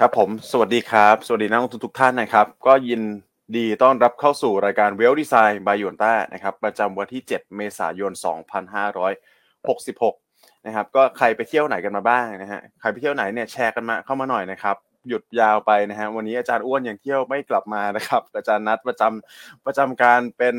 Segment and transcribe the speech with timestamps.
[0.00, 3.02] ครับผม สวัสดีครับ สวัสดีนักลงทุนทุกท่านนะครับ ก็ยิน
[3.56, 8.12] ดีต้อนรับเข้าสู่รายการเวลดีไซน์บายยนต้านะครับ ประจำวันที่ 7 เมษายน
[9.78, 14.76] 2566 นะครับ ก็ใครไปเที่ยวไหนกันมาบ้างนะฮะ ใครไปเที่ยวไหนเนี่ยแชร์กันมาเข้ามาหน่อยนะครับ
[15.08, 20.54] หยุดยาวไปนะฮะ วันนี้อาจารย์อ้วนยังเที่ยวไม่กลับมานะครับ อาจารย์นัดประจำประจำการเป็น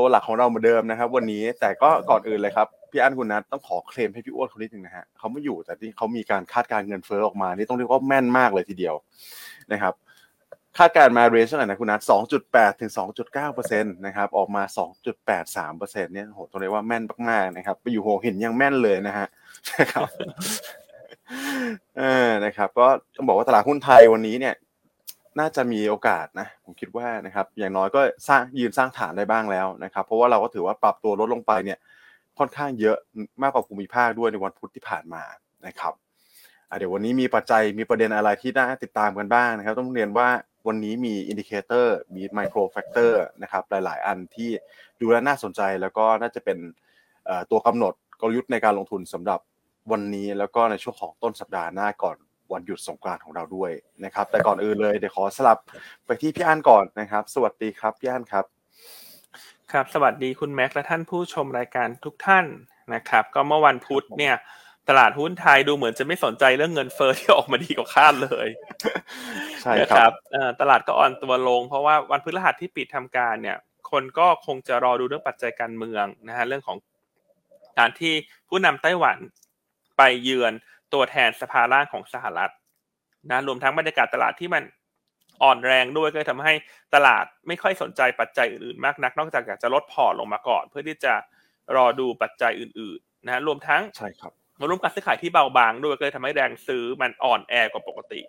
[0.00, 8.94] ตัวหลักของเราเหมือนเดิมนะครับ วันนี้แต่ก็ก่อนอื่นเลยครับพี่อั้นคุณนัทต้องขอเคลมให้พี่อ้วนคนนิดนึงนะฮะเขาไม่อยู่แต่ที่เขามีการคาดการเงินเฟ้อออกมานี่ต้องเรียกว่าแม่นมากเลยทีเดียว
[9.72, 9.94] นะครับ
[10.78, 12.00] คาดการมาเรนจ์เท่าไหร่นะคุณนัท
[12.40, 14.62] 2.8 ถึง 2.9เปอร์เซ็นต์นะครับ ออกมา
[15.20, 19.26] 2.83เปอร์เซ็นต์เนี่ยโหต้องเรียกว่าแม่นมากๆนะครับ ไปอยู่โหเห็นยังแม่นเลยนะฮะ
[19.80, 20.08] นะครับ
[21.98, 22.86] เออนะครับ ก็
[23.16, 24.54] ต้องบอกว่าตลาดหุ้นไทยวันนี้เนี่ย
[25.38, 31.78] น่าจะมีโอกาสนะผมคิดว่านะครับอย่างน้อยก็สร้างยืนสร้างฐานได้บ้างแล้วนะครับ เพราะว่าเราก็ถือว่าปรับตัวลดลงไปเนี่ย
[32.38, 32.96] ค่อนข้างเยอะ
[33.42, 35.22] มากกว่าภูมิภาคด้วยในวันพุธที่ผ่านมา
[35.66, 35.94] นะครับ
[36.78, 40.28] เดี๋ยววันนี้มีปัจจัยมีประเด็นอะไรที่น่าติดตามกันบ้างนะครับ ต้องเรียนว่า
[40.66, 44.50] วันนี้มี indicator มี macro factor นะครับหลาย ๆ อันที่
[45.00, 46.58] ดูแล้วน่าสนใจแล้วก็น่าจะเป็น
[47.50, 49.40] ตัวกำหนดกลยุทธ์ในการลงทุนสำหรับ
[49.92, 52.16] วันนี้แล้วก็ในช่วงของต้นสัปดาห์หน้าก่อน
[52.52, 53.70] วันหยุดสงกรานต์ของเราด้วย
[54.04, 55.58] นะครับ แต่ก่อนอื่นเลยเดี๋ยวขอสลับ
[56.06, 58.44] ไปที่พี่อั้นก่อนนะครับ สวัสดีครับพี่อั้นครับ
[59.72, 62.46] ครับ สวัสดีคุณแม็กและท่านผู้ชมรายการทุกท่าน
[62.94, 64.34] นะครับ ก็เมื่อวันพุธเนี่ย
[64.88, 68.48] ตลาดหุ้นไทยดูเหมือนจะไม่สนใจเรื่องเงินเฟอ้อที่ออกมาดีกว่าคาดเลย
[69.62, 70.12] ใช่ครับ
[70.60, 73.56] ตลาดก็อ่อนตัวลง เพราะว่าวันพฤหัสที่ปิดทำการเนี่ย
[73.90, 76.76] คนก็คงจะรอดูเรื่องปัจจัยการเมืองนะฮะเรื่องของ
[77.78, 78.14] การที่
[78.48, 79.18] ผู้นำไต้หวัน
[79.96, 80.52] ไปเยือน
[80.94, 82.52] ตัวแทนสภาล่างของสหรัฐ
[83.30, 84.62] นะรวมทั้งบรรยากาศตลาดที่มัน
[85.42, 86.54] อ่อนแรงด้วยก็ทำให้
[86.94, 91.14] ตลาดไม่ค่อยสนใจปัจจัยอื่นๆมากนัก นอกจากอยากจะลดพอร์ตลงมาก่อน เพื่อที่จะ
[91.76, 98.20] รอดูปัจจัยอื่นๆนะรวมทั้งใช่ครับมาร่วมการซื้อขายที่เบาบางด้วยก็เลยทำให้แรงซื้อมันอ่อนแอกว่าปกติ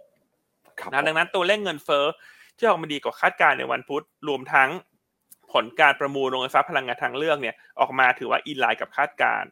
[0.92, 2.06] นะดังนั้นตัวเลขเงินเฟ้อ
[2.58, 4.70] ที่ออกมาดีกว่าคาดการณ์ในวันพุธรวมทั้ง
[5.52, 9.50] ผลการประมูลโรงไฟฟ้าพลังงานทางเลือกเนี่ยออกมาถือว่าอินไลน์กับคาดการณ์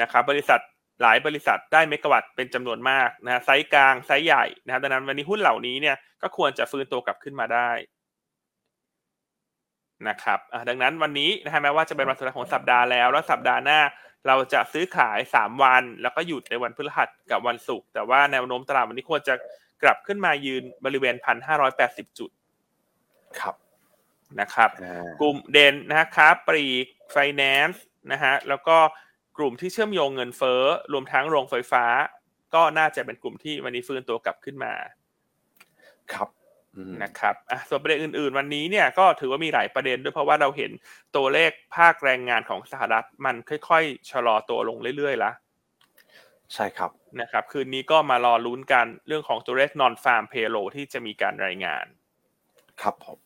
[0.00, 0.60] นะครับบริษัท
[1.02, 7.70] หลายบริษัทได้เมกะวัตต์เป็นจำนวนมากนะไซส์กลางไซส์ใหญ่นะครับดังนั้นวันนี้หุ้นเหล่านี้เนี่ยก็ควรจะฟื้นตัวกลับขึ้นมาได้
[10.08, 13.80] นะครับดังนั้นวันนี้นะฮะแม้ว่าจะเป็นวันสุดท้ายของสัปดาห์แล้ว แล้วสัปดาห์หน้า
[14.26, 19.34] เราจะซื้อขายสามวัน แล้วก็หยุดในวันพฤหัสกับวันศุกร์แต่ว่าแนวโน้มตลาดวันนี้ควรจะ
[19.82, 22.30] กลับขึ้นมายืนบริเวณพันห้าร้อยแปดสิบจุด
[23.40, 23.54] ครับ
[24.40, 24.70] นะครับ
[25.20, 28.76] กลุ่มเด่นนะฮะค้าปลีกไฟแนนซ์นะฮะแล้วก็
[29.36, 30.62] กลุ่มที่เชื่อมโยงเงินเฟ้อ
[30.92, 31.84] รวมทั้งโรงไฟฟ้า
[32.54, 34.72] ก็น่าจะเป็นกลุ่มที่วันนี้ฟื้นตัวกลับขึ้นมา
[36.12, 36.28] ครับ
[37.02, 40.70] นะครับอะส่วนประเด็นอื่น ๆ วันนี้เนี่ยก็ถือว่ามีหลายประเด็นด้วยเพราะว่าเราเห็น
[41.16, 43.36] ตัวเลขภาคแรงงานของสหรัฐมัน
[43.68, 45.30] ค่อยๆชะลอตัวลงเรื่อยๆละ
[46.54, 46.90] ใช่ครับ
[47.20, 51.86] นะครับ คืนนี้ก็มารอลุ้นกันเรื่องของตัวเลขนอนฟาร์มเพโลที่จะมีการรายงาน
[52.82, 53.18] ครับผม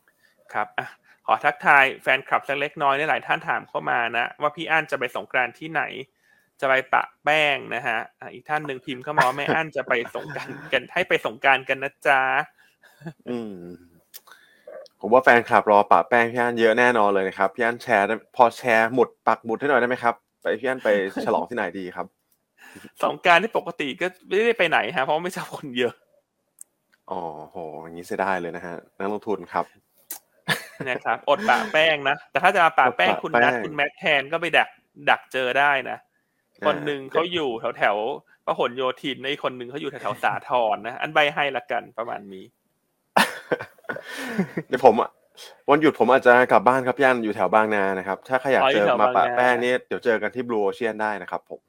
[0.52, 0.86] ครับอะ
[1.26, 5.82] ขอทักทายแฟนคลับสักเล็กน้อยในหลายท่านถามเข้ามานะ ว่าพี่อั้นจะไปสงกรานที่ไหน
[6.60, 7.98] จะไปปะแป้งนะฮะ
[8.32, 12.20] อีกท่านหนึ่งพิมพ์เข้ามาว่าแม่อั้นจะไปสงการกันให้ไปสงการกันนะจ๊ะ
[13.28, 13.54] อืม
[15.00, 20.88] ผมว่าแฟนคลับรอปะแป้งพี่อันเยอะแน่นอนเลยนะครับพี่อันแชร์พอแชร์หมุดปักหมุดให้หน่อยได้ไหมครับไปพี่อันไป
[21.24, 22.06] ฉลองที่ไหนดีครับ
[23.02, 25.94] สงการที่ปกติก็ไม่ได้ไปไหนฮะเพราะไม่ชอบคนเยอะ
[27.10, 27.20] อ๋อ
[27.50, 29.64] โหอย่างนี้เสียดายเลยนะฮะนักลงทุนครับ
[30.90, 34.68] นะครับอดปะแป้งนะ แต่ถ้าจะมาปะแป้งคุณนัทคุณแม็กแทนก็ไปดัก
[35.10, 35.98] ดักเจอได้นะ
[36.66, 37.96] คนหนึ่งเขาอยู่แถวแถว
[38.46, 42.44] พหลโยธินในคนหนึ่งเขาอยู่แถวแถวสาทรนะ อันใบให้ละกันประมาณนี้
[44.68, 45.10] เดี๋ยวผมอะ
[45.70, 51.60] วันหยุดผมอาจจะกลับบ้านครับย่านอยู่แถวบางนานะครับ ถ้าใครอยากเจอมาปะแป้งนี่เดี๋ยวเจอกันที่บลูโอเชียนได้นะครับผม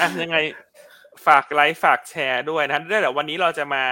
[0.00, 0.36] อะยังไง
[1.26, 3.84] ฝากไลค์ฝากแชร์ด้วยนะด้วยแหละวันนี้เราจะมา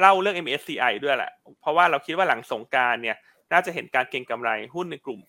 [0.00, 1.32] เล่าเรื่อง MSCI ด้วยแหละ
[1.62, 3.16] เพราะว่าเราคิดว่าหลังสงการเนี่ย
[3.52, 5.20] น่าจะเห็นการเก็งกำไรหุ้นในกลุ่ม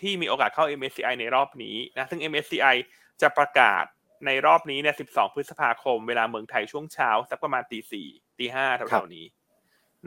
[0.00, 2.76] ที่มีโอกาสเข้า MSCI ในรอบนี้นะซึ่ง MSCI
[3.22, 3.84] จะประกาศ
[4.26, 8.06] ในรอบนี้เนี่ย 12 พฤษภาคม เวลาเมืองไทยช่วงเช้า สักประมาณตีสี่
[8.38, 9.24] ตีห้าแถวๆนี้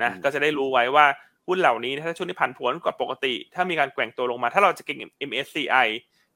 [0.01, 1.06] นะก็จะได้รู้ไว้ว่า
[1.47, 4.97] หุ้นเหล่านี้ถ้าช่วงนี้ผันผวนกว่าปกติ ถ้ามีการแกว่งตัวลงมา ถ้าเราจะเก่ง
[5.30, 5.88] MSCI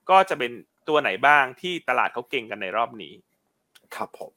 [0.09, 0.51] ก็จะเป็น
[0.87, 3.13] ตัวไหนบ้างที่ตลาดเขาเก่งกันในรอบนี้
[3.95, 4.33] ครับผม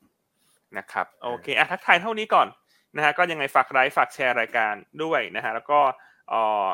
[0.79, 2.49] นะครับ โอเคอะทักทายเท่านี้ก่อน
[2.96, 5.81] นะฮะก็ยังไงฝากไลค์ฝากแชร์รายการด้วยนะฮะแล้วก็
[6.32, 6.69] อ่อ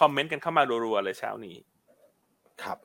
[0.00, 1.56] คอมเมนต์กันเข้ามารัวๆเลยเช้านี้
[2.62, 2.78] ครับ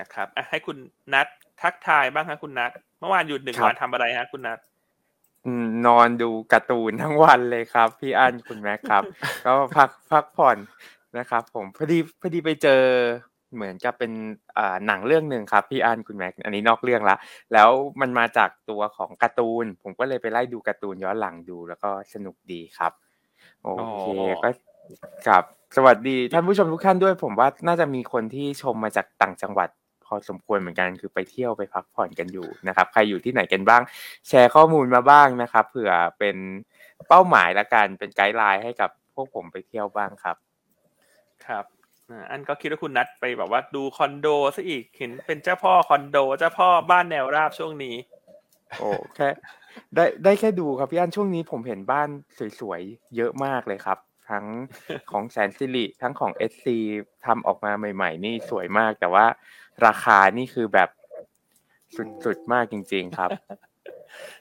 [0.00, 0.76] นะครับอะให้คุณ
[1.14, 1.26] นัท
[1.62, 2.70] ทักทายบ้างครับคุณนัท
[3.00, 4.58] เมื่อวานหยุดหนึ่งวันทำอะไรฮะคุณนัท
[5.86, 9.02] นอนดูการ์ตูนทั้งวันเลยครับ พี่อั้นคุณแม็กครับ
[9.46, 10.56] ก็พักพักผ่อน
[11.18, 12.82] นะครับ ผมพอดีพอดีไปเจอ
[13.54, 14.12] เหมือนกับเป็น
[14.58, 17.16] อ่าหนังเรื่องหนึ่งครับพี่อันคุณแม็กอันนี้นอกเรื่องละ
[17.52, 22.92] แล้วมันมาจากตัวของการ์ตูน ผมก็เลยไปไล่ดูการ์ตูนย้อนหลังดู แล้วก็สนุกดีครับ
[23.62, 23.68] โอ
[24.00, 24.50] เคอ๋อก็
[25.26, 25.44] ครับ
[25.76, 29.68] สวัสดีท่านผู้ชมทุกท่านด้วย ผมว่าน่าจะมีคนที่ชมมาจากต่างจังหวัด
[30.04, 33.82] พอสมควรเหมือนกันคือไปเที่ยวไปพักผ่อนกันอยู่นะครับ ใครอยู่ที่ไหนกันบ้าง
[34.28, 36.36] แชร์ข้อมูลมาบ้างนะครับเผื่อเป็น
[37.08, 40.36] เป้าหมายละกันเป็นไกด์ไลน์ให้กับพวกผมไปเที่ยวบ้างครับ
[41.46, 41.64] ครับ
[42.10, 44.26] อ่าอันก็คิดว่าคุณนัดไปแบบว่าดูคอนโด
[44.56, 47.96] ซะอีกเห็นเป็นเจ้าพ่อคอนโด เจ้าพ่อบ้านแนวราบช่วงนี้
[48.78, 49.28] โอ้แค่
[49.94, 52.08] ได้ได้แค่ดูครับพี่อันช่วงนี้ผมเห็นบ้าน
[52.60, 53.98] สวยๆเยอะมากเลยครับ
[54.30, 54.44] ทั้ง
[55.10, 56.78] ของแสนสิริทั้งของเอซี
[57.26, 59.26] ทำออกมาใหม่ ๆ นี่สวยมากแต่ว่า
[59.86, 60.88] ราคานี่คือแบบ
[62.24, 63.30] สุดๆมากจริง ๆครับ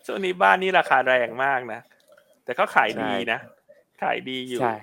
[0.05, 1.79] ช่วงนี้บ้านนี่ราคาแรงมากนะ
[2.43, 3.39] แต่ก็ขายดีนะ
[4.01, 4.75] ขายดีอยู่ใช่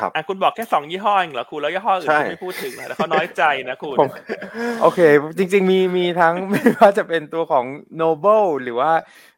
[0.00, 4.10] ครับอะคุณบอกแค่สองยี่ห้อเองเหรอคุณแล้วยี่ห้ออื่นใช่คุณไม่พูดถึงนะแต่เขาน้อยใจนะคุณผม
[4.82, 5.00] โอเค
[5.38, 7.64] จริง ๆ มีมีทั้งไม่ว่าจะเป็นตัวของ
[8.00, 8.90] Noble หรือว่า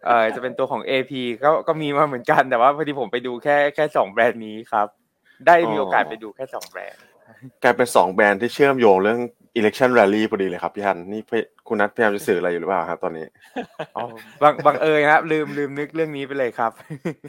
[0.07, 1.13] เอ่อจะเป็นตัวของ AP
[1.43, 4.87] ก็ก็มีมาเหมือนกันแต่ว่าพอดีผมไปดูแค่แค่สองแบรนด์นี้ครับ
[5.47, 7.03] ได้มีโอกาสไปดูแค่สองแบรนด์
[7.63, 9.21] กลายเป็นสองแบรนด์ที่เชื่อมโยงเรื่อง
[9.59, 13.27] election rally พอดีเลยครับพี่ฮันนี่พี่คุณนัทพยายามจะสื่ออะไรอยู่หรือเปล่าครับตอนนี้
[13.97, 14.05] อ๋อ
[14.43, 16.71] บังบังเอิญครับลืมลืมนึกเรื่องนี้ไปเลยครับ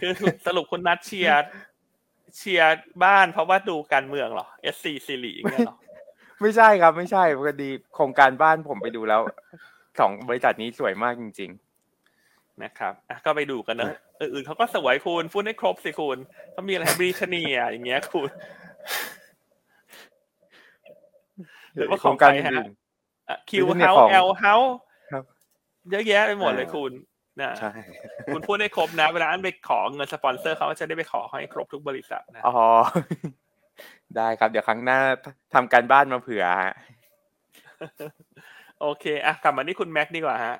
[0.01, 0.11] คือ
[0.47, 1.43] สรุปคุณนัดเชียร์
[2.37, 5.77] เชียร์บ้านเพราะว่าดูการเมืองเหรอ SC ซีรีอย่างเงี้ยเหรอ
[6.41, 9.21] ไม่ใช่ครับ ไม่ใช่พอดีโครงการบ้านผมไปดูแล้ว
[9.99, 11.51] สองบริษัทนี้สวยมากจริง
[12.63, 16.17] นะครับอะก็ไปดูกันเนอะเอออื่นเขาก็สวยคุณพูดให้ครบสิคุณ
[16.51, 18.29] เขามีอะไรบริชเนียอย่างเงี้ยคุณ
[21.75, 22.71] หรือว่าๆของการใครฮะอื่น
[23.49, 24.55] คิว Britney เฮาของเอลเฮา
[25.11, 25.23] ครับ
[25.91, 26.91] เยอะแยะไปหมดเลยอ่าคุณ
[27.39, 27.71] นะใช่
[28.33, 32.57] คุณพูดให้ครบนะ เวลาอันไปขอเงินสปอนเซอร์เขาก็จะได้ไปขอให้ครบทุกบริษัทนะอ๋อ
[34.17, 34.99] ได้ครับ เดี๋ยวครั้งหน้า
[35.53, 36.73] ทำการบ้านมาเผื่อฮะ
[38.81, 40.55] โอเคอะกลับมาที่คุณแม็กซ์ดีกว่าฮะ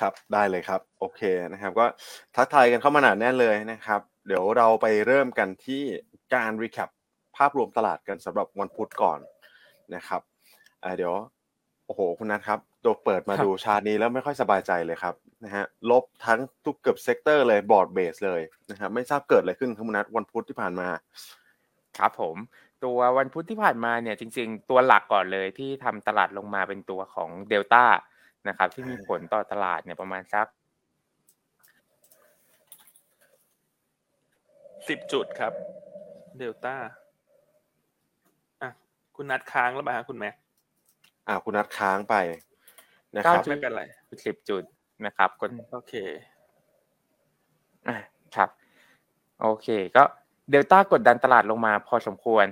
[0.00, 1.22] ครับได้เลยครับ โอเค
[1.52, 1.86] นะครับ ก็
[2.36, 5.82] ทักทายกันเข้ามาหนาแน่นเลยนะครับ เดี๋ยวเราไปเริ่มกันที่
[6.34, 6.90] การ recap
[7.36, 9.18] ภาพรวมตลาดกันสำหรับวันพุธก่อน
[9.94, 10.22] นะครับ
[10.82, 11.14] อ่าเดี๋ยว
[11.90, 15.14] โอ้โห คุณนัทครับตัวเปิดมาครับดูชาร์ตนี้แล้วไม่ค่อยสบายใจเลยครับ
[15.44, 18.40] นะฮะลบทั้งทุกเกือบ sector เลย broad base เลย
[18.70, 20.88] นะครับไม่ทราบเกิดอะไรขึ้นครับคุณนัทวันพุธที่ผ่านมา
[21.98, 22.36] ครับผม
[22.84, 27.84] ตัววันพุธที่ผ่านมาเนี่ยจริง ๆ ตัวหลักก่อนเลยที่ทำตลาดลงมาเป็นตัวของเดลต้า
[28.48, 30.46] นะครับ ที่มีผลต่อตลาดเนี่ยประมาณสัก
[34.88, 35.52] สิบจุดครับ
[36.38, 36.74] เดลต้า
[38.62, 38.70] อะ
[39.16, 40.40] คุณนัดค้างแล้วป่ะฮะคุณแม็กซ์
[41.30, 42.14] อ่าคุณนัทค้างไป
[43.16, 43.82] นะครับเก้าจุดไม่เป็นไร
[44.26, 44.62] สิบจุด
[45.06, 45.94] นะครับกดโอเค
[47.88, 47.96] อะ
[48.36, 48.48] ครับ
[49.42, 50.02] โอเค ก็
[50.50, 52.46] เดลต้ากดดันตลาดลงมาพอสมควร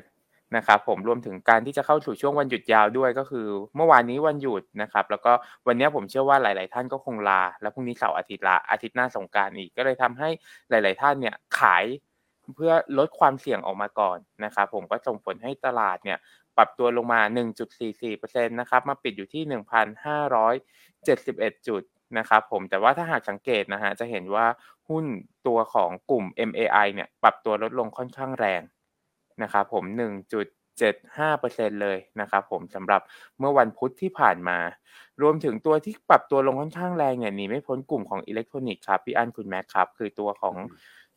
[0.56, 3.46] นะครับผมรวมถึงการที่จะเข้าสู่ช่วงวันหยุดยาวด้วยก็คือ
[3.76, 5.32] เมื่อวานนี้วันหยุดนะครับ แล้วก็
[5.66, 10.28] วันนี้ผมเชื่อว่าหลาย ๆ ท่านก็คงลา แล้วพรุ่งนี้เสาร์อาทิตย์ละอาทิตย์หน้าสงกรารอีกก็เลยทำให้
[10.70, 11.84] หลาย ๆ ท่านเนี่ยขาย
[12.54, 16.18] เพื่อลดความเสี่ยงออกมาก่อนนะครับผมก็ส่งผลให้ตลาดเนี่ย
[16.58, 17.20] ปรับตัวลงมา
[17.86, 19.42] 1.44%นะครับ มาปิดอยู่ที่
[20.54, 21.82] 1,571 จุด
[22.18, 24.46] นะครับผม แต่ว่าถ้าหากสังเกตนะฮะ จะเห็นว่า
[24.88, 25.04] หุ้น
[25.46, 28.62] ตัวของกลุ่ม MAI เนี่ยปรับตัวลดลงค่อนข้างแรง
[29.42, 29.84] นะครับผม
[30.68, 33.00] 1.75%เลยนะครับผมสำหรับ
[33.38, 34.58] เมื่อวันพุธที่ผ่านมา
[35.22, 40.56] รวมถึงตัวที่ปรับตัวลงค่อนข้างแรงเนี่ยหนีไม่พ้นกลุ่มของอิเล็กทรอนิกส์ครับ พี่อันคุณแม็กครับ คือตัวของ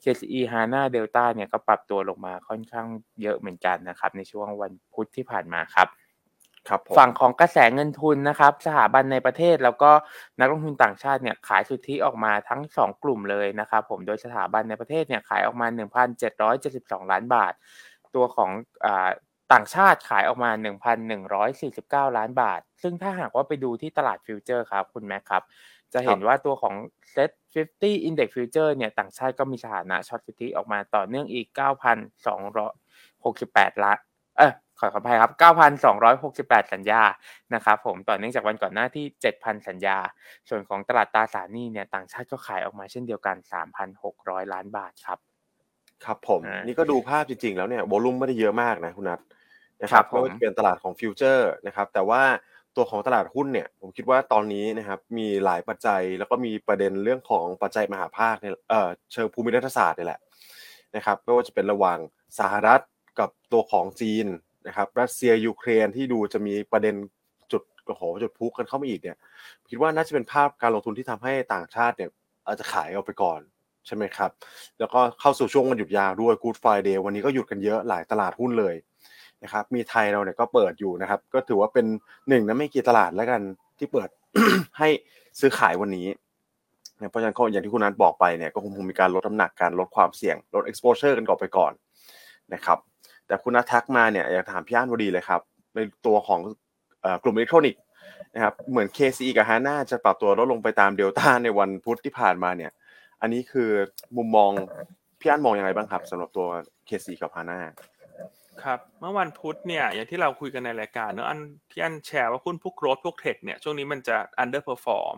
[0.04, 2.88] KCE HANA Delta เนี่ยก็ปรับตัวลงมาค่อนข้าง
[3.22, 5.88] เยอะเหมือนกันนะครับในช่วงวันพุธที่ผ่านมาครับ
[6.68, 9.92] ครับผมฝั่งของกระแสเงินทุนนะครับ สถาบันในประเทศแล้วก็
[10.40, 15.68] นักลงทุนต่างชาติเนี่ยขายสุทธิออกมาทั้ง 2 กลุ่มเลยนะครับผมโดยสถาบันในประเทศเนี่ยขายออกมา
[16.40, 17.54] 1,772 ล้านบาท
[18.16, 18.50] ตัวของ
[18.86, 19.10] อา
[19.54, 20.52] ต่างชาติขายออกมา
[21.34, 25.44] 1,149 ล้านบาท ซึ่งถ้าหากว่าไปดูที่ตลาดฟิวเจอร์ครับคุณแม็กครับ
[25.94, 26.76] จะเห็นว่าตัวของ
[27.14, 31.48] Set 50 Index Future เนี่ยต่างชาติก็มีสถานะ short สุทธิออกมาต่อเนื่องอีก
[32.82, 33.98] 9,268ล้าน
[34.38, 35.32] เออขอขออภัยครับ
[35.98, 37.02] 9,268 สัญญา
[37.54, 39.06] นะครับผมต่อเนื่องจากวันก่อนหน้าที่
[39.36, 39.98] 7,000 สัญญา
[40.50, 43.36] ส่วนของตลาดตราสารหนี้เนี่ยต่างชาติก็ขายออกมาเช่นเดียวกัน
[43.96, 45.20] 3,600 ล้านบาทครับ
[46.06, 49.20] ครับผมอ่านี่นี่ก็ดูภาพจริงๆ แล้วเนี่ย volume ไม่ได้เยอะมากนะคุณนัท
[49.84, 52.22] นะครับครับผมไม่ว่าจะเป็นตลาดของ future นะครับแต่ว่า
[52.76, 60.20] ตัวของตลาดหุ้นเนี่ยผมคิดว่าตอนนี้นะครับมีหลายปัจจัยแล้วก็มีประเด็นเรื่องของปัจจัยมหาภาคเนี่ยเอ่อเชิงภูมิรัฐศาสตร์นี่แหละ
[60.96, 62.00] นะครับไม่ว่าจะเป็นระหว่าง
[62.40, 62.82] สหรัฐ
[63.20, 64.28] กับตัวของจีน
[64.68, 66.96] นะครับรัสเซียยูเครนที่ดูจะมีประเด็น
[67.52, 69.18] จุดโอ้โหจุดพุกันเข้ามาอีกเนี่ย
[69.70, 72.10] คิดว่าน่าจะเป็นภาพการลงทุนที่ทำให้ต่างชาติเนี่ย
[72.46, 73.40] อาจจะขายออกไปก่อน
[73.88, 74.32] ใช่ไหมครับ
[74.80, 78.76] แล้วก็เข้าสู่ช่วงวันหยุดยาวด้วย Good Friday วันนี้ก็หยุดกันเยอะหลายตลาดหุ้นเลย
[79.44, 81.86] นะครับมีไทยเราเนี่ยก็เปิดอยู่นะครับ ก็ถือว่าเป็น
[82.30, 83.42] หนึ่งในไม่กี่ตลาดแล้วกัน
[83.78, 84.10] ที่เปิด
[84.78, 84.88] ให้
[85.40, 86.08] ซื้อขายวันนี้
[87.00, 91.72] นะเพราะฉะนั้นก็อย่างที่คุณนัทบอกไปเนี่ยก็คงมีการลดน้ำหนักการลดความเสี่ยงลด exposure กันก่อนไปก่อน
[92.54, 92.78] นะครับ
[93.28, 95.42] แต่คุณนัททักมาเนี่ยอยากถามพี่อั้นพอดีเลยครับ
[95.76, 96.40] ในตัวของ
[97.04, 97.82] อกลุ่มอิเล็กทรอนิกส์
[98.34, 102.72] นะครับเหมือน KCE กับ HANA จะปรับตัวลดลงไปตามเดลต้าในวันพุธที่ผ่านมาเนี่ย
[103.22, 103.70] อันนี้คือ
[104.18, 104.52] มุมมอง
[105.20, 106.48] พี่อั้นมองยังไงบ้างครับสำหรับตัว
[106.88, 107.60] KCE กับ HANA
[108.64, 111.40] ครับ เมื่อวันพุธเนี่ย อย่างที่เราคุยกันในรายการเนอะอัน
[111.72, 115.18] ที่อันแชร์ว่าหุ้นพวก growth พวก tech เนี่ยช่วงนี้มันจะ underperform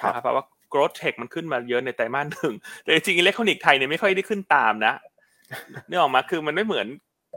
[0.00, 4.94] ครับ นะครับเพราะว่า growth tech มันขึ้นมาเยอะในไตรมาสหนึ่งแต่จริงๆอิเล็กทรอนิกส์ไทยเนี่ยไม่ค่อยได้ขึ้นตามนะ
[5.88, 6.86] นี่ออกมาคือมันไม่เหมือน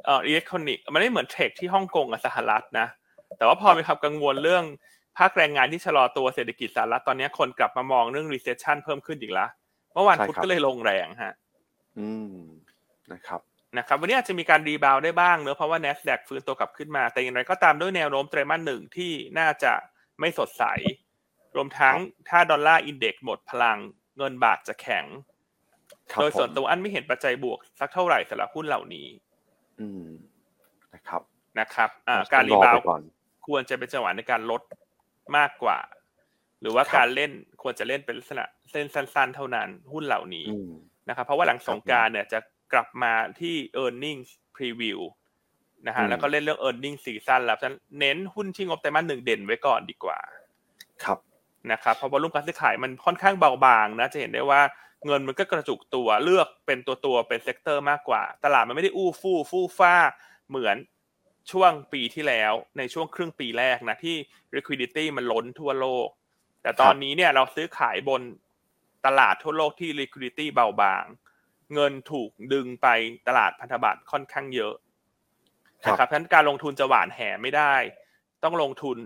[0.06, 2.88] เอ่ออิเล็กทรอนิกส์มันไม่เหมือน tech ที่ฮ่องกงกับสหรัฐนะ
[3.38, 4.64] แต่ว่าพอมีความกังวลเรื่อง
[5.18, 9.50] ภาคแรงงานที่ชะลอตัวเศรษฐกิจสหรัฐตอนนี้คนกลับมามองเรื่อง recession เพิ่มขึ้นอีกแล้ว
[9.94, 11.34] เมื่อวันพุธก็เลยลงแรงฮะ
[12.00, 12.38] อืม
[13.14, 13.42] นะครับ
[13.78, 19.74] นะครับวันนี้อาจจะมีการ rebound ได้บ้างเนอะเพราะว่า NASDAQ ฟื้นตัวกลับขึ้นมา แต่อย่างไรก็ตามด้วยแนวโน้มไตรมาสหนึ่งที่น่าจะ
[20.20, 20.64] ไม่สดใส
[21.56, 21.96] รวมทั้ง
[22.30, 23.78] ถ้า Dollar Index หมดพลัง
[24.18, 25.06] เงินบาทจะแข็ง
[26.12, 29.08] ครับโดยส่วนผมตัวอันไม่เห็นปัจจัยบวกสักเท่าไหร่สำหรับหุ้นเหล่านี้
[29.80, 30.08] อืม
[30.94, 31.22] นะครับ
[31.60, 33.02] นะครับอ่าต้องการรีอบาวไปด์ก่อน
[33.48, 34.62] ควรจะเป็นจังหวะในการลด
[35.38, 35.78] มากกว่า
[36.62, 37.32] หรือว่าครับการเล่น
[37.62, 40.72] ควรจะเล่นเป็นลักษณะเล่นสั้น ๆ เท่านั้นหุ้นเหล่านี้อืม
[41.10, 42.40] นะครับเพราะว่าหลังครับสงกรานต์เนี่ยจะ
[42.74, 44.22] กลับมาที่ e a r n i n g
[44.56, 45.00] preview
[45.88, 50.20] นะฮะอืมแล้วก็เล่นเรื่อง e a r n i n g ซีซั่นแล้วฉะนั้นเน้นหุ้นที่งบไตรมาสหนึ่งเด่นไว้ก่อนดีกว่า
[51.04, 51.20] ครับ
[51.72, 54.62] นะครับเพราะ volume การซื้อขายมันค่อนข้างเบาบางนะจะเห็นได้ว่า
[55.06, 59.94] เงินมันก็กระจุกตัวเลือกเป็นตัวตัวๆเป็น sector มากกว่า ตลาดมันไม่ได้อู้ฟู่ฟู่ฟ่า
[60.50, 60.76] เหมือน
[61.52, 64.16] ช่วงปีที่แล้วในช่วงครึ่งปีแรกนะที่
[64.56, 66.08] liquidity มันล้นทั่วโลก
[66.62, 68.22] แต่ตอนนี้เนี่ยเราซื้อขายบน
[69.06, 71.04] ตลาดทั่วโลกที่ liquidity เบาบาง
[71.74, 72.88] เงินถูกดึงไป
[73.28, 74.74] ตลาดพันธบัตรค่อนข้างเยอะ
[75.84, 77.76] ครับนะครับเพราะฉะนั้นการลงทุนจะหวานแหไม่ได้
[78.44, 78.98] ต้องลงทุน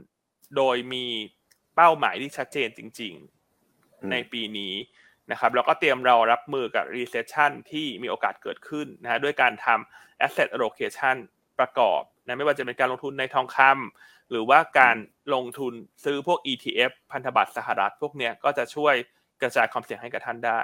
[0.57, 1.05] โดยมี
[1.75, 3.13] เป้าหมายที่ชัดเจนจริง
[4.01, 4.73] อืมๆในปีนี้
[5.31, 11.15] นะครับแล้วก็เตรียมเรารับมือกับ recession ที่มีโอกาสเกิดขึ้นนะฮะด้วยการทำ asset allocation
[11.59, 14.97] ประกอบนะไม่ว่าจะเป็นการลงทุนในทองคำหรือว่าการ
[15.33, 18.95] ลงทุนซื้อพวก ETF พันธบัตรสหรัฐพวกเนี้ยก็จะช่วย
[19.41, 20.61] กระจายความเสี่ยงให้กับท่านได้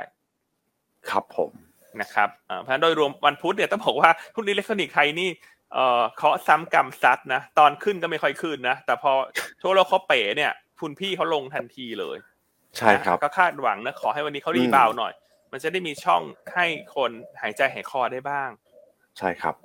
[1.09, 1.66] ครับผม
[2.01, 5.29] นะครับอ่าเพราะฉะนั้นโดยรวมวันพุธเนี่ยต้องบอกว่าหุ้นอิเล็กทรอนิกส์ไทยนี่
[5.73, 9.11] เอ่อเคราะห์ซ้ำกรรมซัดนะ ตอนขึ้นก็ไม่ค่อยขึ้นนะ แต่พอ
[9.61, 12.17] ทั่วโลกเขาเป๋เนี่ยคุณพี่เขาลงทันทีเลย
[12.77, 15.13] ใช่ครับนะก็คาดหวังนะ ขอให้วันนี้เขา rebound หน่อย
[15.51, 16.21] มันจะได้มีช่อง
[16.55, 17.11] ให้คน
[17.41, 18.49] หายใจหายคอได้บ้าง
[19.17, 19.55] ใช่ครับ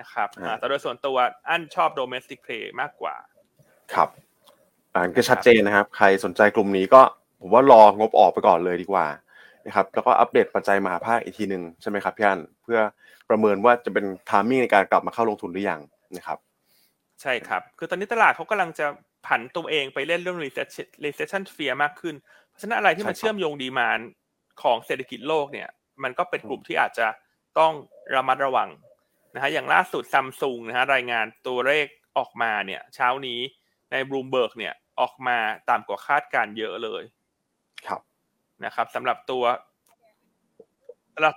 [0.00, 1.16] นะครับอ่าอ่าแต่โดยส่วนตัว
[1.48, 3.14] อันชอบ domestic play มากกว่า
[3.94, 4.08] ครับ
[4.94, 7.00] อันก็ชัดเจนนะครับ ใครสนใจกลุ่มนี้ก็
[7.40, 9.06] ผมว่ารองบออกไปก่อนเลยดีกว่า
[9.68, 12.80] นะครับแล้วก็อัปเดตปัจจัยมหภาคอีกทีหนึ่งใช่ไหมครับพี่อันเพื่อ
[13.28, 15.80] ประเมินว่าจะเป็น timing ในการกลับมาเข้าลงทุนหรือยัง
[16.16, 16.38] นะครับ
[17.22, 18.86] ใช่ครับ คือตอนนี้ตลาดเขากำลังจะ
[19.26, 22.14] ผันตัวเองไปเล่นเรื่อง recession recession fear มากขึ้น
[22.48, 23.98] เพราะฉะนั้นอะไรที่มันใช่ครับเชื่อมโยง demand
[24.62, 25.68] ของเศรษฐกิจโลกเนี่ย
[26.02, 27.06] มันก็เป็นกลุ่มที่อาจจะ
[27.58, 27.72] ต้อง
[28.14, 28.68] ระมัดระวัง
[29.34, 31.86] นะฮะอย่างล่าสุดซัมซุงนะฮะรายงานตัวเลข
[32.18, 33.40] ออกมาเนี่ย เช้านี้
[33.90, 35.38] ในบลูมเบิร์กเนี่ยออกมา
[35.70, 37.02] ต่ำกว่าคาดการณ์เยอะเลย
[37.86, 38.00] ครับ
[38.64, 39.44] นะครับสำหรับตัว
[41.14, 41.34] สำหรับ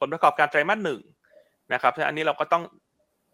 [0.00, 1.00] ผลประกอบการไตรมาสหนึ่ง
[1.72, 2.62] นะครับฉะนั้นอันนี้เราก็ต้อง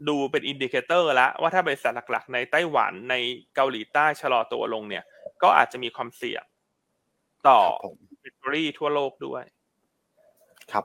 [0.08, 3.14] ดูเป็น indicator แล้วว่าถ้าบริษัทหลักๆ ในไต้หวันใน
[3.54, 5.04] เกาหลีใต้ชะลอตัวลงเนี่ย
[5.42, 6.44] ก็อาจจะมีความเสี่ยง
[7.48, 9.44] ต่อครับผมแบตเตอรี่ทั่วโลกด้วย
[10.72, 10.84] ครับ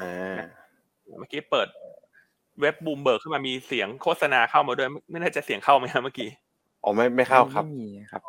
[0.00, 0.36] อ่า
[1.18, 1.68] เมื่อกี้เปิด
[2.60, 6.28] เว็บบูมเบิร์กขึ้นมามีเสียงโฆษณาเข้ามาด้วย ไม่ไม่แน่ใจเสียงเข้าไหมครับเมื่อกี้
[6.82, 8.22] อ๋อไม่ไม่เข้าครับไม่มีครับ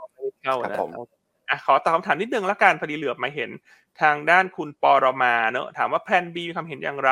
[0.43, 0.89] เข้าครับนะผม
[1.49, 3.49] อะขอตอบคำถามนิดนึงละกันพอดีเหลือบมาเห็น
[4.01, 7.11] ทางด้านคุณปอรมาเนอะถามว่าแพลน B มีความเห็นอย่างไร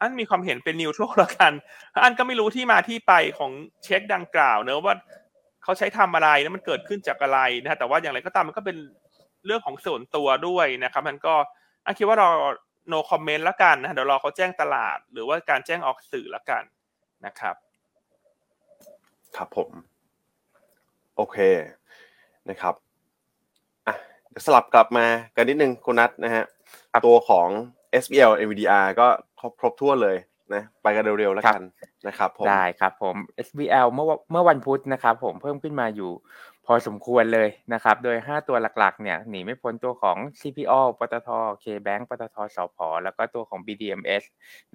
[0.00, 1.52] อันมีความเห็นเป็นนิวทรัลละกัน
[2.04, 3.52] อันก็ไม่รู้ที่มาที่ไปของ
[3.84, 4.94] เช็คดังกล่าวเนอะว่า
[5.62, 8.76] เขาใช้ทำอะไรแล้วมันเกิดขึ้นจากอะไรนะฮะแต่ว่าอย่างไรก็ตามมันก็เป็น
[9.46, 11.34] เรื่องของส่วนตัวด้วยนะครับมันก็
[11.84, 12.28] อันคิดว่าเรา
[12.92, 16.62] no comment ละกันนะเดี๋ยวรอเขาแจ้งตลาด หรือว่าการแจ้งออกสื่อละกัน
[17.26, 17.56] นะครับ
[19.36, 19.70] ครับผม
[21.16, 21.38] โอเค
[22.50, 22.74] นะครับ
[24.44, 26.44] สลับกลับมากันนิดนึงคุณนัทนะฮะ
[26.92, 27.48] ครับตัวของ
[28.02, 29.06] SBL NVDR ก็
[29.40, 30.16] ครบครบทั่วนเลย
[30.54, 31.62] นะไปกันเร็วๆแล้วกัน
[32.06, 36.12] นะครับผมได้ครับผม SBL เมื่อวเมื่อวันพุธนะครับผมเพิ่มขึ้นมาอยู่
[36.66, 41.28] พอสมควรเลยนะครับ โดย 5 ตัวหลักๆ เนี่ยหนีไม่พ้นตัวของ CPO ปตท
[41.64, 44.24] KBank ปตทสพแล้วก็ตัวของ BDMs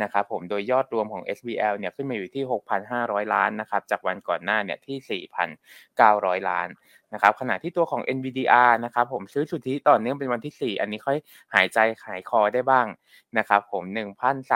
[0.01, 2.43] นะครับผมโดยยอดรวมของ SBL เนี่ยขึ้นมาอยู่ที่
[2.89, 5.21] 6,500 ล้านนะครับ จากวันก่อนหน้าเนี่ยที่
[5.83, 6.67] 4,900 ล้าน
[7.13, 11.17] นะครับขณะที่ตัวของ NVDR นะครับผมซื้อสุทธิต่อเนื่องเป็นวันที่ 4 อันนี้ค่อย
[11.53, 12.87] หายใจหายคอได้บ้าง
[13.37, 13.83] นะครับผม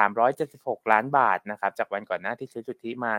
[0.10, 3.14] 1,376 ล้านบาทนะครับจากวันก่อนหน้าที่ซื้อสุทธิมา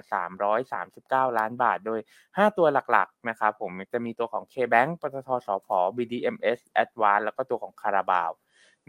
[1.30, 8.30] 339 ล้านบาท โดย 5 ตัวหลักๆนะครับผมจะมีตัวของ KBank ปตทสพ BDMs Advance แล้วก็ตัวของคาราบาว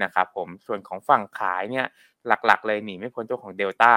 [0.04, 1.86] นะครับผมส่วนของฝั่งขายเนี่ย
[2.28, 3.94] หลักๆ เลยหนีไม่พ้นตัวของ Delta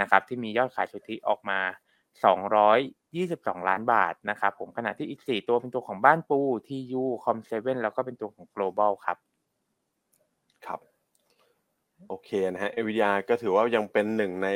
[0.00, 1.60] นะครับที่มียอดขายสุทธิออกมา
[3.12, 9.18] 222 ล้านบาทนะครับผมขณะที่อีก 4 ตัวเป็นตัวของบ้านปู TU Com7 แล้วก็เป็นตัวของ Global ครับ
[10.66, 10.80] ครับ
[12.08, 14.48] โอเคนะฮะ NVIDIA ก็ถือว่ายังเป็นหนึ่งใน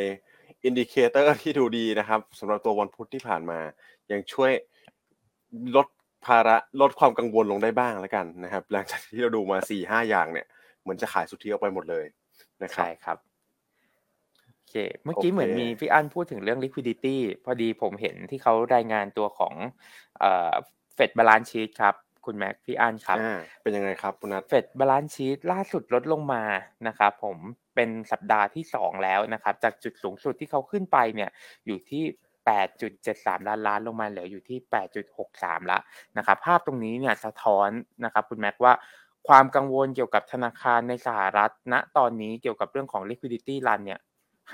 [0.64, 3.58] indicator ที่ดูดีนะครับสำหรับตัววันพุธที่ผ่านมา
[4.12, 4.52] ยังช่วย
[5.76, 5.86] ลด
[6.26, 10.46] ภาระลดความกังวลลงได้บ้างแล้วกันนะครับ หลังจากที่เราดูมาสี่ห้าอย่างเนี่ย
[10.80, 12.04] เหมือนจะขายสุทธิออกไปหมดเลย
[12.62, 19.54] นะครับใช่ครับโอเค เมื่อกี้โอเคเหมือนมีพี่อั้นพูดถึงเรื่อง liquidity พอดีผมเห็นที่เขารายงานตัวของ
[20.18, 20.52] เอ่อ
[20.96, 21.94] Fed Balance Sheet ครับ
[22.26, 26.44] คุณแม็กพี่อั้นครับอ่าเป็นยังไงครับคุณนัท Fed Balance Sheet ล่าสุดลดลงมา
[26.88, 27.36] นะครับผม
[27.74, 31.30] เป็นสัปดาห์ที่ 2 แล้วนะครับ จากจุดสูงสุดที่เขาขึ้นไปเนี่ย
[31.66, 32.04] อยู่ที่
[32.76, 34.58] 8.73 ล้านล้านลงมาเหลืออยู่ที่
[35.14, 35.78] 8.63 ละ
[36.18, 37.68] นะครับ ภาพตรงนี้เนี่ยสะท้อน
[38.04, 38.72] นะครับคุณแม็กว่า
[39.28, 44.00] ความกังวลเกี่ยวกับธนาคารในสหรัฐณตอนนี้เกี่ยวกับเรื่องของ liquidity run เนี่ย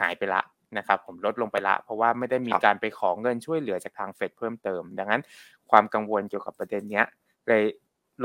[0.00, 0.42] หายไปละ
[0.78, 5.22] นะครับ ผมลดลงไปละ เพราะว่าไม่ได้มีการไปขอเงินช่วยเหลือจากทางเฟดเพิ่มเติม ดังนั้น
[5.70, 7.06] ความกังวลเกี่ยวกับประเด็นเนี้ย
[7.48, 7.62] เลย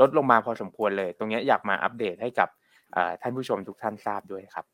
[0.00, 2.48] ลดลงมาพอสมควรเลย ตรงเนี้ยอยากมาอัปเดตให้กับ
[2.92, 4.64] เอ่อท่านผู้ชมทุกท่านทราบด้วยครับ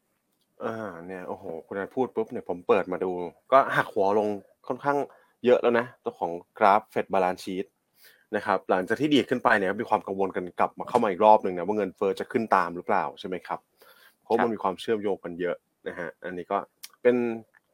[0.65, 3.11] อ่าเนี่ยโอ้โหคุณนัทพูดปุ๊บเนี่ยผมเปิดมาดู
[3.53, 4.29] ก็หักหัวลง
[4.69, 4.99] ค่อนข้าง
[5.45, 7.67] เยอะแล้วนะ ตัวของกราฟเฟด balance sheet
[8.37, 13.59] นะครับหลังจากที่ดีดขึ้นไปเนี่ยมีความกังวลกันกลับมาเข้ามาอีกรอบหนึ่งนะว่าเงินเฟ้อจะขึ้นตามหรือเปล่าใช่ไหมครับ
[14.23, 15.57] เพราะครับมันมีความเชื่อมโยงกันเยอะ
[15.89, 16.59] นะฮะอันนี้ก็
[17.03, 17.17] เป็น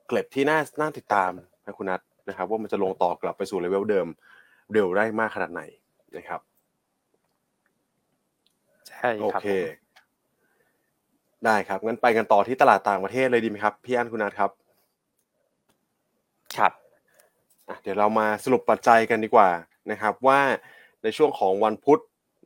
[0.06, 1.30] เกล็ดที่น่าน่าติดตาม
[1.66, 4.06] นะคุณนัทนะครับว่ามันจะลงต่อกลับไปสู่เลเวลเดิม
[4.72, 5.62] เร็วได้มากขนาดไหน
[6.16, 6.40] นะครับ
[8.88, 9.68] ใช่โอครับเคผม
[11.44, 14.50] ได้ครับงั้นไปกันต่อที่ตลาดต่างประเทศเลยดีไหมครับพี่อันคุณนัทครับ
[16.56, 16.72] ครับ
[17.68, 19.50] อะเดี๋ยวเรามาสรุปปัจจัยกันดีกว่า
[19.90, 20.40] นะครับ ว่า
[21.02, 22.00] ในช่วงของวันพุธ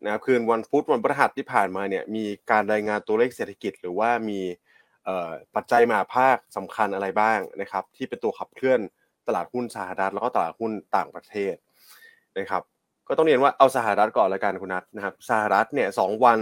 [0.04, 4.69] นะครับคืนวันพุธวันพฤหัสที่ผ่านมาเนี่ยมีการรายงานตัวเลขเศรษฐกิจ หรือว่ามีเอ่อ
[5.56, 8.80] ปัจจัยมาภาคสำคัญอะไรบ้างนะครับ ที่เป็นตัวขับเคลื่อน
[9.26, 11.54] ตลาดหุ้นสหรัฐแล้วก็ตลาดหุ้นต่างประเทศ
[12.38, 12.62] นะครับ
[13.08, 16.38] ก็ต้องเรียนว่าเอาสหรัฐก่อนละกันคุณนัทนะครับสหรัฐเนี่ยสองวัน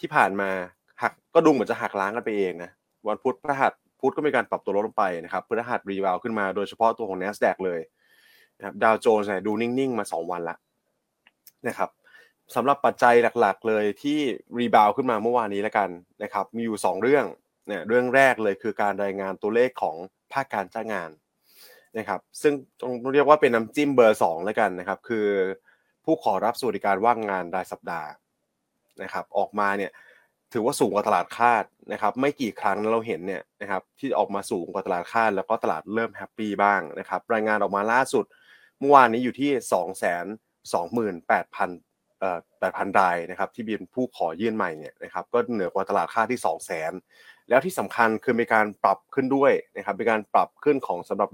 [0.00, 0.50] ที่ผ่านมา
[1.02, 2.70] หักก็ดูเหมือนจะหักล้างกันไปเองนะ
[3.08, 7.80] วันพุธพฤหัสพุธก็มีการปรับตัวลดลงไปนะครับพฤหัสรีบาวขึ้นมาโดยเฉพาะตัวของ NASDAQ เลย
[8.58, 10.56] นะครับดาวโจนส์เนี่ยดูนิ่งๆมา 2 วันละ
[11.68, 11.90] นะครับ
[12.54, 14.18] สำหรับปัจจัยหลักๆเลยที่
[14.58, 15.88] rebound ขึ้นมาเมื่อวานนี้แล้วกัน
[16.22, 17.24] นะครับมีอยู่ 2 เรื่อง
[17.66, 19.96] เนี่ยเรื่องแรกเลยคือการรายงานตัวเลขของ
[20.32, 21.10] ภาคการจ้างงาน
[21.98, 25.26] นะครับซึ่งต้องเรียกว่าเป็นน้ำจิ้มเบอร์สองแล้วกันนะครับ คือ
[26.04, 28.08] ผู้ขอรับสวัสดิการว่างงานรายสัปดาห์
[29.02, 29.90] นะครับ ออกมาเนี่ย
[30.52, 38.24] ถือว่าสูงกว่าตลาดคาดนะครับ ไม่กี่ครั้งเราเห็นเนี่ยนะครับที่ออกมาสูงกว่าตลาดคาด แล้วก็ตลาดเริ่ม happy บ้างนะครับ รายงานออกมาล่าสุด
[38.80, 40.04] เมื่อวานนี้อยู่ที่ 2 2 8
[40.72, 41.78] 0 0 0
[42.18, 46.92] เอ่อ8,000รายนะครับ ที่เป็นผู้ขอยื่นใหม่เนี่ยนะครับ ก็เหนือกว่าตลาดคาดที่ 2 0 0 0 0
[47.48, 51.28] แล้วที่สำคัญคือมีการปรับขึ้นด้วยนะครับมีการปรับขึ้นของสำหรับ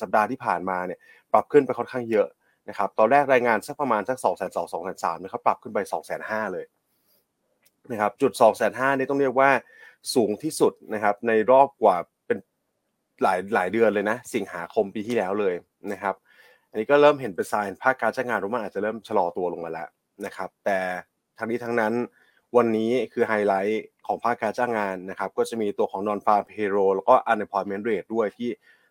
[0.00, 0.98] สัปดาห์ที่ผ่านมาเนี่ย
[1.32, 2.28] ปรับขึ้นไปค่อนข้างเยอะ
[2.68, 6.66] นะครับตอนแรกรายงานสักประมาณสักสองแสนสองสองแสนสามนะครับปรับขึ้นไปสองแสนห้าเลย
[7.90, 9.50] นะครับจุดสองแสนห้านี่ต้องเรียกว่า
[10.14, 12.38] สูงที่สุดนะครับในรอบกว่าเป็น
[13.22, 15.54] หลายหลายเดือนเลยนะ สิงหาคมปีที่แล้วเลย
[15.92, 16.14] นะครับ
[16.70, 19.88] อันนี้ก็เริ่มเห็นเป็นสายภาคการจ้างงานว่ามันอาจจะเริ่มชะลอตัวลงมาแล้ว
[20.26, 20.78] นะครับ แต่
[21.38, 21.92] ทั้งนี้ทั้งนั้น
[22.56, 28.48] วันนี้คือไฮไลท์ของภาคการจ้างงานนะครับก็จะมีตัวของ non farm payroll แล้วก็ unemployment rate ด้วยที่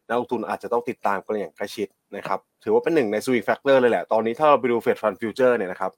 [0.08, 5.92] นักลงทุนอาจจะต้องติดตามกันอย่างใกล้ชิดนะครับถือว่าเป็นหนึ่งใน swing factor เลยแหละ ตอนนี้ถ้าเราไปดู Fed Fund Future เนี่ยนะครับ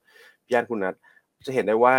[0.46, 0.96] พี่อันคุณนัท
[1.46, 1.96] จะเห็นได้ว่า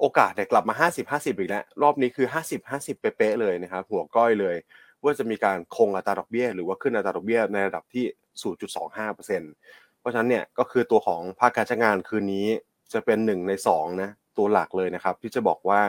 [0.00, 0.74] โอกาสเนี่ยกลับมา
[1.08, 2.26] 50-50 อีกแล้ว รอบนี้คือ
[2.64, 4.56] 50-50 เป๊ะๆเลยนะครับหัวก้อยเลย
[5.02, 8.04] ว่าจะมีการคงอัตราดอกเบี้ย หรือว่าขึ้นอัตราดอกเบี้ยในระดับที่
[8.82, 12.46] 0.25%เพราะฉะนั้นเนี่ยก็คือตัวของภาคการจ้างงานคืนนี้
[12.92, 15.80] จะเป็นหนึ่งในสองนะ ตัวหลักเลยนะครับ ที่จะบอกว่า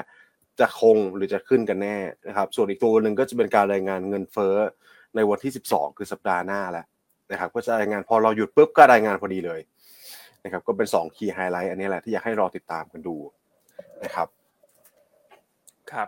[0.60, 4.56] จะคงหรือจะขึ้นกันแน่นะครับ ส่วนอีกตัวหนึ่งก็จะเป็นการรายงานเงินเฟ้อ
[5.16, 6.86] ในวันที่ 12 คือสัปดาห์หน้าแล้ว
[7.32, 9.62] นะครับ ก็จะรายงานพอเราหยุดปุ๊บก็รายงานพอดีเลย
[10.44, 13.16] นะครับก็เป็น2คีย์ไฮไลท์อันนี้แหละที่อยากให้รอติดตามกันดู
[14.04, 14.28] นะครับ
[15.92, 16.08] ครับ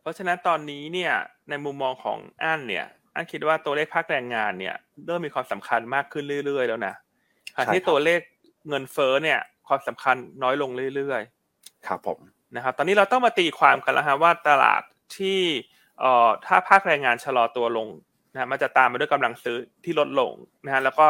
[0.00, 1.12] เพราะฉะนั้นตอนนี้เนี่ย
[1.48, 4.74] ในมุมมองของอันเนี่ยอันคิดว่าตัวเลขภาคแรงงานเนี่ย
[5.06, 6.94] เริ่มมีความสำคัญมากขึ้นเรื่อย ๆ แล้วนะ
[7.56, 8.20] ขณะที่ใช่ครับตัวเลข
[8.68, 9.38] เงินเฟ้อเนี่ย
[9.68, 11.39] ความสำคัญน้อยลงเรื่อยๆ
[11.86, 12.18] ครับผม
[12.56, 14.82] นะครับตอนนี้เราต้องมาตีความกันแล้วฮะว่าตลาด
[15.16, 15.40] ที่
[16.00, 17.88] เอ่อถ้าภาคแรงงานชะลอตัวลง
[18.32, 20.32] นะมันจะตามมาด้วยกำลังซื้อที่ลดลง
[20.64, 21.06] นะฮะแล้วก็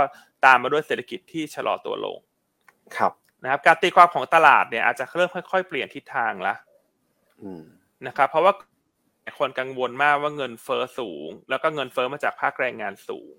[0.46, 2.18] ตามมาด้วยเศรษฐกิจที่ชะลอตัวลง
[2.96, 6.54] ครับนะครับการตีความของตลาดเนี่ยอาจจะเริ่มค่อยๆเปลี่ยนทิศทางละ
[7.42, 7.62] อืม
[8.06, 8.52] นะครับเพราะว่า
[9.38, 13.32] คนกังวลมากว่าเงินเฟ้อสูง แล้วก็เงินเฟ้อมาจากภาคแรงงานสูง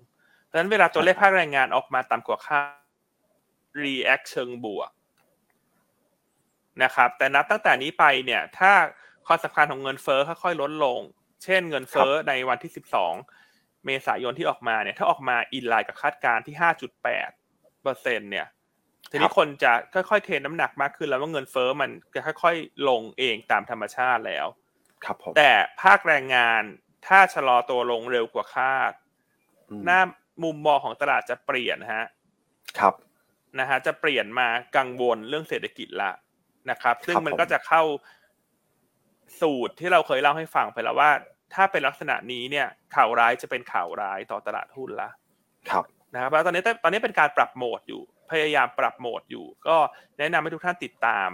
[0.50, 4.90] ดังนั้นเวลาตัวเลขภาคแรงงานออกมาต่ำกว่าคาด react เชิงบวก
[6.82, 8.72] นะครับ แต่นับตั้งแต่นี้ไปเนี่ย ถ้า
[9.26, 11.00] ความสำคัญของเงินเฟ้อค่อยๆลดลง
[11.44, 12.72] เช่นเงินเฟ้อในวันที่
[13.26, 16.54] 12 เมษายนที่ออกมาเนี่ย ถ้าออกมาอินไลน์กับคาดการณ์ที่
[17.18, 18.46] 5.8เปอร์เซ็นเนี่ย
[19.10, 24.46] ทีนี้คนจะค่อยๆเทน้ำหนักมากขึ้นแล้วว่าเงินเฟ้อมันจะค่อยๆลงเองตามธรรมชาติแล้ว
[25.04, 26.62] ครับผมแต่ภาคแรงงาน
[27.06, 28.92] ถ้าชะลอตัวลงเร็วกว่าคาด
[29.70, 30.00] อืมหน้า
[30.42, 32.06] มุมมองของตลาดจะเปลี่ยนฮะ
[32.78, 32.94] ครับ
[33.58, 36.10] นะฮะจะเปลี่ยนมากังวลเรื่องเศรษฐกิจละ
[36.70, 37.82] นะครับ ซึ่งครับมันผมก็จะเข้า
[39.40, 41.10] สูตรที่เราเคยเล่าให้ฟังไปแล้วว่า
[41.54, 45.08] ถ้าเป็นลักษณะนี้เนี่ย ข่าวร้ายจะเป็นข่าวร้ายต่อตลาดหุ้นละ
[45.70, 49.76] ครับนะครับแล้วตอนนี้ตอนนี้เป็นการปรับโหมดอยู่ พยายามปรับโหมดอยู่ ก็
[50.18, 51.28] แนะนำให้ทุกท่านติดตาม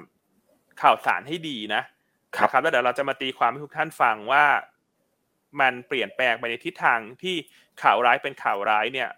[0.83, 1.83] ข่าวสารให้ดีนะ
[2.37, 4.45] ครับนะครับแล้วเดี๋ยวเราจะมาตีความให้ทุกท่านฟังว่า
[5.61, 7.37] มันเปลี่ยนแปลงไปในทิศทางที่
[7.83, 9.09] ข่าวร้ายเป็นข่าวร้ายเนี่ย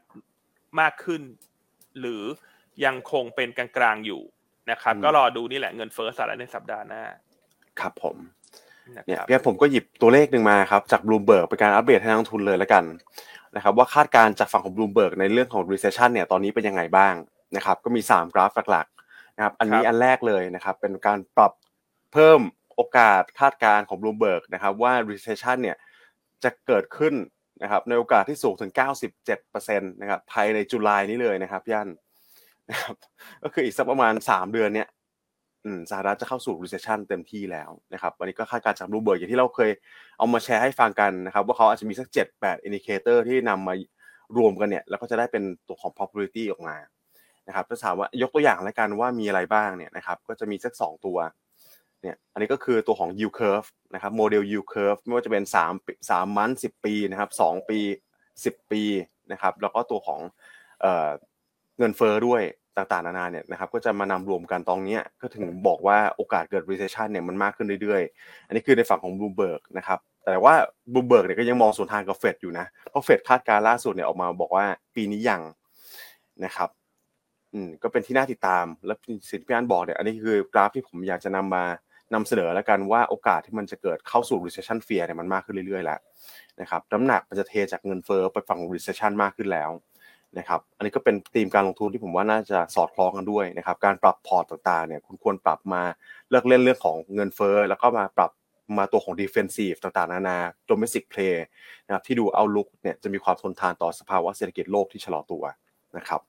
[0.81, 1.23] มากขึ้น
[2.01, 2.23] หรือ
[2.85, 4.23] ยังคงเป็นกลางๆอยู่
[4.71, 7.03] นะครับอืมก็รอดูนี่แหละเงินเฟ้อสหรัฐในสัปดาห์หน้า
[7.81, 8.17] ครับผม
[8.97, 12.85] นะเนี่ยครับพี่แอนผมก็หยิบตัวเลขหนึ่งมาครับจากบลูเบิร์กเป็นการอัปเดตให้นักลงทุนเลยแล้วกัน
[13.57, 17.15] นะครับว่าคาดการณ์จากฝั่งของบลูเบิร์กในเรื่องของ recession เนี่ยตอนนี้เป็นยังไงบ้าง
[17.57, 21.53] นะครับก็มี 3 กราฟหลักๆนะครับอันนี้อันแรกเลยนะครับเป็นการปรับ
[22.13, 22.41] เพิ่ม
[22.75, 25.77] โอกาสคาดการณ์ของบลูเบิร์กนะครับว่า recession เนี่ย
[26.45, 27.15] จะเกิดขึ้น
[27.63, 28.73] นะครับในโอกาสที่สูงถึง
[29.27, 31.91] 97%นะครับภายในจุลายนี้เลยนะครับพี่อัน
[32.71, 32.95] นะครับ
[33.43, 34.89] ก็คืออีกสักประมาณ 3 เดือนเนี่ย
[35.91, 39.71] สหรัฐจะเข้าสู่ recession เต็มที่แล้วนะครับวันนี้ก็คาดการณ์จากบลูเบิร์กอย่างที่เราเคย
[40.19, 43.75] เอามาแชร์ให้ฟังกันนะครับ ว่าเขาอาจจะมีสัก 7 8 indicator ที่นำมา
[44.37, 46.77] รวมกันเนี่ย แล้วก็จะได้เป็นตัวของ probability ออกมา
[47.49, 51.19] นะครับถ้าถามว่ายกตัวอย่างแล้วกันว่ามีอะไรบ้างเนี่ยนะครับก็จะมีสัก 2 ตัว
[52.03, 57.79] เนี่ยอันนี้ก็คือตัวของ yield curve นะครับโมเดล yield curve ไม่ว่าจะเป็น3 3มัน10 ปีนะครับ2ปี
[58.25, 58.83] 10 ปี
[59.33, 60.21] นะครับแล้วก็ตัวของ
[60.81, 60.87] เอ
[61.79, 62.43] เงินเฟ้อด้วย
[62.77, 70.55] ต่างๆนานาเนี่ยนะครับก็จะมานำรวมกันตรงนี้ก็ถึงบอกว่าโอกาสเกิด recession เนี่ยมันมากขึ้นเรื่อยๆ อันนี้คือในฝั่งของ Bloomberg นะครับแต่ว่า
[70.93, 75.43] Bloomberg เนี่ยก็ยังมองสวนทางกับเฟดอยู่นะเพราะเฟดคาดการณ์ล่าสุดเนี่ยออกมาบอกว่าปีนี้ยัง
[76.45, 76.69] นะครับ
[77.55, 78.97] อืมก็เป็นที่น่าติดตาม แล้ว
[79.31, 81.65] สิ่งที่พี่อันบอกเนี่ยอันนี้คือกราฟที่ผมอยากจะนำมา
[82.15, 86.01] นำเสนอแล้วกันว่าโอกาสที่มันจะเกิดเข้าสู่ recession fear เนี่ยมันมากขึ้นเรื่อยๆแล้ว
[86.61, 89.71] นะครับน้ำหนักมันจะเทจากเงินเฟ้อไปฝั่ง recession มากขึ้นแล้ว
[90.39, 95.83] นะครับอันนี้ก็เป็นธีมการลงทุนที่ผมว่าน่าจะสอดคล้องกันด้วยนะครับการปรับพอร์ตต่างๆเนี่ยคุณควรปรับมา
[96.31, 98.31] เลิกเล่นเรื่องของเงินเฟ้อแล้วก็มาปรับ
[98.79, 100.39] มาตัวของ defensive ต่างๆ นานา
[100.71, 101.37] domestic play
[101.87, 105.45] นะครับที่ดู outlook เนี่ยจะมีความทนทานต่อสภาวะเศรษฐกิจโลกที่ชะลอตัว
[105.97, 106.21] นะครับ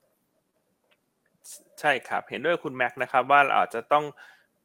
[1.80, 4.04] ใช่ครับ เห็นด้วยคุณแม็กซ์นะครับว่าเราอาจจะต้อง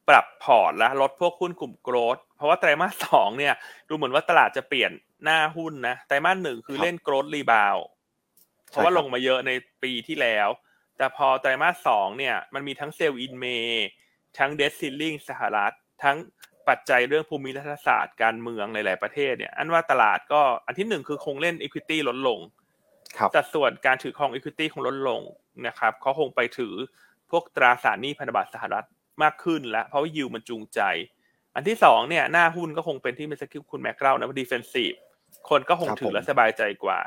[0.08, 3.54] ปรับพอร์ตและลดพวกหุ้นกลุ่ม growth เพราะว่าไตรมาสสองเนี่ย
[3.88, 4.90] ดูเหมือนว่าตลาดจะเปลี่ยน
[5.24, 7.76] หน้าหุ้นนะไตรมาสหนึ่งคือเล่น growth rebound
[8.68, 9.50] เพราะว่าใช่ครับลงมาเยอะใน
[9.82, 10.48] ปีที่แล้ว
[10.96, 13.44] แต่พอไตรมาสสองเนี่ยมันมีทั้ง sell in May
[14.38, 16.16] ทั้ง debt ceiling สหรัฐ ทั้ง
[16.68, 22.38] ปัจจัยเรื่องภูมิรัฐศาสตร์การเมืองหลาย ๆ ประเทศเนี่ยอันว่าตลาดก็อันที่หนึ่งคือคงเล่น Equity ลดลง
[23.18, 25.20] ครับสัดส่วนการถือครอง Equity คงลดลง
[25.66, 26.74] นะครับเขาคงไปถือ
[27.30, 28.86] พวกตราสารหนี้พันธบัตรสหรัฐ
[29.22, 30.80] มากขึ้นแล้ว เพราะว่ายิวมันจูงใจ
[31.54, 34.96] อันที่สองเนี่ยหน้าหุ้นก็คงเป็นที่เมื่อสักครู่คุณแม็กเล่านะว่า defensive
[35.50, 36.98] คนก็คงครับถือผมและสบายใจกว่า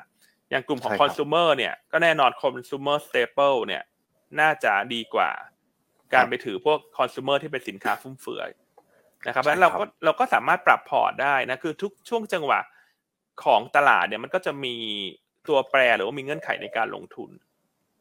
[0.52, 3.84] อย่างกลุ่มของใช่ครับ consumer เนี่ยก็แน่นอน consumer staple เนี่ย
[4.40, 5.30] น่าจะดีกว่า
[6.14, 8.50] การไปถือพวก consumer ที่เป็นสินค้าฟุ่มเฟือย
[9.28, 12.60] นะครับเพราะฉะนั้นเราก็เราก็สามารถปรับพอร์ตได้นะคือทุกช่วงจังหวะ
[13.44, 14.76] ของตลาดเนี่ยมันก็จะมี
[15.48, 17.30] ตัวแปรหรือว่ามีเงื่อนไขในการลงทุน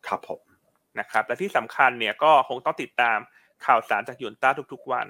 [0.06, 0.40] ครับผม
[1.00, 3.18] นะครับ และที่สำคัญเนี่ยก็คงต้องติดตาม
[3.66, 5.06] ข่าวสารจากยูนต้าทุกๆวัน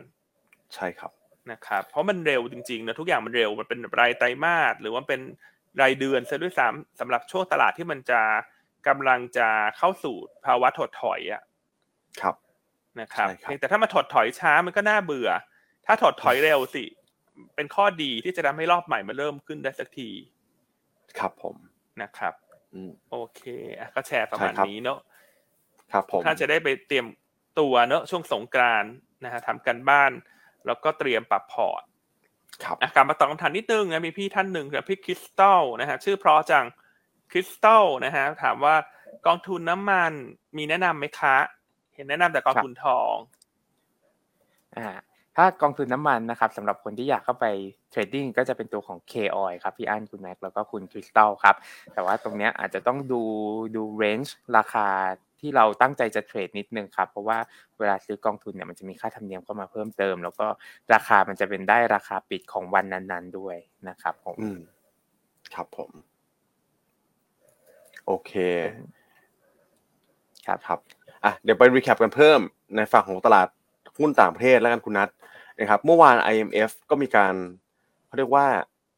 [0.75, 1.13] ใช่ครับ
[1.51, 5.21] นะครับ เพราะมันเร็วจริงๆนะทุกอย่างมันเร็วมันเป็นรายไตรมาสหรือว่าเป็น
[5.81, 8.21] รายเดือนซะด้วยซ้ำสำหรับช่วงตลาดที่มันจะ
[8.89, 11.43] กำลังจะเข้าสู่ภาวะถดถอยอะ
[12.21, 12.35] ครับ
[13.01, 15.31] นะครับใช่ครับเพียงแต่ถ้ามาถดถอยช้ามันก็น่าเบื่อ
[15.87, 16.85] ถ้าถดถอยเร็วสิ
[17.55, 20.11] เป็นข้อดีที่จะทำให้รอบใหม่มาเริ่มขึ้นได้สักที
[21.19, 21.57] ครับผม
[22.03, 22.35] นะครับ
[22.75, 23.43] อืมโอเค
[23.79, 24.99] อะก็แชร์ประมาณใช่ครับนี้เนาะ
[25.93, 27.07] ครับผมท่านจะได้ไปเตรียม
[27.61, 28.93] ตัวเนอะช่วงสงกรานต์
[29.25, 30.13] นะฮะทำกันบ้าน
[30.67, 31.83] แล้วก็เตรียมปรับพอร์ต
[32.65, 36.65] ครับอะกลับมาตอบคำถามนิดนึงนะมีพี่ท่านหนึ่งคือพี่คริสตัลนะฮะชื่อเพราะจัง
[37.31, 38.75] คริสตัลนะฮะถามว่า
[39.27, 40.13] กองทุนน้ำมัน
[40.57, 41.37] มีแนะนำไหมคะ
[41.95, 43.15] เห็นแนะนำแต่กองทุนทอง
[44.77, 44.89] อ่า
[45.37, 47.47] ถ้ากองทุนน้ำมันนะครับสำหรับคนที่อยากเข้าไป
[47.91, 51.57] เทรดดิ้งก็จะเป็นตัวของ K Oil ครับพี่อั้นคุณแม็กแล้วก็คุณคริสตัลครับ
[51.93, 53.23] แต่ว่าตรงเนี้ยอาจจะต้องดู
[53.77, 54.87] ดูเรนจ์ราคา
[55.41, 57.39] ที่เราตั้งใจจะเทรดนิดนึงครับ เพราะว่า
[57.79, 60.47] เวลาซื้อกองทุนเนี่ยมันจะมีค่าธรรมเนียมเข้ามาเพิ่มเติม แล้วก็
[60.95, 63.57] ราคามันจะเป็นได้ราคาปิดของวันนั้น ๆ ด้วย
[63.89, 64.59] นะครับผมอืม
[65.55, 65.91] ครับผม
[68.07, 68.33] โอเค
[70.47, 70.79] ครับครับ
[71.25, 72.41] อะเดี๋ยวไป recap กันเพิ่ม
[72.77, 73.49] ในฝั่งของตลาด
[73.99, 75.09] หุ้นต่างประเทศแล้วกันคุณนัท
[75.59, 77.35] นะครับเมื่อวาน IMF ก็มีการ
[78.07, 78.47] เขาเรียกว่า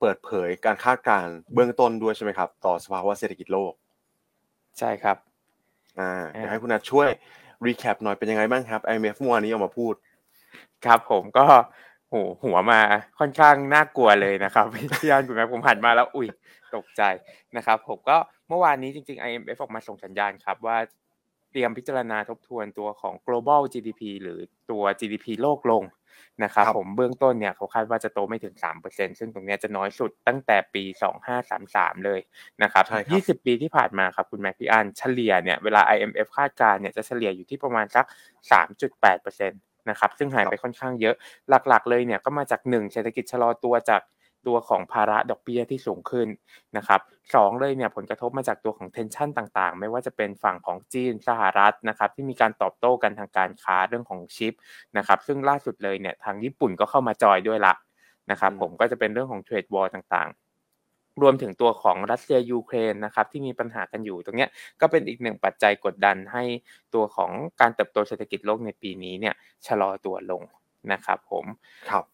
[0.01, 3.73] เปิดเผยการคาดการณ์เบื้องต้นด้วยใช่ไหมครับ ต่อสภาวะเศรษฐกิจโลก
[4.79, 5.17] ใช่ครับ
[5.99, 7.09] อ่าเดี๋ยวให้คุณนัทช่วย
[7.67, 9.95] recap หน่อยเป็นยังไงบ้างครับ IMF เมื่อวานนี้ออกมาพูด
[10.87, 11.47] ครับผมก็
[12.09, 12.81] โหหัวมา
[13.19, 16.29] ค่อนข้างน่ากลัวเลยนะครับพี่ยานคุณแม่ผมหันมาแล้วอุ้ย
[16.75, 17.03] ตกใจ
[17.57, 18.17] นะครับ ผมก็
[18.49, 20.77] เมื่อวานนี้จริง ๆ IMF ออกมาส่งสัญญาณครับว่า
[21.53, 24.39] เตรียมพิจารณาทบทวนตัวของ global GDP หรือ
[24.71, 25.83] ตัว GDP โลกลง
[26.45, 28.55] นะครับครับผมเบื้องต้นเนี่ยเขาคาดว่าจะโตไม่ถึง
[28.87, 30.85] 3%ซึ่งตรงเนี้ยจะน้อยสุดตั้งแต่ปี
[31.45, 32.21] 2533 เลย
[32.63, 38.05] นะครับใช่ครับ20 ปีที่ผ่านมาครับคุณแม่พี่อันเฉลี่ยเนี่ยเวลา IMF คาดการณ์เนี่ยจะเฉลี่ยอยู่ที่ประมาณสัก
[38.93, 39.51] 3.8%
[39.91, 41.15] นะครับซึ่งหายไปค่อนข้างเยอะ
[41.69, 44.03] หลักๆเลยเนี่ยก็มาจาก 1 เศรษฐกิจชะลอตัวจาก
[44.47, 46.29] ตัวของภาระดอกเบี้ยที่สูงขึ้น
[46.77, 47.01] นะครับ
[47.35, 54.55] สองเลยเนี่ยผลกระทบมาจากตัวของเทนชันต่างๆ ไม่ว่าจะเป็นฝั่งของจีนสหรัฐนะครับที่มีการตอบโต้กันทางการค้าเรื่องของชิป
[54.97, 57.75] นะครับซึ่งล่าสุดเลยเนี่ยทางญี่ปุ่นก็เข้ามาจอยด้วยละ
[58.31, 64.51] นะครับอืมผมก็จะเป็นเรื่องของเทรดวอลต่างๆรวมถึงตัวของรัสเซียยูเครนนะครับที่มีปัญหากันอยู่ตรงเนี้ย
[64.81, 66.45] ก็เป็นอีกหนึ่งปัจจัยกดดันให้
[66.95, 69.35] ตัวของการเติบโตเศรษฐกิจโลกในปีนี้เนี่ย
[69.67, 70.43] ชะลอตัวลง
[70.93, 71.45] นะครับผม
[71.91, 72.05] ครับ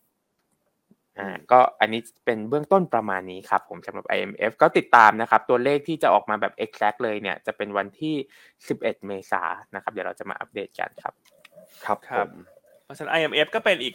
[1.19, 8.15] อ่าก็อันนี้เป็นเบื้องต้นประมาณนี้ครับผมสำหรับ IMF ก็ติดตามนะครับ ตัวเลขที่จะออกมาแบบ exact เลยเนี่ย จะเป็นวันที่
[8.61, 11.15] 11 เมษายนนะครับ เดี๋ยวเราจะมาอัปเดตกันครับ
[11.85, 12.31] ครับคผรับม
[12.85, 13.95] เพราะฉะนั้น IMF ก็เป็นอีก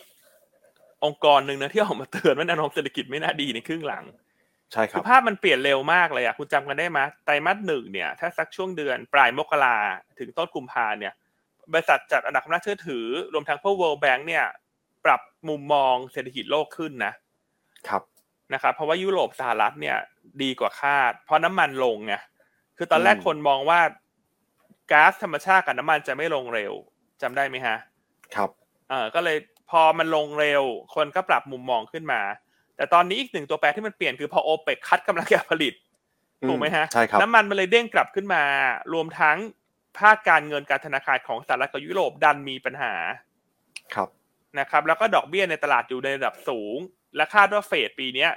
[1.04, 4.04] องค์กรหนึ่งนะที่ออกมาเตือนว่าแนวโน้มเศรษฐกิจไม่น่าดีในครึ่งหลัง
[4.72, 9.78] ใช่คคืรัอบภาพมันเปลี่ยนเร็วมากเลยอะคุณจำกันได้ไหมไตรมาสหนึ่งเนี่ย ถ้าสักช่วงเดือนปลายมกรา
[10.20, 11.14] ถึงต้นกุมภาเนี่ย
[11.74, 14.46] บริษัทจัดอันดับความน่าเชื่อถือ รวมทั้งพวก World Bank เนี่ย
[15.06, 17.14] ปรับมุมมองเศรษฐกิจโลกขึ้นนะ
[17.88, 18.04] ครับ
[18.54, 19.98] นะครับเพราะว่ายุโรปสหรัฐเนี่ย
[20.42, 22.16] ดีกว่าคาด เพราะน้ำมันลงไง
[22.78, 23.80] คือตอนแรกอืมคนมองว่า
[24.92, 26.74] ก๊าซธรรมชาติกับน้ำมันจะไม่ลงเร็ว
[27.22, 27.78] จำได้ไหมฮะ
[28.36, 28.50] ครับ
[28.90, 29.38] เออก็เลย
[29.70, 30.64] พอมันลงเร็ว
[30.96, 32.22] คนก็ปรับมุมมองขึ้นมา
[32.76, 35.74] แต่ตอนนี้อีกหนึ่งตัวแปรที่มันเปลี่ยนคือพอโอเปกคัดกำลังการผลิต
[36.48, 38.44] ถูกไหมฮะใช่ครับน้ำมันมันเลยเด้งกลับขึ้นมา
[38.94, 39.38] รวมทั้ง
[40.00, 42.94] ภาคการเงินการธนาคารของสหรัฐกับยุโรปดันมีปัญหา
[43.94, 44.10] ครับ
[44.60, 46.78] นะครับแล้วก็ดอกเบี้ยในตลาดอยู่ในระดับสูง
[47.16, 48.32] และคาดว่าเฟดปีเนี้ย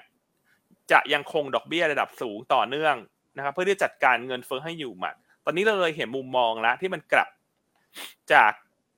[0.92, 2.94] จะยังคงดอกเบี้ยระดับสูงต่อเนื่อง
[3.37, 7.29] นะครับเพื่อที่จะจัดการเงินเฟ้อให้อยู่หมัด ตอนนี้เราเลยเห็นมุมมองแล้วที่มันกลับ
[8.33, 8.52] จาก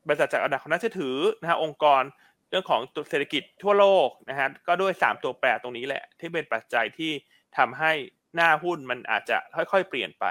[0.07, 2.03] บริษัทจากอันดับของน่าเชื่อถือนะฮะองค์กร
[2.51, 7.13] เรื่องของตัวเศรษฐกิจทั่วโลกนะฮะก็ด้วยสามตัวแปรตรงนี้แหละ ที่เป็นปัจจัยที่
[7.59, 7.93] ทำให้
[8.35, 10.25] หน้าหุ้นมันอาจจะค่อยๆ เปลี่ยนไป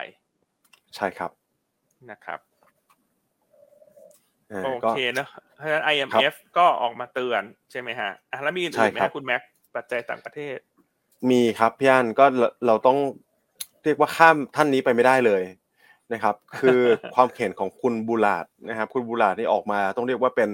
[0.96, 1.32] ใช่ครับ
[2.12, 2.57] นะครับอ่า
[4.64, 9.42] โอก็เคนะเพราะฉะนั้น IMF ก็ออกมาเตือนใช่ไหมฮะอะแล้วมีอื่นๆไหมใช่ครัฮะบคุณแม็ก
[9.76, 10.58] ปัจจัยต่างประเทศ
[11.30, 12.98] มีครับพี่อันก็เราเราต้อง
[13.84, 15.44] เรียกว่าข้ามท่านนี้ไปไม่ได้เลย
[16.14, 16.80] นะครับ คือ
[17.16, 20.50] ความเห็นของคุณบูลาดนะครับ คุณบูลาดนี่ออกมาต้องเรียกว่าเป็น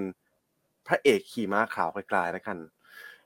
[0.87, 2.57] พระเอกขี่ม้าขาวไกลๆแล้วกัน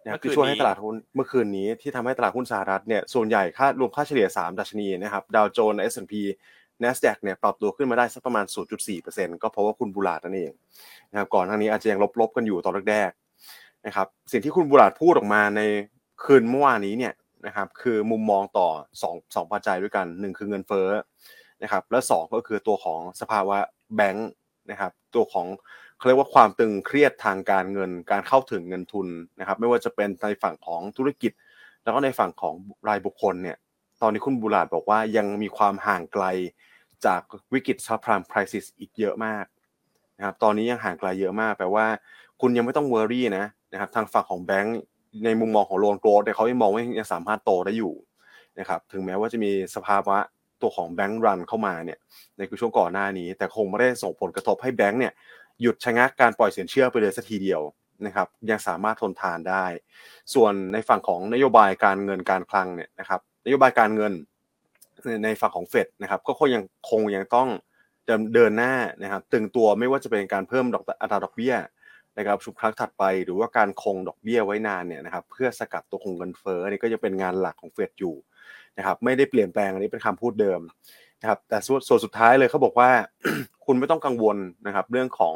[0.04, 6.14] นะครับเมื่อคืนที่ช่วยให้นี้ตลาดหุ้นเมื่อคืนนี้ที่ทำให้ตลาดหุ้นสหรัฐเนี่ยส่วนใหญ่ค่ารวมค่าเฉลี่ย 3 ดัชนีนะครับดาวโจนส์ S&P
[6.84, 8.46] NASDAQ เนี่ยปรับตัวขึ้นมาได้สักประมาณ
[8.94, 10.52] 0.4%ก็เพราะว่าคุณบูลาดนั่นเอง
[11.12, 15.62] นะครับก่อนหน้านี้อาจจะยังลบๆกันอยู่ตอนแรกๆนะครับสิ่งที่คุณบูลาดพูดออกมาใน
[16.24, 17.14] คืนเมื่อวานนี้เนี่ย
[17.46, 18.68] นะครับคือมุมมองต่อ
[19.04, 20.90] 2 2ปัจจัยด้วยกัน 1 คือเงินเฟ้อ
[21.64, 23.58] นะครับและ 2 ก็คือตัวของสภาวะ
[23.96, 24.30] แบงค์
[24.72, 25.48] นะครับตัวของ
[25.98, 29.08] เขาเรียกว่าความตึงเครียดทางการเงินการเข้าถึงเงินทุน
[29.40, 31.32] นะครับไม่ว่าจะเป็นในฝั่งของธุรกิจ
[31.84, 32.56] แล้วก็ในฝั่งของ
[32.88, 33.58] รายบุคคลเนี่ย
[34.02, 36.26] ตอนนี้คุณบูลาดบอกว่ายังมีความห่างไกล
[37.06, 37.22] จาก
[37.54, 39.46] วิกฤต subprime crisis อีกเยอะมาก
[40.18, 41.86] นะครับตอนนี้ยังห่างไกลเยอะมากแปลว่า
[42.42, 44.80] คุณยังไม่ต้อง worry นะนะครับทางฝั่งของแบงก์
[45.26, 47.94] ในมุมมองของ loan growth เนี่ยเขายังมองว่ายังสามารถโตได้อยู่
[48.60, 50.18] นะครับถึงแม้ว่าจะมีสภาวะ
[50.62, 52.00] ตัวของแบงก์รันเข้ามาเนี่ย
[52.38, 55.14] ในช่วงก่อนหน้านี้ แต่คงไม่ได้ส่งผลกระทบให้แบงก์เนี่ย
[55.62, 57.62] หยุดชะงักการปล่อยสินเชื่อไปเลยสักทีเดียว
[58.06, 59.66] นะครับยังสามารถทนทานได้
[60.34, 64.14] ส่วนในฝั่งของนโยบายการเงินการคลังเนี่ยนะครับนโยบายการเงิน
[65.24, 67.50] ในฝั่งของเฟดนะครับก็คงยังคงยังต้อง
[68.34, 71.56] เดินหน้านะครับตึงตัวไม่ว่าจะเป็นการเพิ่มดอกอัตราดอกเบี้ย
[72.18, 78.16] นะครับชุดครั้งถัดไปหรือว่าการคงดอกเบี้ยไว้นานเนี่ยนะครับเพื่อสกัดตัวคงเงินเฟ้อนี่ก็ยังเป็นงานหลักของเฟดอยู่
[78.78, 80.60] นะครับไม่ได้เปลี่ยนแปลงอันนี้เป็นคำพูดเดิม
[81.22, 82.90] นะครับแต่ส่วนส่วนสุดท้ายเลยเขาบอกว่า
[83.66, 85.36] คุณไม่ต้องกังวลนะครับเรื่องของ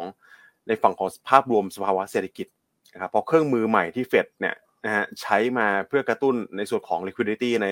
[0.67, 2.47] ในฝั่งของภาพรวมสภาวะเศรษฐกิจ
[2.93, 7.67] นะครับเพราะเครื่องมือใหม่ที่เฟดเนี่ยนะฮะใช้มาเพื่อกระตุ้นในส่วนของ liquidity ใน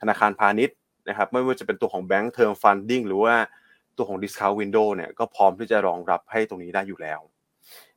[0.00, 0.76] ธนาคารพาณิชย์
[1.08, 3.34] นะครับไม่ว่าจะเป็นตัวของ Bank Term Funding หรือว่า
[3.96, 7.20] ตัวของ discount window เนี่ยก็พร้อมที่จะรองรับให้ตรงนี้ได้อยู่แล้ว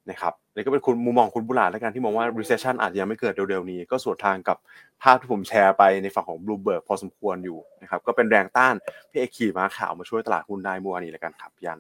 [0.10, 4.58] นะครับนี่ก็เป็นคุณมุมมองคุณบุลาดแล้วกันที่มองว่า recession อาจจะยังไม่เกิดเร็วๆนี้ ก็สวนทางกับ
[5.04, 8.76] ภาพที่ผมแชร์ไปในฝั่งของ Bloomberg พอสมควรอยู่นะครับก็เป็นแรงต้าน
[9.10, 11.80] พี่เอกขี่มาข่าวมาช่วยตลาดหุ้นได้เมื่อวานนี้แล้วกันครับยัน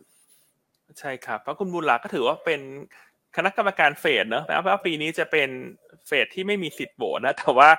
[0.99, 2.61] ใช่ครับเพราะคุณบุลักก็ถือว่าเป็น
[3.35, 5.49] คณะกรรมการเฟดเนอะแม้ว่าปีนี้จะเป็น
[6.07, 7.69] เฟดที่ไม่มีสิทธิ์โหวตนะแต่ว่า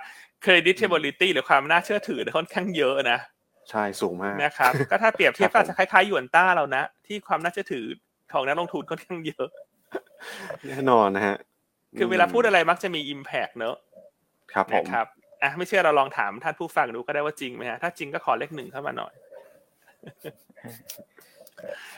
[0.44, 3.18] credibility หรือความน่าเชื่อถือค่อนข้างเยอะนะ
[3.70, 7.86] ใช่สูงมากนะครับก็ถ้าเปรียบเทียบครัก็บผมจะคล้ายๆหยวนต้าเรานะ ที่ความน่าเชื่อถือ
[8.32, 9.48] ของนักลงทุนค่อนข้างเยอะ
[10.68, 11.36] แน่นอนนะฮะ
[11.98, 13.76] คือเวลาพูดอะไรมักจะมี impact เนอะ
[14.52, 15.06] ครับผมนะครับ
[15.42, 19.12] อะไม่เชื่อเราลองถามท่านผู้ฟังดูก็ได้ว่าจริงไหมฮะถ้าจริงก็ขอเลขหนึ่งเข้ามาหน่อย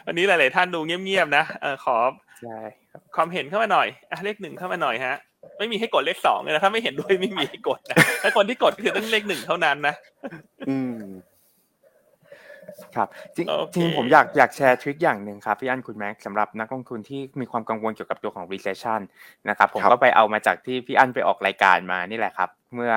[0.07, 1.97] วันนี้หลาย ๆ ท่านดูเงียบ ๆ นะเออขอ
[2.43, 2.59] ใช่
[2.91, 5.17] ครับความเห็นเข้ามาหน่อยอะเลขหนึ่งเข้ามาหน่อยฮะ
[5.59, 9.95] ไม่มีให้กดเลขสองเลยนะถ้าไม่เห็นด้วยไม่มีให้กดนะถ้าคนที่กดคือต้องเลขหนึ่งเท่านั้นนะ
[10.69, 11.01] อืม
[12.97, 19.01] ครับจริงโอเคจริงผมอยากอยากแชร์ทริคอย่างหนึ่งครับพี่อันคุณแม็กซ์สำหรับนักลงทุนที่มีความกังวลเกี่ยวกับตัวของ recession
[19.49, 22.93] นะครับผมครับก็ไปเอามาจากที่พี่อันไปออกรายการมานี่แหละครับ เมื่อ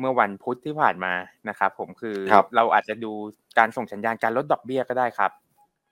[0.00, 1.12] เมื่อวันพุธที่ผ่านมา
[1.48, 3.12] นะครับผมคือครับเราอาจจะดู
[3.58, 5.30] การส่งสัญญาณการลดดอกเบี้ยก็ได้ครับ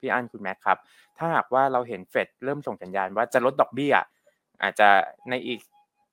[0.01, 0.79] พี่อันคุณแม็กซ์ครับ
[1.19, 3.95] ถ้าหากว่าเราเห็นเฟดเริ่มส่งสัญญาณว่าจะลดดอกเบี้ย
[4.63, 4.89] อาจจะ
[5.31, 5.61] ในอีก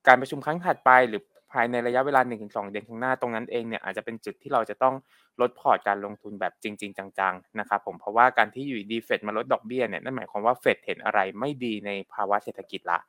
[0.08, 1.22] การประชุมครั้งถัดไปหรือ
[1.54, 4.96] ภายในระยะเวลา 1-2 เดือนข้างหน้าตรงนั้นเองเนี่ยอาจจะเป็นจุดที่เราจะต้อง
[5.42, 13.00] ลดพอร์ตการลงทุนแบบจริง ๆ จังๆนะครับผมเพราะว่าการที่อยู่ดีเฟดมาลดดอกเบี้ยเนี่ยนั่นหมายความว่าเฟดเห็นอะไรไม่ดีในภาวะเศรษฐกิจละ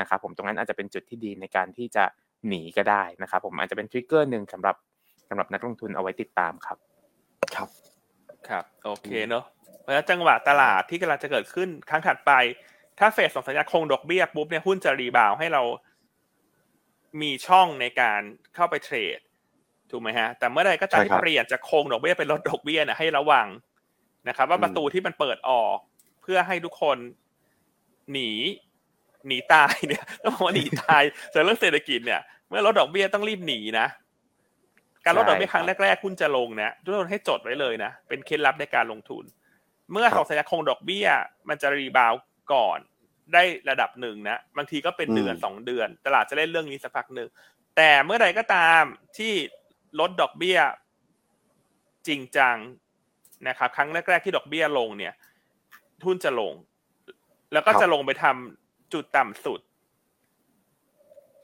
[0.00, 2.04] นะครับผมตรงนั้นอาจจะเป็นจุดที่ดีในการที่จะ
[2.48, 4.76] หนีก็ได้นะครับผมอาจจะเป็น trigger หนึ่งสำหรับ
[5.28, 6.78] สำหรับนักลงทุนเอาไว้ติดตามครับ
[7.54, 7.68] ครับ
[8.48, 9.44] ครับโอเคเนอะ
[9.80, 12.32] เพราะฉะนั้นจังหวะตลาดที่กำลังจะเกิดขึ้นครั้งถัดไป
[12.98, 15.62] ถ้าเฟดส่งสัญญาณคงดอกเบี้ยปุ๊บเนี่ยหุ้นจะ rebound ให้เรา
[17.22, 18.20] มีช่องในการ
[18.54, 19.18] เข้าไปเทรด
[19.90, 23.46] ถูกไหมฮะ แต่เมื่อใดก็ตามใช่ที่ครับเปลี่ยนจากคงดอกเบี้ยเป็นลดดอกเบี้ยเนี่ยให้ระวัง
[24.28, 25.78] นะครับ ว่าอืมประตูที่มันเปิดออก
[26.22, 26.98] เพื่อให้ทุกคน
[28.12, 28.30] หนี
[29.26, 31.02] หนีตายเนี่ยต้องบอกว่าหนีตาย
[31.32, 33.86] แต่เรื่องเศรษฐกิจเนี่ย เมื่อลดดอกเบี้ยต้องรีบหนีนะ
[35.04, 39.24] การลดดอกเบี้ยใช่ครั้งครับแรกๆหุ้นจะลงเนี่ยทุกคนให้จดไว้เลยนะเป็นเคล็ดลับในการลงทุน
[39.92, 41.06] เมื่อครับส่งสัญญาณคงดอกเบี้ย
[41.48, 42.78] มันจะรีบาวด์ก่อน
[43.34, 47.28] ได้ระดับหนึ่งนะบางทีก็เป็นเดือนอืมสองเดือน ตลาดจะเล่นเรื่องนี้สักพักหนึ่ง
[47.76, 48.82] แต่เมื่อใดก็ตาม
[49.18, 49.32] ที่
[50.00, 50.58] ลดดอกเบี้ย
[52.06, 52.56] จริงจัง
[53.48, 55.14] นะครับ ครั้งแรกๆที่ดอกเบี้ยลงเนี่ย
[56.02, 56.54] ทุนจะลง
[57.52, 59.60] แล้วก็ครับจะลงไปทำจุดต่ำสุด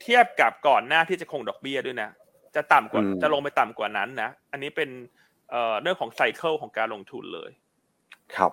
[0.01, 2.09] เทียบกับก่อนหน้าที่จะคงดอกเบี้ยด้วยนะ
[2.55, 4.89] จะต่ำกว่าอืมจะลงไปต่ำกว่านั้นนะ อันนี้เป็น
[5.49, 7.51] เอ่อเรื่องของไซเคิลของการลงทุนเลย
[8.35, 8.51] ครับ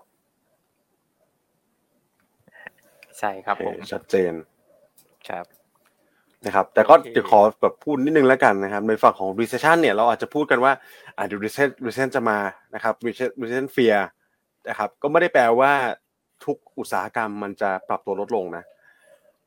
[3.20, 4.32] ใช่ครับโอผมเคชัดเจน
[5.28, 5.44] ครับ
[6.46, 10.72] นะครับแต่ก็โอเคเดี๋ยวขอแบบพูดนิดนึงแล้วกันนะครับในฝั่งของ recession เนี่ยเราอาจจะพูดกันว่า
[11.16, 12.38] อ่าเดี๋ยว recession recession จะมา
[12.74, 13.98] นะครับ recession recession fear
[14.68, 15.72] นะครับก็ไม่ได้แปลว่า
[16.44, 18.64] ทุกอุตสาหกรรมมันจะปรับตัวลดลงนะ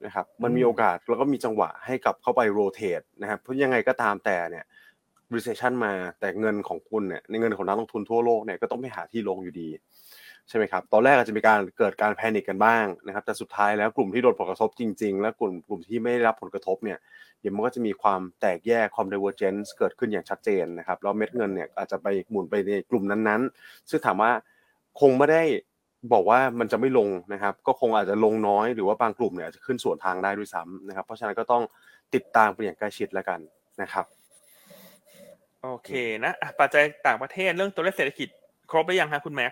[0.06, 4.66] นะครับมันมีโอกาสแล้วก็มีจังหวะให้กลับเข้าไป rotate นะครับเพราะยังไงก็ตามแต่เนี่ย
[5.36, 9.70] recession มาแต่เงินของคุณเนี่ยในเงินของนักลงทุนทั่วโลกเนี่ยก็ต้องไปหาที่ลงอยู่ดี
[10.50, 16.98] ใช่ไหมครับตอนแรกอาจจะมีการเกิดการแพนิคกันบ้างนะครับแต่สุดท้ายแล้วกลุ่มที่โดนผลกระทบจริง ๆ และกลุ่มกลุ่มที่ไม่ได้รับผลกระทบเนี่ย
[17.40, 24.32] เดี๋ยวมันก็จะมีความแตกแยกความ divergence เกิดขึ้นอย่างชัดเจนนะครับแล้วเม็ดเงินเนี่ยอาจจะไปหมุนไปในกลุ่มนั้นๆ ซึ่งถามว่า
[25.00, 25.44] คงไม่ได้
[26.14, 31.64] บอกว่ามันจะไม่ลงนะครับ ก็คงอาจจะลงน้อยหรือว่าบางกลุ่มเนี่ยอาจจะขึ้นส่วนทางได้ด้วยซ้ำนะครับ เพราะฉะนั้นก็ต้อง
[32.14, 33.40] ติดตามไปอย่างใกล้ชิดแล้วกัน
[33.82, 34.06] นะครับ
[35.64, 35.92] โอเค
[36.24, 38.28] นะอะปัจจัยต่างประเทศเรื่องตัวเลขเศรษฐกิจ
[38.72, 39.52] ครบหรือยังฮะคุณแม็ก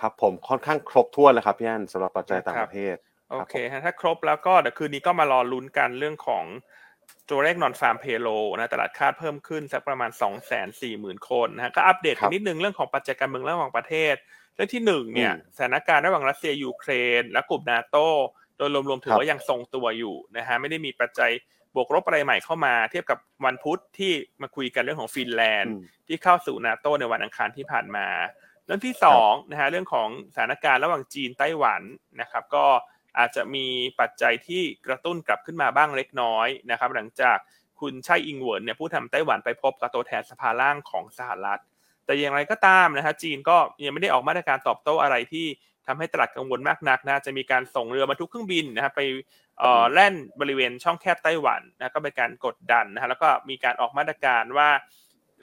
[0.00, 2.96] ครับผมค่อนข้างครบถ้วนแล้วครับพี่อันสำหรับปัจจัยต่างประเทศ
[3.30, 6.44] โอเคฮะถ้าครบแล้วก็เดี๋ยวคืนนี้ก็มารอลุ้นกันเรื่องของ
[7.30, 8.28] ตัวเลข nonfarm payroll
[8.58, 14.14] นะตลาดคาดเพิ่มขึ้นสักประมาณ 2 4 0 0 0 0 คนนะฮะก็อัปเดตกันครับนิดนึงเรื่องของปัจจัยการเมืองระหว่างประเทศ
[14.54, 17.96] เรื่องที่หนึ่งเนี่ยอืมสถานการณ์ระหว่างรัสเซียยูเครน และกลุ่มนาโต
[18.58, 21.30] โดยรวมๆถืคอรับว่ายังทรงตัวอยู่นะฮะไม่ได้มีปัจจัย
[21.74, 28.06] บวกลบอะไรใหม่เข้ามา เทียบกับวันพุธที่มาคุยกันเรื่องของฟินแลนด์อืมที่เข้าสู่นาโตในวันอังคารที่ผ่านมา
[28.66, 31.82] เรื่องที่สองนะฮะเรื่องของสถานการณ์ระหว่างจีนไต้หวัน
[32.20, 32.66] นะครับก็
[33.18, 33.66] อาจจะมี
[34.00, 37.38] ปัจจัยที่กระตุ้นกลับขึ้นมาบ้างเล็กน้อยนะครับ หลังจาก
[37.80, 41.60] คุณไช่อิงเหวินเนี่ยผู้ทำไต้หวันไปพบกับตัวแทนสภาล่างของสหรัฐ
[42.04, 45.46] แต่อย่างไรก็ตามนะฮะจีนก็ยังไม่ได้ออกมาตรการตอบโต้อะไรที่
[45.86, 49.02] ทำให้ตลาดกังวลมากนักนะจะมีการส่งเรือบรรทุกเครื่องบินนะครับไป
[49.92, 54.68] แล่นบริเวณช่องแคบไต้หวันนะก็เป็นการกดดันนะฮะแล้วก็มีการออกมาตรการว่า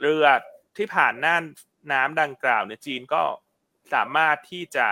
[0.02, 0.26] เรือ
[0.78, 1.44] ที่ผ่านน่าน
[1.94, 3.24] น้ำดังกล่าวเนี่ยจีนก็
[3.94, 4.86] สามารถที่จะ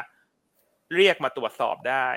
[0.95, 2.07] เรียกมาตรวจสอบได้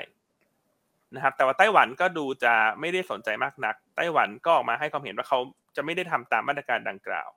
[1.15, 5.39] นะครับแต่ว่าไต้หวันก็ดูจะไม่ได้สนใจมากนัก ไต้หวันก็ออกมาให้ความเห็นว่าเขา
[5.75, 7.29] จะไม่ได้ทำตามมาตรการดังกล่าว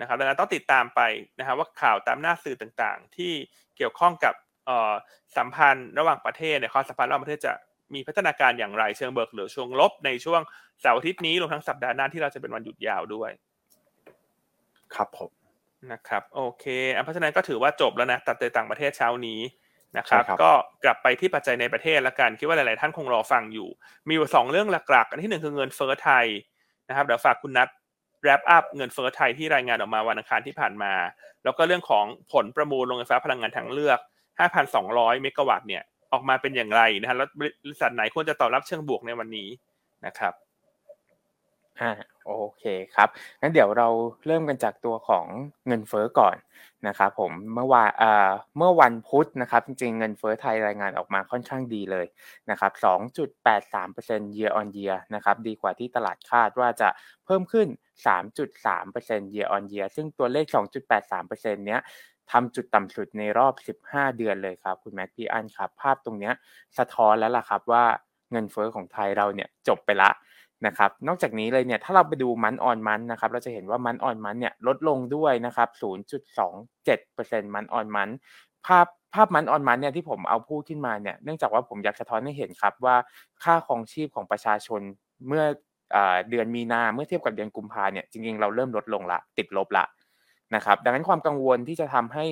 [0.00, 1.00] นะครับดังนั้นต้องติดตามไป
[1.38, 3.32] นะครับว่าข่าวตามหน้าสื่อต่างๆ ที่
[3.76, 4.34] เกี่ยวข้องกับ
[5.36, 7.52] สัมพันธ์ระหว่างประเทศในความสัมพันธ์ระหว่างประเทศจะ
[7.94, 10.40] มีพัฒนาการอย่างไรเชิงเบิกหรือช่วงลบในช่วง
[10.80, 13.30] เสาร์อาทิตย์นี้รวมทั้งสัปดาห์หน้าที่เราจะเป็นวันหยุดยาวด้วย
[14.94, 15.37] ครับผม
[15.92, 16.64] นะครับโอเค
[16.94, 19.40] อันเพราะฉะนั้นก็ถือว่าจบแล้วนะตัดเตต่างประเทศเช้านี้
[19.98, 20.50] นะครับก็
[20.84, 23.68] กลับไปที่ปัจจัยในประเทศละกันคิดว่าหลาย ๆ ท่านคงรอฟังอยู่
[24.08, 26.26] มีอยู่สองเรื่องหลัก ๆ อันที่หนึ่งคือเงินเฟ้อไทย
[26.88, 27.68] นะครับเดี๋ยวฝากคุณนัท
[28.22, 30.92] แรปอัพเงินเฟ้อไทยที่รายงานออกมาวันอังคารที่ผ่านมา
[31.44, 33.98] แล้วก็เรื่องของผลประมูลโรงไฟฟ้าพลังงานทางเลือก
[34.60, 39.48] 5,200 เมกะวัตต์เนี่ยออกมาเป็นอย่างไรนะฮะแล้วบริษัทไหนควรจะตอบรับเชิงบวกในวันนี้
[40.06, 40.34] นะครับ
[41.80, 41.90] อ่า
[42.26, 42.64] โอเค
[42.94, 43.08] ครับ
[43.40, 43.88] งั้นเดี๋ยวเรา
[44.26, 45.26] เริ่มกันจากตัวของ
[45.66, 46.36] เงินเฟ้อก่อน
[46.86, 52.06] นะครับผมเมื่อวานอ่าเมื่อวันพุธนะครับจริงๆเงินเฟ้อไทยรายงานออกมาค่อนข้างดีเลย
[52.50, 56.88] นะครับ 2.83% year on year นะครับดีกว่าที่ตลาดคาดว่าจะ
[57.24, 57.68] เพิ่มขึ้น
[58.06, 61.80] 3.3% year on year ซึ่งตัวเลข 2.83%เนี้ย
[62.32, 63.54] ทำจุดต่ำสุดในรอบ
[63.92, 66.34] 15 เดือนเลยครับ คุณแม็กพี่อันครับ ภาพตรงเนี้ย
[66.78, 67.84] สะท้อนแล้วล่ะครับว่า
[68.32, 70.10] เงินเฟ้อของไทยเราเนี่ยจบไปละ
[70.66, 78.08] นะครับนอกจากนี้เลยเนี่ยถ้าเราไปดูมันออนมันนะครับเราจะเห็นว่ามันออนมันเนี่ยลดลงด้วยนะครับ0.27%มันออนมัน
[78.66, 82.96] ภาพภาพมันออนมันเนี่ยที่ผมเอาพูดขึ้นมาเนี่ยเนื่องจากว่าผมอยากสะท้อนให้เห็นครับว่า
[83.42, 84.80] ค่าครองชีพของประชาชน
[85.28, 85.44] เมื่อ
[86.30, 89.84] เดือนมีนาเมื่อเทียบกับเดือนกุมภาเนี่ยจริงๆเราเริ่มลดลงละติดลบละ
[90.54, 92.24] นะครับดังนั้นความกังวลที่จะทำให้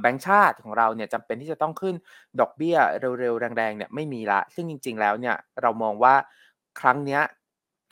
[0.00, 1.94] แบงก์ชาติของเราเนี่ยจำเป็นที่จะต้องขึ้น
[2.40, 2.76] ดอกเบี้ย
[3.20, 6.14] เร็วๆแรงๆเนี่ยไม่มีละ ซึ่งจริง ๆ แล้วเนี่ยเรามองว่า
[6.80, 7.22] ครั้งเนี้ย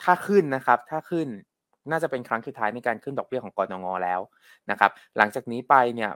[0.03, 1.27] ถ้าขึ้นนะครับ ถ้าขึ้น
[1.91, 4.19] น่าจะเป็นครั้งสุดท้ายในการขึ้นดอกเบี้ยของกรงงแล้ว
[4.71, 6.11] นะครับ หลังจากนี้ไปเนี่ย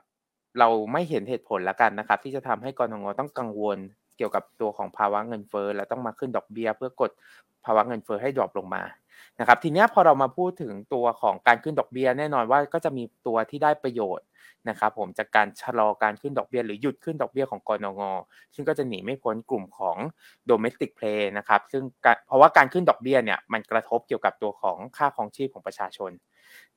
[0.60, 3.78] เราไม่เห็นเหตุผลแล้วกันนะครับ ที่จะทำให้กรงงต้องกังวล
[4.18, 7.12] เกี่ยวกับตัวของภาวะเงินเฟ้อและต้องมาขึ้นดอกเบี้ยเพื่อกด
[7.66, 8.84] ภาวะเงินเฟ้อให้ดรอปลงมา
[9.40, 14.26] นะครับ ทีนี้พอเรามาพูดถึงตัวของการขึ้นดอกเบี้ยแน่นอนว่าก็จะมีตัวที่ได้ประโยชน์
[14.70, 18.02] นะครับผมจากการชะลอการขึ้นดอกเบี้ยหรือหยุดขึ้นดอกเบี้ยของกรงง
[18.56, 19.98] ซึ่งก็จะหนีไม่พ้นกลุ่มของ
[20.50, 21.84] domestic play นะครับซึ่ง
[22.28, 26.12] เพราะว่าการขึ้นดอกเบี้ยเนี่ยมันกระทบเกี่ยวกับตัวของค่าครองชีพของประชาชน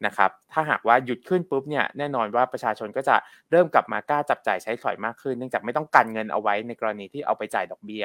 [0.07, 3.17] นะครับถ้าหากว่าหยุดขึ้นปุ๊บเนี่ยแน่นอนว่าประชาชนก็จะ
[3.51, 8.05] เริ่มกลับมากล้าจับจ่ายใช้สอยมากขึ้น เนื่องจากไม่ต้องกันเงินเอาไว้ในกรณีที่เอาไปจ่ายดอกเบี้ย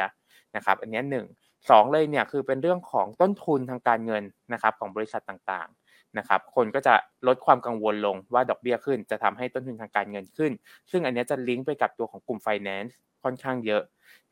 [0.55, 1.25] นะครับอันนี้หนึ่ง
[1.69, 4.23] สองเลยเนี่ยคือเป็นเรื่องของต้นทุนทางการเงิน
[4.53, 5.84] นะครับของบริษัทต่างๆ
[6.17, 6.93] นะครับคนก็จะ
[7.27, 10.51] ลดความกังวลลงว่าดอกเบี้ยขึ้น จะทำให้ต้นทุนทางการเงินขึ้น
[10.91, 12.93] ซึ่งอันนี้จะลิงก์ไปกับตัวของกลุ่ม finance
[13.23, 13.83] ค่อนข้างเยอะ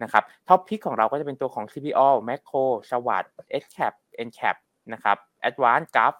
[0.03, 3.33] นะครับ top pick ของเราก็จะเป็นตัวของ CPALL Makro SAWAD
[3.63, 3.93] SCAP
[4.27, 4.55] NCAP
[4.93, 5.17] นะครับ
[5.49, 6.13] Advance GULF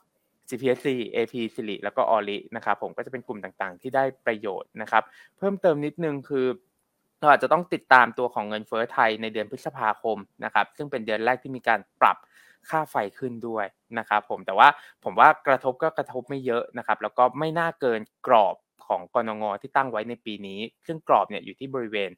[0.49, 5.03] GPSC AP SIRI แล้วก็ ORI นะครับผมก็จะเป็นกลุ่มต่างๆ ที่ได้ประโยชน์นะครับ
[5.38, 6.47] เพิ่มเติมนิดนึงคือ
[7.20, 12.18] เราอาจจะต้องติดตามตัวของเงินเฟ้อไทยในเดือนพฤษภาคมนะครับซึ่งเป็นเดือนแรกที่มีการปรับ
[12.70, 13.66] ค่าไฟขึ้นด้วย
[13.99, 14.68] นะครับผมแต่ว่า
[15.03, 18.55] ผมว่ากระทบก็กระทบไม่เยอะนะครับแล้วก็ไม่น่าเกินกรอบ
[18.88, 22.09] ของกรงงที่ตั้งไว้ในปีนี้ ซึ่งกรอบเนี่ยอยู่ที่บริเวณ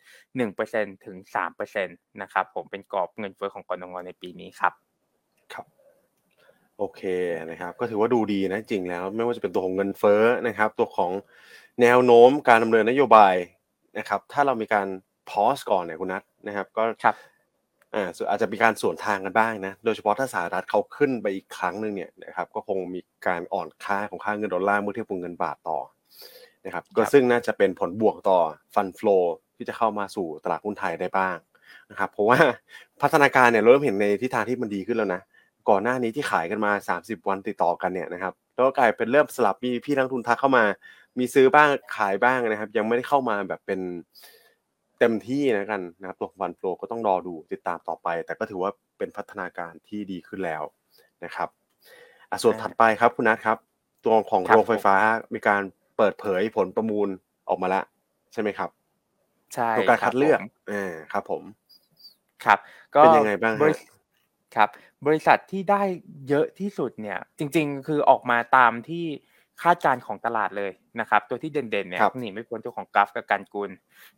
[0.50, 1.18] 1%ถึง
[1.66, 1.88] 3%
[2.22, 4.74] นะครับผมเป็นกรอบเงินเฟ้อของกรงงในปีนี้ครับ
[5.54, 5.66] ครับ
[6.78, 7.02] โอเค
[7.50, 11.12] นะครับก็ถือว่าดูดีนะจริงแล้ว ไม่ว่าจะเป็นตัวของเงินเฟ้อนะครับ ตัวของ
[11.82, 13.36] แนวโน้มการดำเนินนโยบาย
[13.98, 14.88] นะครับ ถ้าเรามีการ
[15.30, 17.16] พอสก่อนเนี่ยคุณนัทนะครับ ก็ครับ
[17.96, 25.80] อ่าอาจจะมีการสวนทางกันบ้างนะ โดยเฉพาะถ้าสหรัฐเขาขึ้นไปอีกครั้งหนึ่งเนี่ยนะครับก็คงมีการอ่อนค่าของค่าเงินดอลลาร์เมื่อเทียบกับเงินบาทต่อ
[26.66, 28.39] นะครับก็ซึ่งน่าจะเป็นผลบวกต่อ
[28.76, 29.18] ฟันฟลู
[29.56, 31.38] ที่จะเข้ามาสู่ตลาดหุ้นไทยได้บ้าง
[31.91, 32.38] นะครับเพราะว่า
[33.02, 35.22] พัฒนาการเนี่ยเริ่มเห็นในทิศทางที่มันดีขึ้นแล้วนะ
[35.70, 40.64] ก่อนหน้านี้ที่ขายกันมา 30 วันติดต่อกันเนี่ยนะครับแล้วก็กลายเป็นเริ่มสลับมีพี่นักทุนทักเข้ามา
[41.20, 43.80] มีซื้อบ้างขายบ้างนะครับ ยังไม่ได้เข้ามาแบบเป็น
[45.00, 50.64] เต็มที่นะกันนะครับตัวฟันโฟลก็ต้องรอดูติดตามต่อไป แต่ก็ถือว่าเป็นพัฒนาการที่ดีขึ้นแล้ว
[51.24, 51.50] นะครับ
[52.30, 53.58] อะส่วนถัดไปครับคุณนัทครับ
[54.06, 54.96] ตัวของโรงไฟฟ้า
[55.34, 55.62] มีการ
[55.98, 57.10] เปิดเผยผลประมูล
[57.50, 57.86] ออกมาแล้ว
[58.34, 58.70] ใช่ไหมครับ
[59.54, 60.39] ใช่ตัวการคัดเลือก
[60.72, 61.43] อ่าครับ ผม
[62.46, 62.60] ครับ
[62.96, 63.54] ก็เป็นยังไงบ้าง
[64.56, 64.70] ครับ
[65.06, 65.82] บริษัทที่ได้
[66.30, 69.06] เยอะที่สุดเนี่ย จริง ๆ คือออกมาตามที่
[69.64, 73.72] คาดการณ์ของตลาดเลยนะครับ ตัวที่เด่นๆเนี่ยหนีไม่พ้นตัวของกราฟกับการกุล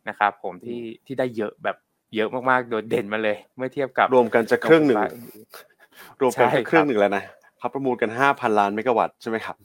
[0.08, 1.76] นะครับ ผมที่ที่ได้เยอะแบบ
[2.16, 4.98] เยอะมากๆโดดเด่นมาเลย เมื่อเทียบกับรวมกันจะครึ่งหนึ่ง
[6.20, 7.24] รวมกันจะครึ่งหนึ่งแล้วนะ
[7.58, 9.56] เขาประมูลกันห้าพันล้านเมกะวัตต์ใช่ไหมครับ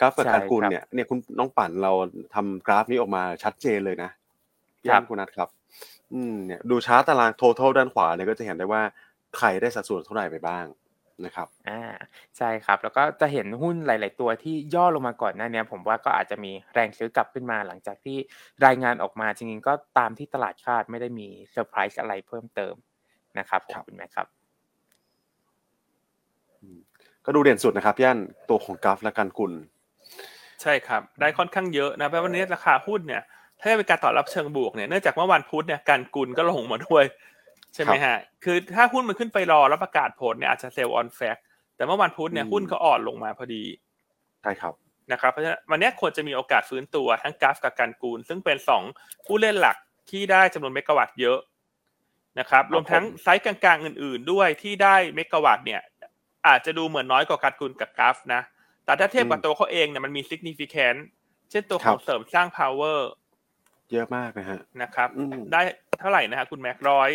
[0.00, 1.92] กราฟกับการกุลเนี่ยเนี่ยคุณน้องปั่นเรา
[2.34, 4.10] ทำกราฟนี้ออกมาชัดเจนเลยนะ
[4.80, 5.48] พี่อันคุณนัทครับ
[6.14, 8.82] อืมเนี่ยดูชาร์ตตารางทั้งด้านขวาเนี่ยก็จะเห็นได้ว่า
[9.38, 10.64] ใครได้สัดส่วนเท่าไหร่ไปบ้าง
[11.24, 11.82] นะครับ อ่า
[12.36, 18.16] ใช่ครับ แล้วก็จะเห็นหุ้นหลาย ๆ ตัวที่ย่อลงมาก่อนหน้านี้ผมว่าก็อาจจะมีแรงซื้อกลับขึ้นมาหลังจากที่
[18.66, 22.74] รายงานออกมาจริง ๆ ก็ตามที่ตลาดคาดไม่ได้มีเซอร์ไพรส์อะไรเพิ่มเติม
[23.38, 24.26] นะครับขอบคุณไหมครับ
[27.24, 29.52] ก็ดูเด่นสุดนะครับย่านตัวของ GULF และกันกุล
[30.62, 33.22] ใช่ครับ ได้ค่อนข้างเยอะนะเพราะวันนี้ราคาหุ้นเนี่ย
[33.60, 37.04] ถ้าเป็นการตอบรับเชิงบวกเนี่ยเนื่องจากเมื่อวันพุธเนี่ยกันกุลก็ลงมาด้วย
[37.37, 41.36] ใช่ไหมฮะ คือถ้าหุ้นมันขึ้นไปรอแล้วประกาศผลเนี่ยอาจจะ sell on fact
[41.76, 43.64] แต่เมื่อวันพุธเนี่ยอืมหุ้นเขาอ่อนลงมาพอดี
[44.42, 44.74] ใช่ครับ
[45.12, 48.82] นะครับ เพราะฉะนั้นวันนี้ควรจะมีโอกาสฟื้นตัวทั้งกราฟกับการกูล ซึ่งเป็นสอง
[49.26, 49.76] ผู้เล่นหลัก
[50.10, 51.38] ที่ได้จำนวนเมกะวัตต์เยอะ
[52.38, 55.80] นะครับครับรวมทั้งผมไซส์กลางๆอื่น ๆ ด้วยที่ได้เมกะวัตต์เนี่ย
[56.46, 58.42] อาจจะดูเหมือนน้อยกว่าการกูลกับกราฟนะ
[58.84, 60.98] แต่ถ้าเทียบกับตัวเขาเองเนี่ยมันมี significant
[61.50, 63.00] เช่นตัวของเสริมสร้าง power
[63.92, 65.60] เยอะมากนะฮะ นะครับอืมได้
[66.00, 67.10] เท่าไหร่นะฮะคุณแม็กร้อย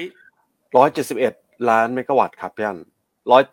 [0.77, 1.33] ร้อยเจ็ดสิบเอ็ด
[1.69, 2.77] ล้านเมกะวัตต์ครับพี่อัน
[3.31, 3.43] ร้อย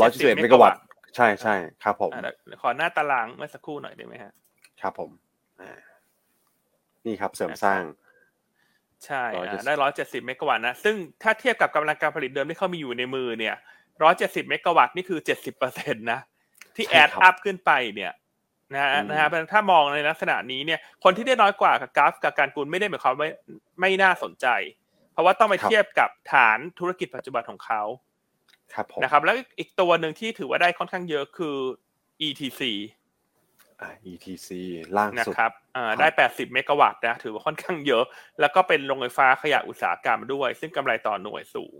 [0.00, 0.80] ร้อยเจ็ดสิบเอ็ด171เมกะวัตต์
[1.16, 1.54] ใช่ใช่
[1.84, 4.32] ครับผมอะเดี๋ยวขอหน้าตารางเมื่อสักครู่หน่อยได้ไหมฮะ
[4.80, 5.10] ครับผม
[5.60, 5.72] อ่า
[7.06, 7.82] นี่ครับเสริมสร้าง
[9.06, 13.54] ใช่170อะได้ร้อยเจ็ดสิบเมกะวัตต์นะ ซึ่งถ้าเทียบกับกำลังการผลิตเดิมที่เขามีอยู่ในมือเนี่ย
[14.02, 16.20] ร้อยเจ็ดสิบเมกะวัตต์นี่คือเจ็ดสิบเปอร์เซ็นตนะ
[16.76, 18.12] ที่ใช่แอดครับอัพขึ้นไปเนี่ย
[18.74, 23.28] นะฮะอืมนะฮะเพราะฉะนั้นถ้ามองในลักษณะนี้เนี่ย คนที่ได้น้อยกว่ากับกราฟกับการกุลไม่ได้หมายความว่า
[23.80, 24.46] ไม่น่าสนใจ
[25.12, 27.82] เพราะว่าต้องไปเทียบกับฐานธุรกิจปัจจุบันของเขา
[28.74, 31.56] ครับผมนะครับแล้วอีกตัวหนึ่งที่ถือว่าได้ค่อนข้างเยอะคือ
[32.26, 32.62] ETC
[33.80, 34.48] อ่า ETC
[34.96, 38.04] ล่างนะสุดครับอ่าครับได้ 80 เมกะวัตต์นะถือว่าค่อนข้างเยอะ
[38.40, 41.78] แล้วก็เป็นโรงไฟฟ้าขยะอุตสาหกรรมด้วย ซึ่งกำไรต่อหน่วยสูง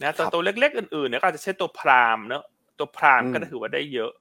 [0.00, 2.44] นะตัวตัวเล็กๆ อื่นๆเนี่ยก็อาจจะเช่นตัวพรามเนอะ
[2.78, 4.12] ตัวพรามก็ถือว่าได้เยอะ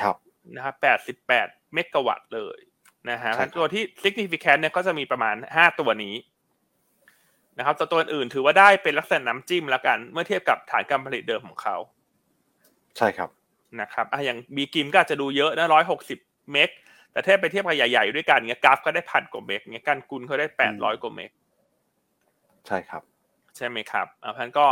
[0.00, 0.16] ครับ
[0.54, 0.74] นะครับ
[1.20, 2.58] 88 เมกะวัตต์เลย
[3.10, 6.14] นะฮะใช่ครับตัวที่ significant เนี่ยก็จะมีประมาณ 5 ตัวนี้
[7.58, 11.76] นะครับตัวตัวอื่นถือว่าได้เป็นลักษณะน้ำจิ้มแล้วกัน เมื่อเทียบกับฐานการผลิตเดิมของเขา
[12.96, 13.30] ใช่ครับ
[13.80, 16.18] นะครับอะอย่างบีกิมก็อาจจะดูเยอะนะร้อยหกสิบ
[16.52, 16.70] เมก
[17.12, 21.30] แต่ถ้าไปเทียบกับใหญ่ๆด้วยกันเงี้ย GULF ก็ได้พันกว่าเมกเงี้ยกันกุลเขาได้แปดร้อยกว่าเมก
[22.66, 23.02] ใช่ครับ
[23.56, 24.66] ใช่ไหมครับอ่าเพราะฉะนั้นก็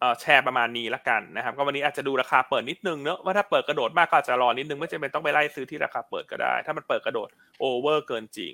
[0.00, 7.28] เอ่อแชร์ประมาณนี้ละกันนะครับ ก็วันนี้อาจจะดูราคาเปิดนิดนึงเนอะว่าถ้าเปิดกระโดดมากก็อาจจะรอนิดนึงไม่จำเป็นต้องไปไล่ซื้อที่ราคาเปิดก็ได้ ถ้ามันเปิดกระโดด
[7.60, 8.52] over เกินจริง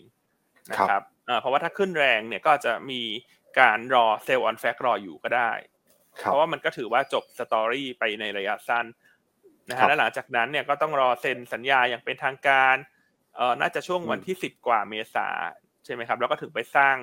[0.70, 3.00] นะครับอ่าเพราะว่าถ้าขึ้นแรงเนี่ยก็อาจจะมี
[3.58, 5.52] การรอ sell on fact รออยู่ก็ได้
[6.22, 8.86] ครัเพบราะว่ามันก็ถือว่าจบ story ไปในระยะสั้น
[9.70, 12.76] นะครัฮะบและหลังจากนั้นเนี่ยก็ต้องรอเซ็นสัญญาอย่างเป็นทางการ
[13.36, 15.28] เอ่อน่าจะช่วงวันอืมที่สิบกว่าเมษา
[15.84, 16.96] ใช่ไหมครับ แล้วก็ถึงไปสร้าง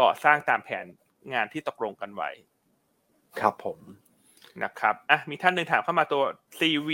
[0.00, 0.86] ก่อสร้างตามแผน
[1.32, 2.30] งานที่ตกลงกันไว้
[3.40, 3.78] ครับผม
[4.64, 6.22] นะครับอะมีท่านหนึ่งถามเข้ามาตัว
[6.60, 6.90] CV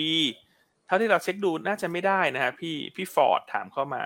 [0.86, 4.02] เท่าที่เราเช็คดูน่าจะไม่ได้นะฮะพี่พี่ฟอร์ดถามเข้ามา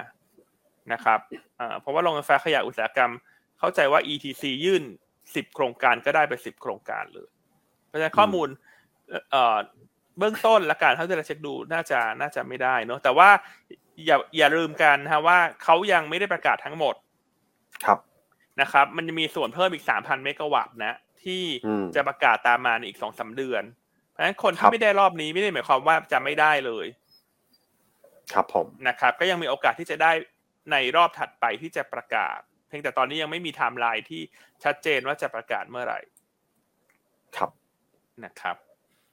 [0.92, 1.20] นะครับ
[1.60, 3.12] อ่าเพราะว่าโรงไฟฟ้าขยะอุตสาหกรรม
[3.64, 4.84] เข้าใจว่า ETC ยื่น
[5.34, 7.28] สิบโครงการก็ได้ไปสิบโครงการเลย
[7.86, 8.48] เพราะฉะนั้นข้อมูล
[9.30, 9.58] เอ่อ
[10.18, 13.28] เบื้องต้นและการเท่าที่เราเช็คดูน่าจะน่าจะไม่ได้เนอะแต่ว่า
[14.06, 16.94] อย่าอย่าลืมกันนะฮะว่าเขายังไม่ได้ประกาศทั้งหมด
[17.84, 17.98] ครับ
[18.60, 23.62] นะครับ มันจะมีส่วนเพิ่มอีกสามพันเมกะวัตต์นะ ที่อืมจะประกาศตามมาในอีกสองสามเดือน
[24.10, 26.86] เพราะฉะนั้นคนครัที่ไม่ได้รอบนี้ไม่ได้หมายความว่าจะไม่ได้เลย
[28.32, 30.12] ครับผมนะครับ ก็ยังมีโอกาสที่จะได้
[30.72, 34.22] ในรอบถัดไปที่จะประกาศเพียงแต่ตอนนี้ยังไม่มีไทม์ไลน์ที่
[34.64, 36.00] ชัดเจนว่าจะประกาศเมื่อไหร่
[37.36, 37.50] ครับ
[38.24, 38.56] นะครับ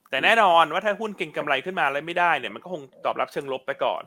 [0.09, 4.03] แต่แน่นอนว่าถ้าหุ้นเก่งกำไรขึ้นมาแล้วไม่ได้เนี่ยมันก็คงตอบรับเชิงลบไปก่อน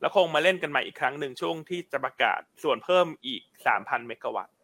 [0.00, 4.54] แล้วคงมาเล่นกันใหม่อีกครั้งหนึ่งช่วงที่จะประกาศส่วนเพิ่มอีกสามพันเมกะวัตต์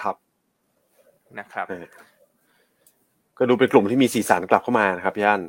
[0.00, 0.16] ครับ
[1.38, 1.86] นะครับเออ
[3.38, 5.42] ก็ดูเป็นกลุ่มที่มีสีสันกลับเข้ามานะครับพี่อัน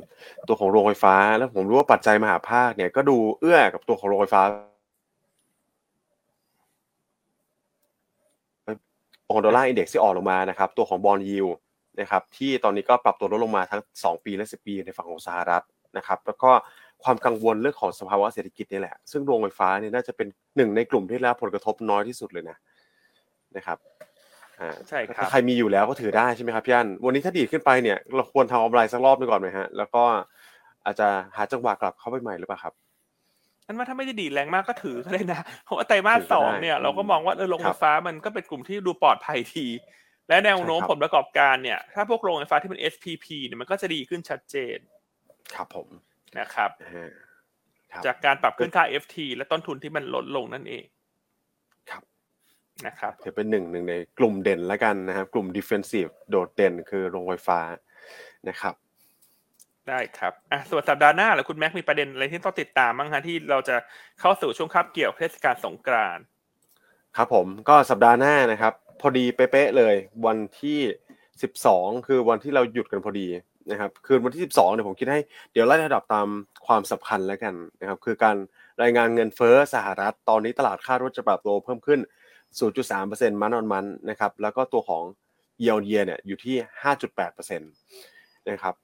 [0.48, 4.42] ตัวของโรงไฟฟ้า แล้วผมรู้ว่าปัจจัยมหาภาคเนี่ยก็ดูเอื้อกับตัวของโรงไฟฟ้า
[8.66, 8.74] ตัว
[9.34, 11.46] ของ Dollar Index ที่อ่อนลงมานะครับ ตัวของ bond yield
[12.00, 15.64] นะครับที่ตอนนี้ก็ปรับตัวลดลงมาทั้ง 2 ปีและ 10 ปีในฝั่งของสหรัฐ
[15.96, 16.50] นะครับ แล้วก็
[17.04, 22.56] ความกังวลเรื่องของสภาวะเศรษฐกิจนี่แหละ ซึ่งโรงไฟฟ้าเนี่ยน่าจะเป็นหนึ่งในกลุ่มที่ได้รับผลกระทบน้อยที่สุดเลยนะ
[23.56, 23.78] นะครับ
[24.60, 30.02] อ่าใช่ครับถ้าใครมีอยู่แล้วก็ถือได้ใช่ไหมครับพี่อันวันนี้ถ้าดีดขึ้นไปเนี่ยเราควรทำกำไรสักรอบหนึ่งก่อนไหมฮะแล้วก็
[30.84, 32.74] อาจจะหาจังหวะกลับเข้าไปใหม่หรือเปล่าครับ
[33.72, 39.66] อันว่าถ้าไม่ได้ดีดแรงมากก็ถือก็ได้นะ เพราะว่าไตรมาสถือก็สองได้เนี่ยอืมเราก็มองว่าเออโรงครัไฟบฟ้ามันก็เป็นกลุ่มที่ดูปลอดภัยที
[40.28, 44.78] และแนวโน้มใช่ครับผลประกอบการเนี่ย ถ้าพวกโรงไฟฟ้าที่เป็น SPP เนี่ยมันก็จะดีขึ้นชัดเจน
[45.54, 45.88] ครับผม
[46.38, 47.08] นะครับนะฮะ
[47.92, 50.84] ครับ จากการปรับขึ้นค่า FT และต้นทุนที่มันลดลงนั่นเอง
[51.90, 52.02] ครับ
[52.86, 57.60] นะครับถือเป็นหนึ่งหนึ่งในกลุ่มเด่นแล้วกันนะครับ กลุ่ม defensive โดดเด่นคือโรงไฟฟ้า
[58.48, 58.74] นะครับ
[59.88, 63.76] ได้ครับอะส่วนสัปดาห์หน้าแล้วคุณแม็กมีประเด็นอะไรที่ต้องติดตามบ้างฮะที่เราจะ
[64.20, 66.24] เข้าสู่ช่วงคาบเกี่ยวเทศกาลสงกรานต์
[67.16, 69.94] ครับผมก็สัปดาห์หน้านะครับ พอดีเป๊ะเลย
[70.26, 70.78] วันที่
[71.42, 73.28] 12 คือวันที่เราหยุดกันพอดี
[73.70, 75.20] นะครับคืนวันที่ 12เนี่ยผมคิดให้
[75.52, 76.28] เดี๋ยวไล่ระดับตาม
[76.66, 78.36] ความสำคัญแล้วกันนะครับคือการ
[78.82, 82.00] รายงานเงินเฟ้อสหรัฐ ตอนนี้ตลาดคาดว่าจะปรับตัวเพิ่มขึ้น
[82.70, 85.04] 0.3%มันออนมันนะครับแล้วก็ตัวของ
[85.62, 86.56] year on year เนี่ยอยู่ที่
[87.22, 88.74] 5.8%นะครับ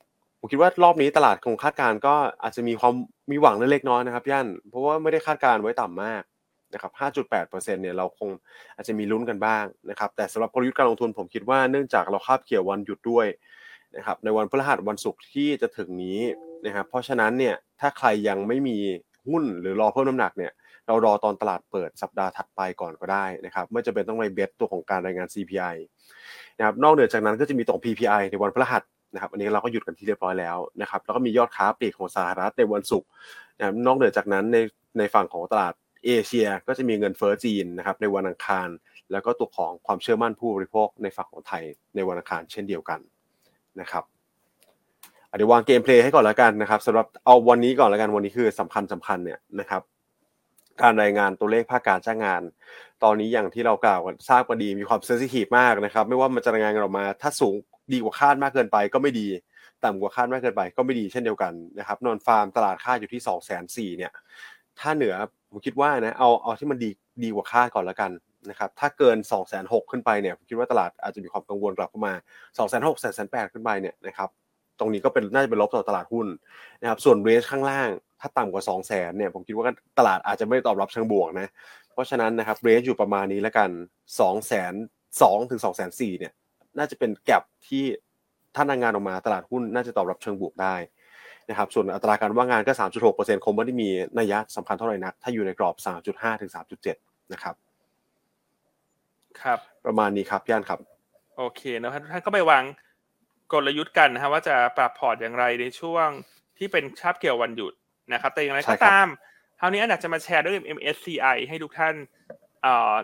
[0.40, 2.94] ผมคิดว่ารอบนี้ตลาดคงคาดการณ์ก็อาจจะมีความ
[3.30, 6.22] มีหวังเล็กน้อยนะครับย่านเพราะว่าไม่ได้คาดการณ์ไว้ต่ำมาก
[6.74, 8.30] นะครับ 5.8%เนี่ยเราคง
[8.76, 13.26] อาจจะมีลุ้นกันบ้างนะครับ แต่สำหรับกลยุทธ์การลงทุนผมคิดว่าเนื่องจากเราคาบเกี่ยววันหยุดด้วย
[13.96, 16.20] นะครับในวันพฤหัสวันศุกร์ที่จะถึงนี้
[16.66, 18.76] นะครับเพราะฉะนั้นเนี่ยถ้าใครยังไม่มี
[19.28, 20.52] หุ้นหรือรอเพิ่มน้ำหนักเนี่ย
[20.86, 25.76] เรารอตอนตลาดเปิดสัปดาห์ถัดไปก่อนก็ได้นะครับไม่จำเป็นต้องไปเบสตัวของการรายงาน CPI
[26.58, 28.82] นะครับนอกเหนือจากนั้นก็จะมีตัว PPI ในวันพฤหัส
[29.14, 33.08] นะครับอันนี้เราก็หยุดกันที่เรียบร้อยแล้วนะครับแล้วก็มียอดค้าปลีกของสหรัฐในวันศุกร์
[33.58, 34.58] นะครับนอกเหนือจากนั้นใน
[34.98, 35.74] ในฝั่งของตลาด
[36.06, 38.68] เอเชียก็จะมีเงินเฟ้อจีนนะครับในวันอังคาร
[39.12, 43.00] แล้วก็ตัวของความเชื่อมั่นผู้บริโภคในฝั่งของไทยในวันอังคารเช่นเดียวกัน
[43.80, 44.04] นะครับ
[45.36, 49.82] เดี๋ยววางเกมเพลย์ให้ก่อนแล้วกันนะครับสำหรับเอาวันนี้ก่อนแล้วกันวันนี้คือสำคัญสำคัญเนี่ยนะครับ
[50.82, 52.42] การรายงานตัวเลขภาคการจ้างงาน
[53.02, 57.54] ตอนนี้อย่างที่เรากล่าวกันทราบกันดีมีความเซนซิทีฟมากนะครับ ไม่ว่ามันจะรายงานกันออกมา ถ้าสูง
[57.92, 59.28] ดีกว่าคาดมากเกินไปก็ไม่ดี
[59.84, 64.12] ต่ำกว่าคาดมากเกินไปก็ไม่ดีเช่นเดียวกันนะครับนอนฟาร์มตลาดค่าอยู่ที่2องแสนสี่เนี่ย
[64.80, 65.14] ถ้าเหนือ
[65.50, 66.90] ผมคิดว่านะเอาเอาที่มันดี
[67.22, 68.10] ดีกว่าคาดก่อนแล้วกัน
[68.50, 74.28] นะครับถ้าเกิน2องแสนหกขึ้นไปเนี่ยผมคิดว่าตลาดอาจจะมีความกังวลกลับเข้ามา2องแสนหกแสนแปดขึ้นไปเนี่ยนะครับ
[74.78, 76.26] ตรงนี้ก็เป็นน่าจะเป็นลบต่อตลาดหุ้น
[76.82, 77.88] นะครับส่วนเรสข้างล่าง
[78.20, 79.64] ถ้าต่ำกว่า2องแสนเนี่ยผมคิดว่า
[79.98, 81.48] ตลาดอาจจะไม่ตอบรับเชิงบวกนะ
[81.92, 83.70] เพราะฉะนั้นนะครับเรสอยู่ประมาณนี้แล้วกัน
[84.00, 84.72] 2องแสน
[85.22, 86.32] สองถึงสองแสนสี่เนี่ย
[86.78, 87.84] น่าจะเป็นแกลบที่
[88.54, 90.74] ถ้ารายงานออกมาตลาดหุ้นน่าจะตอบรับเชิงบวกได้
[91.48, 92.72] นะครับส่วนอัตราการว่างงานก็
[93.08, 93.88] 3.6%คงไม่ได้มี
[94.18, 95.76] นัยยะสำคัญเท่าไหร่นัก ถ้าอยู่ในกรอบ
[96.08, 96.50] 3.5 ถึง
[96.92, 97.54] 3.7 นะครับ
[99.42, 100.80] ครับ ประมาณนี้ครับพี่อันครับ
[101.36, 102.64] โอเคนะครับท่านก็ไปวาง
[103.52, 106.08] กลยุทธ์กันนะฮะว่าจะปรับพอร์ตอย่างไรในช่วง
[106.58, 107.72] ที่เป็นชาบเกี่ยววันหยุด
[108.12, 109.08] นะครับ แต่อย่างไรใช่ก็ครับตาม
[109.60, 111.94] คราวนี้อันอยากจะมาแชร์ด้วย MSCI ให้ทุกท่าน
[112.62, 112.94] เอ่อ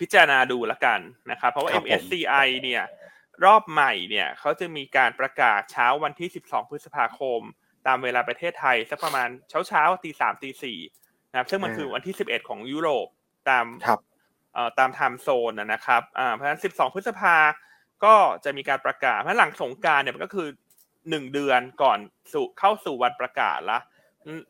[0.00, 2.82] พิจารณาดูละกันนะครับเพราะว่าครับผม MSCI เนี่ย
[3.44, 7.40] รอบใหม่เนี่ยเขาจะมีการประกาศเช้าวันที่ 12 พฤษภาคม
[7.86, 10.78] ตามเวลาประเทศไทยสักประมาณเช้าเช้าๆตีสามตีสี่
[11.30, 13.08] นะครับซึ่งมันคือวันที่ 11 ของยุโรป
[13.48, 14.00] ตามครับ
[14.54, 17.36] เอ่อตามไทม์โซนนะนะครับอ่าเพราะฉะนั้น 12 พฤษภา
[18.04, 20.48] ก็จะมีการประกาศเพราะหลังสงกรารเนี่ยมันก็คือ
[20.90, 21.98] 1 เดือนก่อน
[22.32, 23.78] สู่เข้าสู่วันประกาศละ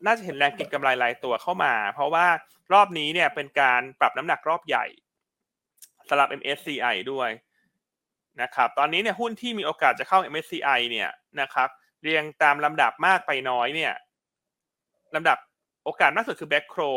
[0.05, 2.25] น่าจะเห็นแรงเก็งกำไรรายตัวเข้ามา เพราะว่า
[2.73, 4.85] รอบนี้เนี่ยเป็นการปรับน้ำหนักรอบใหญ่
[6.11, 7.29] สำหรับ MSCI ด้วย
[8.41, 11.09] นะครับ ตอนนี้เนี่ยหุ้นที่มีโอกาสจะเข้า MSCI เนี่ย
[11.41, 11.69] นะครับ
[12.01, 13.93] เรียงตามลำดับมากไปน้อยเนี่ย
[15.15, 15.37] ลำดับ
[15.83, 16.91] โอกาสมากสุดคือ Back c r o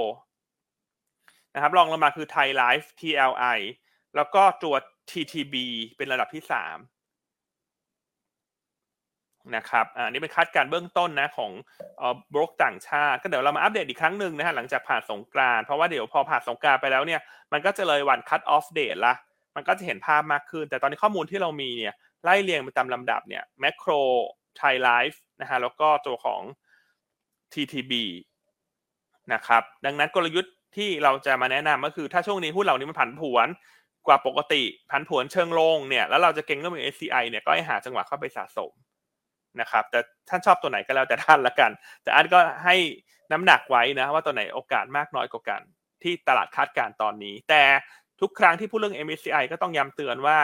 [1.55, 3.59] นะครับรองลงมาคือ Thai Life TLI
[4.17, 4.75] แล้วก็ตัว
[5.11, 5.55] TTB
[5.97, 6.77] เป็นระดับที่สาม
[9.57, 11.51] นะครับอ่านี่เป็นคาดการเบื้องต้นนะของ
[11.99, 12.09] เอ่
[12.43, 17.21] อกต่างชาติ ก็เดี๋ยวเรามาอัปเดตอีกครั้งหนึ่งนะฮะหลังจากผ่านสงกรานเพราะว่าเดี๋ยวพอผ่านสงกรานไปแล้วเนี่ย
[17.53, 19.15] มันก็จะเลยวัน cut off date ละ
[19.57, 24.01] มันก็จะเห็นภาพมากขึ้น แต่ตอนนี้ข้อมูลที่เรามีเนี่ยไล่เรียงไปตามลำดับเนี่ย Macro
[24.61, 26.41] Thai Life นะฮะแล้วก็ตัวของ
[27.53, 27.93] TTB
[29.33, 33.49] นะครับดังนั้นกลยุทธ์ที่เราจะมาแนะนำก็คือถ้าช่วงนี้หุ้นเหล่านี้มันผันผวน
[34.07, 38.73] กว่าปกติผันผวนเชิงลงเนี่ยแล้วเราจะเก่งเรื่อง SCI เนี่ยก็ให้หาจังหวะเข้าไปสะสม
[39.61, 41.71] นะครับแต่ท่านชอบตัวไหนก็แล้วแต่ท่านละกัน
[42.03, 42.77] แต่อันก็ให้
[43.33, 45.61] น้ำหนักไว้นะว่าตัวไหนโอกาสมากน้อยกว่ากัน
[46.03, 47.63] ที่ตลาดคาดการณ์ตอนนี้ แต่
[48.21, 50.39] ทุกครั้งที่พูดเรื่อง MSCI ก็ต้องย้ำเตือนว่า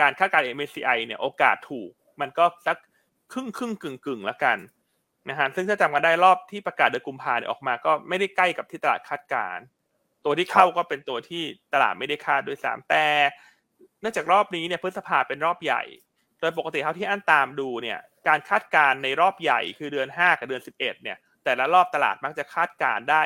[0.00, 2.76] การคาดการณ์ MSCI เนี่ยโอกาสถูก มันก็สัก
[3.32, 4.58] ครึ่งครึ่งกึ่งกึ่งล้วกัน
[5.28, 9.64] นะฮะซึ่งถ้าจำกันได้รอบที่ประกาศเดือนกุมภาเนี่ยออกมา ก็ไม่ได้ใกล้กับที่ตลาดคาดการณ์
[10.24, 11.42] ตัวที่เข้าก็เป็นตัวที่
[11.74, 13.04] ตลาดไม่ได้คาดด้วยซ้ำแต่
[14.00, 15.82] เนื่องจากรอบนี้เนี่ยพฤษภาเป็นรอบใหญ่
[16.40, 17.98] โดยปกติเท่าที่อันตามดูเนี่ย
[18.28, 23.22] การคาดการณ์ในรอบใหญ่คือเดือน 5 กับเดือน 11 เนี่ย แต่ละรอบตลาดมักจะคาดการณ์ได้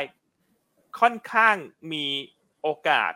[1.00, 1.56] ค่อนข้าง
[1.92, 2.06] มี
[2.62, 3.12] โอกาส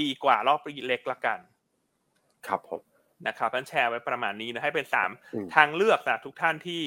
[0.00, 1.38] ดีกว่ารอบเล็กละกัน
[2.46, 2.82] ครับผม
[3.26, 6.82] นะครับพันแชร์ไว้ประมาณนี้นะให้เป็นสามอืมทางเลือกสำหรับทุกท่านที่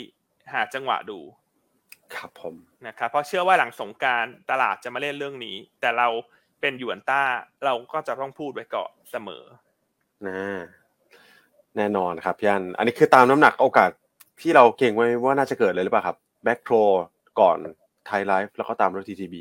[0.53, 1.19] หาจังหวะดู
[2.15, 2.55] ครับผม
[2.87, 6.07] นะครับเพราะเชื่อว่าหลังสงกรารตลาดจะมาเล่นเรื่องนี้ แต่เรา
[6.61, 7.23] เป็นหยวนต้า
[7.65, 9.43] เราก็จะต้องพูดไว้ก่อนเสมอ
[10.27, 10.39] นะ
[11.77, 13.89] แน่นอนครับพี่อันอันนี้คือตามน้ำหนักโอกาส
[14.41, 16.83] ที่เราเก่งไว้ว่าน่าจะเกิดเลยหรือเปล่าครับ Back Pro
[17.39, 17.57] ก่อน
[18.07, 19.35] ไทยไลฟ์แล้วก็ตามด้วย TTB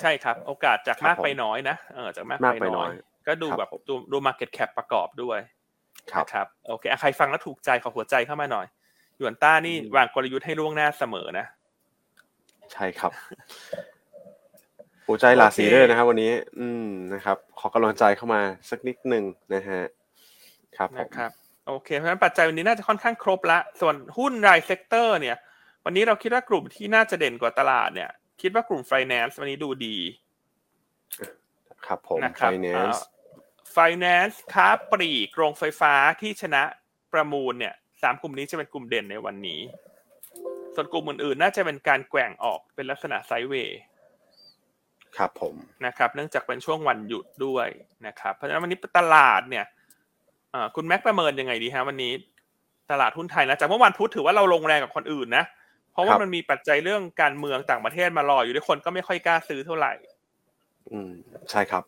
[0.00, 2.94] ใช่ครับ โอกาสจากครับมากไปผมน้อยนะเออจากมากมากไปไปน้น้ออยย
[3.26, 5.38] ก็ดูครับแบบผมดูดู market cap ประกอบด้วย
[6.12, 8.66] ครับนะครับโอเคอะใครฟังแล้วถูกใจขอหัวใจเข้ามาหน่อย
[9.18, 11.46] หยวนต้านี่อืมวางกลยุทธ์ให้ล่วงหน้าเสมอนะ
[12.72, 13.12] ใช่ครับ
[15.08, 18.40] หัวใจหลากสีด้วยนะครับ วันนี้ อืมนะครับ ขอกำลังใจเข้ามา
[18.70, 19.82] สักนิดหนึ่งนะฮะ
[20.76, 21.32] ครับผมนะครับ
[21.66, 25.36] โอเค เพราะฉะนั้นปัจจัยวันนี้น่าจะค่อนข้างครบละ ส่วนหุ้นราย sector เนี่ย
[25.84, 28.10] วันนี้เราคิดว่ากลุ่มที่น่าจะเด่นกว่าตลาดเนี่ย
[28.40, 29.96] คิดว่ากลุ่ม finance วันนี้ดูดี
[31.86, 32.98] ครับผมนะครับ finance
[33.72, 36.62] finance ค้าปลีกโรงไฟฟ้าที่ชนะ
[37.12, 39.60] ประมูลเนี่ยสามกลุ่มนี้จะเป็นกลุ่มเด่นในวันนี้
[40.74, 43.80] ส่วนกลุ่มอื่นๆ น่าจะเป็นการแกว่งออกเป็นลักษณะ sideway
[45.16, 45.54] ครับผม
[45.86, 47.68] นะครับ เนื่องจากเป็นช่วงวันหยุดด้วย
[48.06, 49.82] นะครับ เพราะฉะนั้นวันนี้ตลาดเนี่ยเอ่อ
[50.76, 52.12] คุณแม็กประเมินยังไงดีฮะวันนี้
[52.90, 55.44] ตลาดหุ้นไทยนะจากเมื่อวานพุธถือว่าเราลงแรงกับคนอื่นนะ
[55.92, 59.92] เพราะว่ามันมีปัจจัยเรื่องการเมืองต่างประเทศมารออยู่ด้วยคนก็ไม่ค่อยกล้าซื้อเท่าไหร่
[60.90, 61.10] อืม
[61.50, 61.82] ใช่ครับ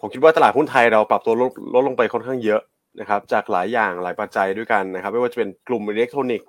[0.00, 2.60] ผมคิดว่าตลาดหุ้นไทยเราปรับตัวลดลดลงไปค่อนข้างเยอะ
[3.00, 6.48] นะครับ จากหลายอย่างหลายปัจจัยด้วยกันนะครับ ไม่ว่าจะเป็นกลุ่มอิเล็กทรอนิกส์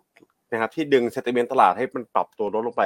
[0.52, 2.84] นะครับ ที่ดึงเซติเมนต์ตลาดให้มันปรับตัวลดลงไป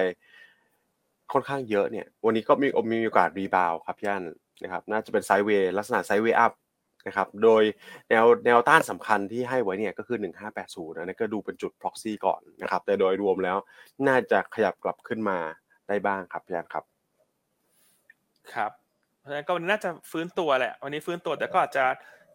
[1.34, 4.24] ค่อนข้างเยอะเนี่ย วันนี้ก็มีมีโอกาส rebound ครับพี่อัน
[4.64, 6.52] นะครับ น่าจะเป็น sideway ลักษณะ sideway up
[7.08, 7.64] นะครับ โดย
[8.10, 10.18] แนวแนวต้านสำคัญที่ให้ไว้เนี่ยก็คือ
[10.58, 13.58] 1580นะนั่นก็ดูเป็นจุด proxy ก่อนนะครับ แต่โดยรวมแล้ว
[14.08, 15.38] น่าจะขยับกลับขึ้นมา
[15.88, 16.84] ได้บ้างครับพี่อันครับ
[18.54, 18.72] ครับ
[19.20, 21.86] เพราะฉะนั้นก็วันนี้น่าจะฟื้นตัวแหละ วันนี้ฟื้นตัวแต่ก็อาจจะ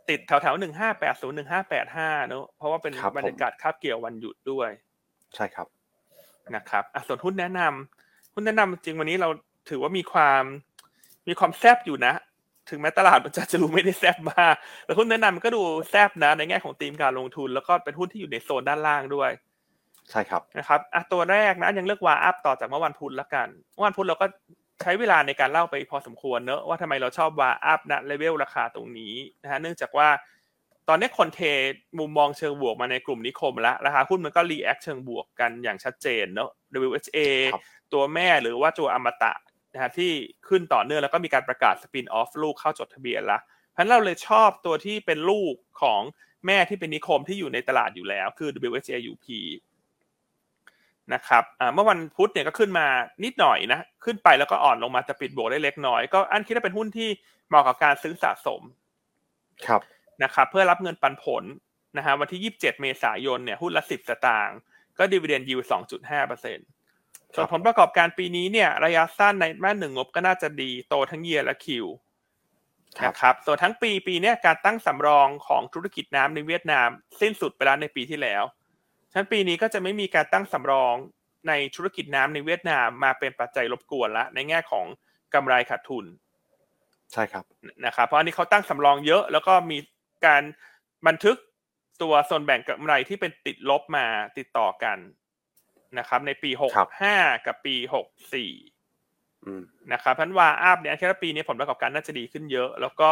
[0.09, 4.69] ติดแถวแถวหนึ่งห้าแปดศูนย์หนึ่งห้าแปดห้าเนอะเพราะว่าเป็นครับผมบรรยากาศคาบเกี่ยววันหยุดด้วย
[5.35, 5.67] ใช่ครับ
[6.55, 9.29] นะครับอะส่วนหุ้นแนะนำหุ้นแนะนำจริงวันนี้เรา
[9.71, 10.43] ถือว่ามีความ
[11.29, 12.12] มีความแซบอยู่นะ
[12.71, 14.55] ถึงแม้ตลาดมันจะจะดูไม่ได้แซบมาก
[14.85, 19.31] แต่หุ้นแนะนำก็ดูแซบนะในแง่ของธีมการลงทุน แล้วก็เป็นหุ้นที่อยู่ในโซนด้านล่างด้วย
[20.11, 24.27] ใช่ครับนะครับอะตัวแรกนะยังเลือก WHAUP ต่อจากเมื่อวันพุธละกันเมื่อวันพุธเราก็
[24.83, 30.09] ใช้เวลาในการเล่าไปพอสมควรเนอะว่าทำไมเราชอบ WHAUP นะเลเวลราคาตรงนี้นะฮะเนื่องจากว่า
[30.89, 31.41] ตอนนี้คนเท
[31.99, 36.51] มุมมองเชิงบวกมาในกลุ่มนิคมแล้วราคาหุ้นมันก็ react เชิงบวกกันอย่างชัดเจนเนอะ
[36.87, 37.19] WHA
[37.53, 37.62] ครับ
[37.93, 39.33] ตัวแม่หรือว่าตัวอมตะ
[39.77, 40.12] นะฮะที่
[40.49, 43.39] ขึ้นต่อเนื่องแล้วก็มีการประกาศ spin-off ลูกเข้าจดทะเบียนละ
[43.72, 46.01] เพราะฉะนั้นเราเลยชอบตัวที่เป็นลูกของ
[46.47, 49.27] แม่ที่เป็นนิคมที่อยู่ในตลาดอยู่แล้วคือ WHAUP
[51.14, 52.87] นะครับอ่าเมื่อวันพุธเนี่ยก็ขึ้นมา
[53.24, 57.09] นิดหน่อยนะ ขึ้นไปแล้วก็อ่อนลงมาแต่ปิดบวกได้เล็กน้อย ก็อันคิดว่าเป็นหุ้นที่
[57.49, 58.62] เหมาะกับการซื้อสะสม
[59.66, 59.81] ครับ
[60.22, 61.45] นะครับ เพื่อรับเงินปันผล
[61.97, 64.59] นะฮะวันที่ 27 เมษายนเนี่ยหุ้นละ 10 สตางค์
[64.99, 65.61] ก็ดีเวเดนยิว
[65.95, 66.66] 2.5เปอร์เซ็นต์
[67.35, 71.87] ส่วนผลประกอบการปีนี้เนี่ยระยะสั้นในแม่หนึ่งงบก็น่าจะดีโตทั้งเยียและคิว
[72.99, 76.89] ครับนะครับส่วนทั้งปีปีเนี้ยการตั้งสำรองของธุรกิจน้ำในเวียดนาม
[77.20, 78.43] สิ้นสุดไปแล้วในปีที่แล้ว
[79.11, 80.95] ฉะนั้นปีนี้ก็จะไม่มีการตั้งสำรอง
[81.49, 84.87] ในธุรกิจน้ำในเวียดนามมาเป็นปัจจัยรบกวนละในแง่ของ
[85.35, 86.05] กำไรขาดทุน
[87.12, 87.45] ใช่ครับ
[87.85, 89.79] นะครับเพราะอันนี้เขาตั้งสำรองเยอะ แล้วก็มี
[90.27, 90.43] การ
[91.07, 91.37] บันทึก
[92.03, 94.07] ตัวส่วนแบ่งกำไรที่เป็นติดลบมา
[94.39, 94.99] ติดต่อกัน
[95.99, 97.16] นะครับ ในปีหกห้าครับ
[97.47, 98.53] กับปีหกสี่
[99.45, 99.62] อืม
[99.93, 103.11] นะครับเพราะฉะนั้น WHAUP เนี่ยแค่ว่าปีนี้ผลประกอบการน่าจะดีขึ้นเยอะ แล้วก็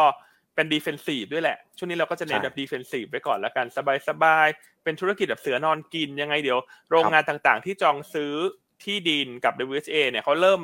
[0.55, 3.65] เป็น defensive ด้วยแหละ ช่วงนี้เราก็จะเน้นใช่แบบ defensive ไว้ก่อนแล้วกัน
[4.07, 6.59] สบายๆ เป็นธุรกิจแบบเสือนอนกินยังไงเดี๋ยว
[6.89, 8.33] โรงงานต่างๆ ที่จองซื้อ
[8.83, 10.61] ที่ดินกับ WHA เนี่ยเขาเริ่ม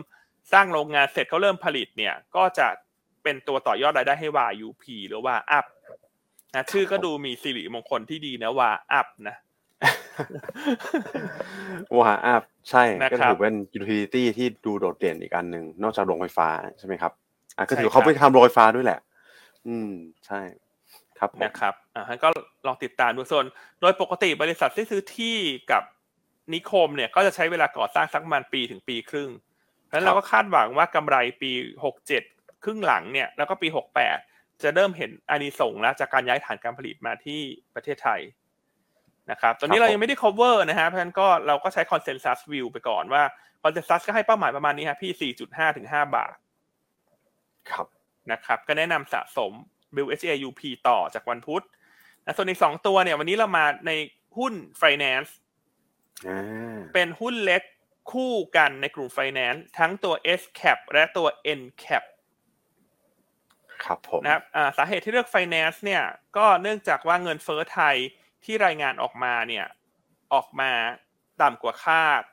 [0.53, 2.67] สร้างโรงงานเสร็จเขาเริ่มผลิตเนี่ย ก็จะ
[3.23, 5.65] เป็นตัวต่อยอดรายได้ให้ว่า UP หรือว่าอัพ
[6.55, 9.35] นะชื่อก็ดูมีสิริมงคลที่ดีนะว่าอัพนะ
[11.99, 16.49] ว่าอัพใช่นะก็ครับถือเป็น utility ที่ดูโดดเด่นอีกอันหนึ่งนอกจากโรงไฟฟ้า
[16.79, 17.11] ใช่ไหมครับ
[17.57, 18.99] อะก็ถือใช่ครับเขาไปทำโรงไฟฟ้าด้วยแหละ
[19.67, 19.91] อืม
[20.25, 20.41] ใช่
[21.19, 22.29] ครับผมนะครับอ่าก็
[22.67, 23.45] ลองติดตามดูส่วน
[23.81, 25.37] โดยปกติบริษัทที่ซื้อที่
[25.71, 25.83] กับ
[26.53, 29.29] นิคมเนี่ยก็จะใช้เวลาก่อสร้างสักประมาณปีถึงปีครึ่ง
[29.85, 31.51] เพราะฉะนั้นเราก็คาดหวังว่ากำไรปี
[31.83, 32.23] หกเจ็ด
[32.63, 34.17] ครึ่งหลังเนี่ยแล้วก็ปีหกแปด
[34.63, 37.39] จะเริ่มเห็นอานิสงส์แล้วจากการย้ายฐานการผลิตมาที่
[37.75, 38.19] ประเทศไทย
[39.31, 43.23] นะครับตอนนี้ครับเรายังไม่ได้ cover นะฮะเพราะฉะนั้นก็เราก็ใช้ consensus view ไปก่อนว่า
[43.63, 46.33] consensus ก็ให้เป้าหมายประมาณนี้ฮะพี่สี่จุดห้าถึงห้าบาท
[47.71, 47.87] ครับ
[48.31, 49.51] นะครับ ก็แนะนำสะสม
[49.95, 51.63] Bill HAUP ต่อจากวันพุธ
[52.25, 53.91] นะส่วนอีกสองตัวเนี่ย วันนี้เรามาใน
[54.37, 55.31] หุ้น Finance
[56.27, 57.63] อ่าเป็นหุ้นเล็ก
[58.11, 61.27] คู่กันในกลุ่ม Finance ทั้งตัว S cap และตัว
[61.59, 62.03] N cap
[63.83, 66.03] ครับผมนะครับอ่าสาเหตุที่เลือก Finance เนี่ย
[66.37, 67.97] ก็เนื่องจากว่าเงินเฟ้อไทย
[68.45, 69.65] ที่รายงานออกมาเนี่ย
[70.33, 70.71] ออกมา
[71.41, 72.23] ต่ำกว่าคาด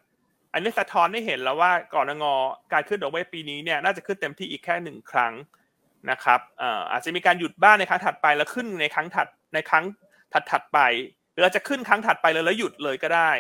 [0.53, 2.35] อันนี้สะท้อนให้เห็นแล้วว่าก่อนงอ
[2.73, 5.33] การขึ้นดอกเบี้ยปีนี้เนี่ยน่าจะขึ้นเต็มที่อีกแค่หนึ่งครั้ง
[6.11, 9.85] นะครับเอ่ออาจจะมีการหยุดบ้างในครั้งถัดไปแล้วขึ้นในครั้งถัดในครั้ง
[10.33, 10.79] ถัดถัดๆไป
[11.33, 13.31] หรืออาจจะขึ้นครั้งถัดไปเลยแล้วหยุดเลยก็ได้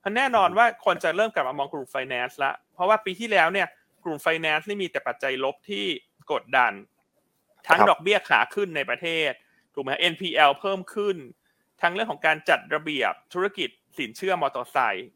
[0.00, 3.68] เพราะแน่นอนว่าคนจะเริ่มกลับมามองกลุ่ม Finance ละเพราะว่าปีที่แล้วเนี่ย
[4.04, 5.84] กลุ่ม Finance นี่มีแต่ปัจจัยลบที่
[6.32, 6.72] กดดัน
[7.66, 9.30] ทั้งครับดอกเบี้ยขาขึ้นในประเทศ
[9.74, 11.16] ถูกไหม NPL เพิ่มขึ้น
[11.84, 13.68] ทั้งเรื่องของการจัดระเบียบธุรกิจ
[13.98, 15.08] สินเชื่อมอเตอร์ไซค์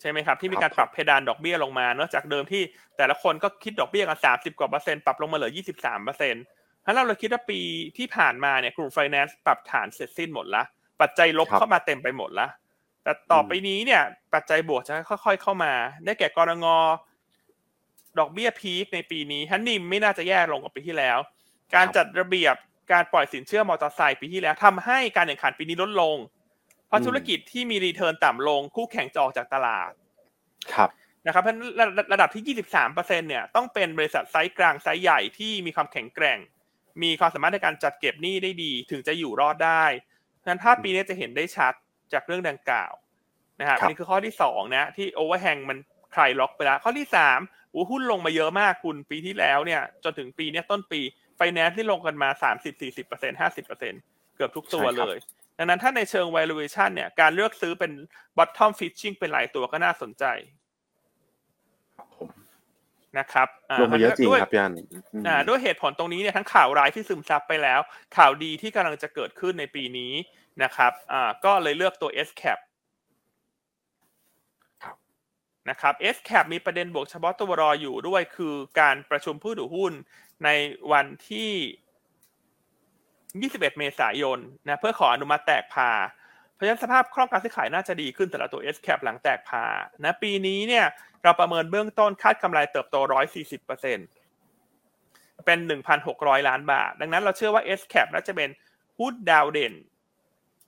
[0.00, 2.62] ใช่ไหมครับ ที่มีการปรับเพดานดอกเบี้ยลงมาเนอะจากเดิมที่
[2.96, 6.44] แต่ละคนก็คิดดอกเบี้ยกันสามสิบกว่าเปอร์เซ็นต์ปรับลงมาเหลือยี่สิบสามเปอร์เซ็นต์
[6.84, 7.60] ถ้าเราเลยคิดว่าปี
[7.98, 10.62] ที่ผ่านมาเนี่ยกลุ่มไฟแนนซ์ปรับฐานเสร็จสิ้นหมดละ
[11.00, 12.46] ปัจจัยลบครับเข้ามาเต็มไปหมดละ
[13.02, 14.02] แต่ต่อไปนี้เนี่ย
[14.34, 15.72] ปัจจัยบวกจะค่อย ๆ เข้ามา
[16.04, 16.66] ได้แก่กรงง
[18.18, 21.18] ดอกเบี้ยพีคในปีนี้ฮันนิมไม่น่าจะแย่ลงกว่าปีที่แล้ว
[21.74, 22.56] การจัดระเบียบ
[22.92, 26.16] การปล่อยสินเชื่อมอเตอร์ไซค์ปีที่แล้วทำให้การแข่งขันปีนี้ลดลงเพ
[26.92, 29.92] ราะอืมธุรกิจที่มี return ต่ำลง คู่แข่งจะออกจากตลาด
[30.74, 30.90] ครับ
[31.26, 36.38] นะครับเพราะฉะนั้นระระระดับที่ 23เปอร์เซ็นต์เนี่ยต้องเป็นบริษัทไซส์กลางไซส์ใหญ่ที่มีความแข็งแกร่ง
[37.02, 39.84] มีความสามารถในการจัดเก็บหนี้ได้ดีถึงจะอยู่รอดได้
[40.38, 41.74] เพราะฉะนั้นภาพปีนี้จะเห็นได้ชัด
[42.12, 42.92] จากเรื่องดังกล่าว
[43.60, 45.78] นะครับครับนี่คือข้อที่สองนะที่ overhang มัน
[46.14, 47.40] คลายล็อกไปแล้วข้อที่สาม
[47.74, 51.00] อู้หูหุ้นลงมาเยอะมากคุณปีที่แล้วเนี่ย จนถึงปีเนี้ยต้นปี
[51.36, 54.00] ไฟแนนซ์ที่ลงกันมา30 40เปอร์เซ็นต์50เปอร์เซ็นต์
[54.36, 55.20] เกือบทุกตัวใช่ครับเลย
[55.58, 57.92] ดังนั้นถ้าในเชิง valuation เนี่ยการเลือกซื้อเป็น
[58.38, 60.24] bottom fishing เป็นหลายตัวก็น่าสนใจ
[61.96, 62.28] ครับผม
[63.18, 64.72] นะครับอ่าลงมาเยอะจริงด้วยครับพี่อัน
[65.12, 67.80] อืมอ่าด้วยเหตุผลตรงนี้เนี่ยทั้งข่าวร้ายที่ซึมซับไปแล้ว
[68.16, 70.12] ข่าวดีที่กำลังจะเกิดขึ้นในปีนี้
[70.62, 72.58] นะครับอ่าก็เลยเลือกตัว SCAP
[74.82, 74.96] ครับ
[75.70, 79.92] นะครับ SCAP มีประเด็นบวกเฉพาะตัวรออยู่ด้วยคือการประชุมผู้ถือหุ้น
[80.44, 80.48] ใน
[80.92, 81.50] วันที่
[83.50, 85.90] 21 เมษายนนะเพื่อขออนุมัติแตกพา
[86.52, 89.64] เพราะฉะนั้นสภาพคล่องการซื้อขายน่าจะดีขึ้นสำหรับตัว S cap หลังแตกพา
[90.04, 90.86] นะปีนี้เนี่ย
[91.22, 92.96] เราประเมินเบื้องต้นคาดกำไรเติบโต
[93.80, 95.58] 140%เป็น
[96.02, 98.50] 1,600 ล้านบาท ดังนั้นเราเชื่อว่า S cap น่าจะเป็น
[98.98, 99.74] หุ้นดาวเด่น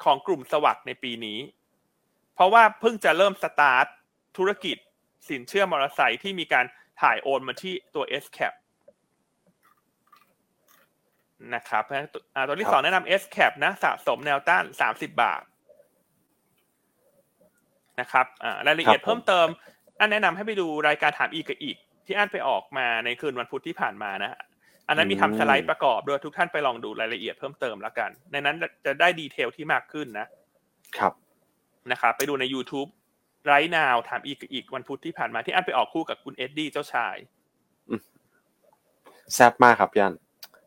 [0.05, 1.39] ของกลุ่มสวัสด์ในปีนี้
[2.35, 3.87] เพราะว่าเพิ่งจะเริ่มสตาร์ท
[4.37, 4.77] ธุรกิจ
[5.29, 6.67] สินเชื่อมอเตอร์ไซค์ที่มีการ
[7.01, 8.53] ถ่ายโอนมาที่ตัว S cap
[11.55, 15.43] นะครับเพราะฉะนั้นตัวอ่าตัวที่ครับสองแนะนำ S cap นะสะสมแนวต้าน30บาท
[18.01, 19.49] นะครับอ่ารายละเอียดครับผมเพิ่มเติม
[20.01, 21.77] อันแนะนำให้ไปดูรายการถามอีกกับอีก
[22.07, 24.41] ที่อันไปออกมาในคืนวันพุธที่ผ่านมานะฮะ
[24.89, 30.27] อันนั้นมีทำสไลด์ประกอบด้วยทุกท่านไปลองดูรายละเอียดเพิ่มเติมแล้วกัน ในนั้นจะได้ดีเทลที่มากขึ้นนะ
[30.99, 31.13] ครับ
[31.93, 32.89] นะครับไปดูใน YouTube
[33.45, 37.17] ไรนาวถามอีกกับอีกวันพุธที่ผ่านมาที่อันไปออกคู่กับคุณเอ็ดดี้เจ้าชาย
[39.35, 40.15] แซ่บมากครับพี่อัน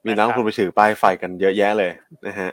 [0.07, 1.91] มีนักลงทุนไปถือป้ายไฟกันเยอะแยะเลย
[2.27, 2.51] นะฮะ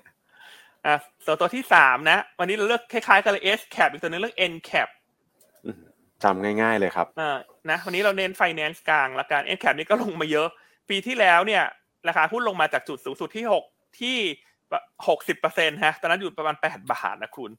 [0.87, 0.95] อะ
[1.25, 4.89] ส่วนตัวที่สามนะ วันนี้เราเลือกคล้ายๆกันเลย S cap อีกตัวหนึงเลือก N cap
[5.65, 5.81] อืม
[6.23, 7.39] จำง่ายๆเลยครับอ่า
[7.71, 10.49] นะวันนี้เราเน้น finance กลางละกัน N cap นี่ก็ลงมาเยอะ
[10.91, 11.65] ปีที่แล้วเนี่ย
[12.09, 13.65] ราคาหุ้นลงมาจากจุดสูงสุดที่หก
[14.01, 14.17] ที่
[15.09, 17.51] หกสิบเปอร์เซ็นต์ฮะตอนนั้นอยู่ประมาณแปดบาทนะคุณ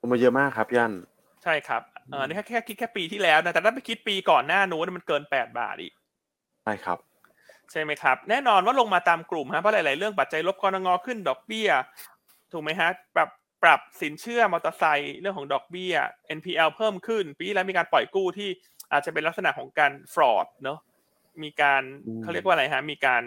[0.00, 0.92] ลงมาเยอะมากครับพี่อัน
[1.42, 5.92] ใช่ครับ เออนี่แค่แค่คิดแค่ปีที่แล้วนะ แต่ถ้าไปคิดปีก่อนหน้านู้นมันเกินแปดบาทอีก
[6.64, 6.98] ใช่ครับ
[7.70, 11.68] ใช่ไหมครับ แน่นอนว่าลงมาตามกลุ่มฮะ เพราะหลาย ๆ เรื่องปัจจัยลบกรงงขึ้นดอกเบี้ย
[12.52, 13.28] ถูกไหมฮะ ปรับ
[13.62, 15.94] ปรับสินเชื่อมอเตอร์ไซค์เรื่องของดอกเบี้ย
[16.38, 18.48] NPL เพิ่มขึ้น ปีที่แล้วมีการปล่อยกู้ที่
[18.92, 20.78] อาจจะเป็นลักษณะของการฟรอดเนาะ
[21.42, 23.22] มีการอืมเขาเรียกว่าอะไรฮะ มีการ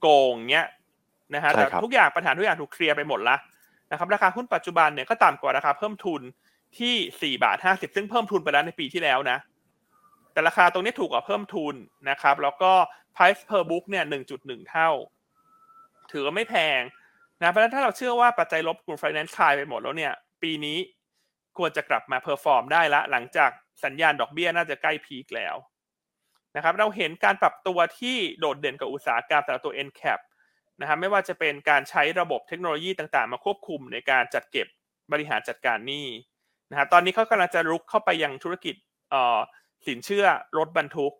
[0.00, 0.66] โกงเงี้ย
[1.34, 3.36] นะฮะใช่แต่ครับทุกอย่างปัญหาทุกอย่างถูกเคลียร์ไปหมดละ
[3.90, 6.22] นะครับ ราคาหุ้นปัจจุบันเนี่ยก็ต่ำกว่าราคาเพิ่มทุน
[6.78, 9.38] ที่สี่บาทห้าสิบซึ่งเพิ่มทุนไปแล้วในปีที่แล้วนะ
[10.32, 11.74] แต่ราคาตรงนี้ถูกกว่าเพิ่มทุน
[12.10, 12.72] นะครับ แล้วก็
[13.14, 14.90] price per book เนี่ยหนึ่งจุดหนึ่งเท่า
[16.12, 16.80] ถือว่าไม่แพง
[17.40, 20.12] นะเพราะฉะนั้นถ้าเราเชื่อว่าปัจจัยลบกลุ่ม finance คลายไปหมดแล้วเนี่ย
[20.42, 20.78] ปีนี้
[21.58, 23.50] ควรจะกลับมา perform ได้ละ หลังจาก
[23.84, 25.56] สัญญาณดอกเบี้ยน่าจะใกล้ peak แล้ว
[26.56, 30.20] นะครับ เราเห็นการปรับตัวที่โดดเด่นกับอุตสาหกรรมแต่ละตัว NCAP
[30.80, 34.66] นะครับไม่ว่าจะเป็นการใช้ระบบเทคโนโลยีต่างๆ มาควบคุมในการจัดเก็บ
[35.12, 36.06] บริหารจัดการหนี้
[36.70, 38.74] นะครับตอนนี้เขากำลังจะรุกเข้าไปยังธุรกิจ
[39.10, 39.38] เอ่อ
[39.86, 40.24] สินเชื่อ
[40.58, 41.14] รถบรรทุก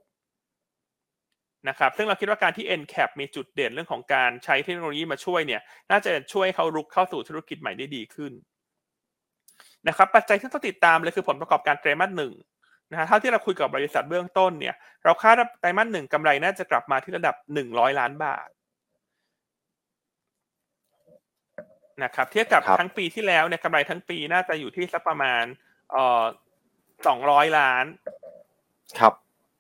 [1.69, 8.33] นะครับซึ่งเราคิดว่าการที่ NCAP มีจุดเด่นเรื่องของการใช้เทคโนโลยีมาช่วยเนี่ย น่าจะช่วยเขารุกเข้าสู่ธุรกิจใหม่ได้ดีขึ้น
[9.89, 12.33] นะครับปัจจัยที่ต้องติดตามเลยคือผลประกอบการไตรมาสหนึ่ง
[12.91, 14.75] นะฮะเท่าที่เราคุยกับบริษัทเบื้องต้นเนี่ย
[15.05, 18.49] เราคาดว่าไตรมาสหนึ่งกำไรน่าจะกลับมาที่ระดับหนึ่งร้อยล้านบาท
[22.05, 25.45] นะครับเทียบกับครับทั้งปีที่แล้วเนี่ยกำไรทั้งปีน่าจะอยู่ที่สักประมาณ
[25.91, 26.23] เอ่อ
[27.07, 27.85] สองร้อยล้าน
[28.99, 29.15] ครับ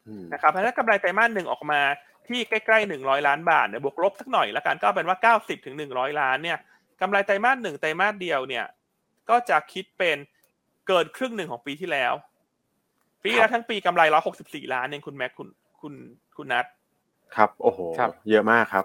[0.06, 1.80] อืมนะครับเพราะฉะนั้นกำไรไตรมาสหนึ่งออกมา
[2.28, 6.58] ที่ใกล้ๆหนึ่งร้อยล้านบาทเนี่ยบวกลบสักหน่อยละกันก็เป็นว่าเก้าสิบถึงหนึ่งร้อยล้านเนี่ย
[7.00, 8.64] กำไรไตรมาสหนึ่งไตรมาสเดียวเนี่ย
[9.30, 10.16] ก็จะคิดเป็น
[10.86, 12.12] เกินครึ่งหนึ่งของปีที่แล้ว
[13.22, 15.48] ปีที่แล้วทั้งปีกำไรร้อยหกสิบสี่ล้านเองคุณแม็กคุณ
[15.80, 15.94] คุณ
[16.36, 16.66] คุณนัท
[17.36, 18.84] ครับ โอ้โหครับเยอะมากครับ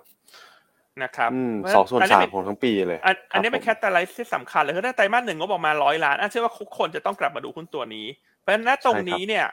[1.03, 8.05] นะครับอืมเพราะสฉะองส่วนอัสามเป็ของทั้งปีเลย อันอันนี้ครับเป็นผมแคตตาไลซ์ที่สำคัญเลยคือถ้าไตรมาสหนึ่งงบออกมาร้อยล้านอันเชื่อว่าทุกคนจะต้องกลับมาดูหุ้นตัวนี้
[8.39, 9.45] เพราะฉะนั้นณตรงนี้เนี่ย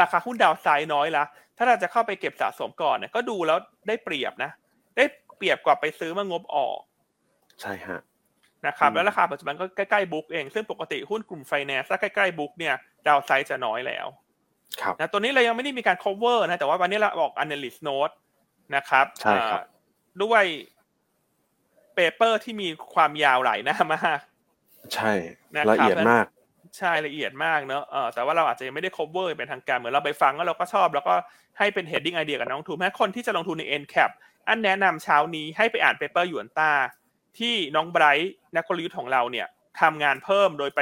[0.00, 1.24] ราคาหุ้น downside น้อยละ
[1.56, 3.58] ถ้าเราจะเข้าไปเก็บสะสมก่อนเนี่ยก็ดูแล้ว
[3.88, 4.50] ได้เปรียบนะ
[4.96, 5.04] ได้
[5.36, 6.78] เปรียบกว่าไปซื้อเมื่องบออก
[7.60, 8.00] ใช่ฮะ
[8.66, 12.74] นะครับอืมแล้วราคาปัจจุบันก็ใกล้ๆ book เองซึ่งปกติหุ้นกลุ่มไฟแนนซ์ถ้าใกล้ๆ book เนี่ย
[13.06, 14.06] downside จะน้อยแล้ว
[14.80, 18.14] ครับนะตัวนี้เรายังไม่ได้มีการ cover นะแต่ว่าวันนี้เราออก analyst note
[18.76, 19.77] นะครับใช่ครับอ่า
[20.22, 20.44] ด้วย
[21.94, 24.20] paper ที่มีความยาวหลายหน้ามาก
[24.94, 25.12] ใช่
[25.54, 26.26] นะครับละเอียดมาก
[26.78, 31.14] ใช่ละเอียดมากเนอะเออแต่ว่าเราอาจจะยังไม่ได้ cover เป็นทางการเหมือนเราไปฟังแล้วเราก็ชอบ แล้วก็
[31.58, 34.10] ให้เป็น heading idea กับน้องทุนแม้คนที่จะลงทุนใน NCAP
[34.48, 36.70] อันแนะนำเช้านี้ให้ไปอ่าน paper หยวนต้า
[37.38, 39.46] ที่น้องไบรท์นักกลยุทธ์ของเราเนี่ย
[39.80, 40.80] ทำงานเพิ่มโดยไป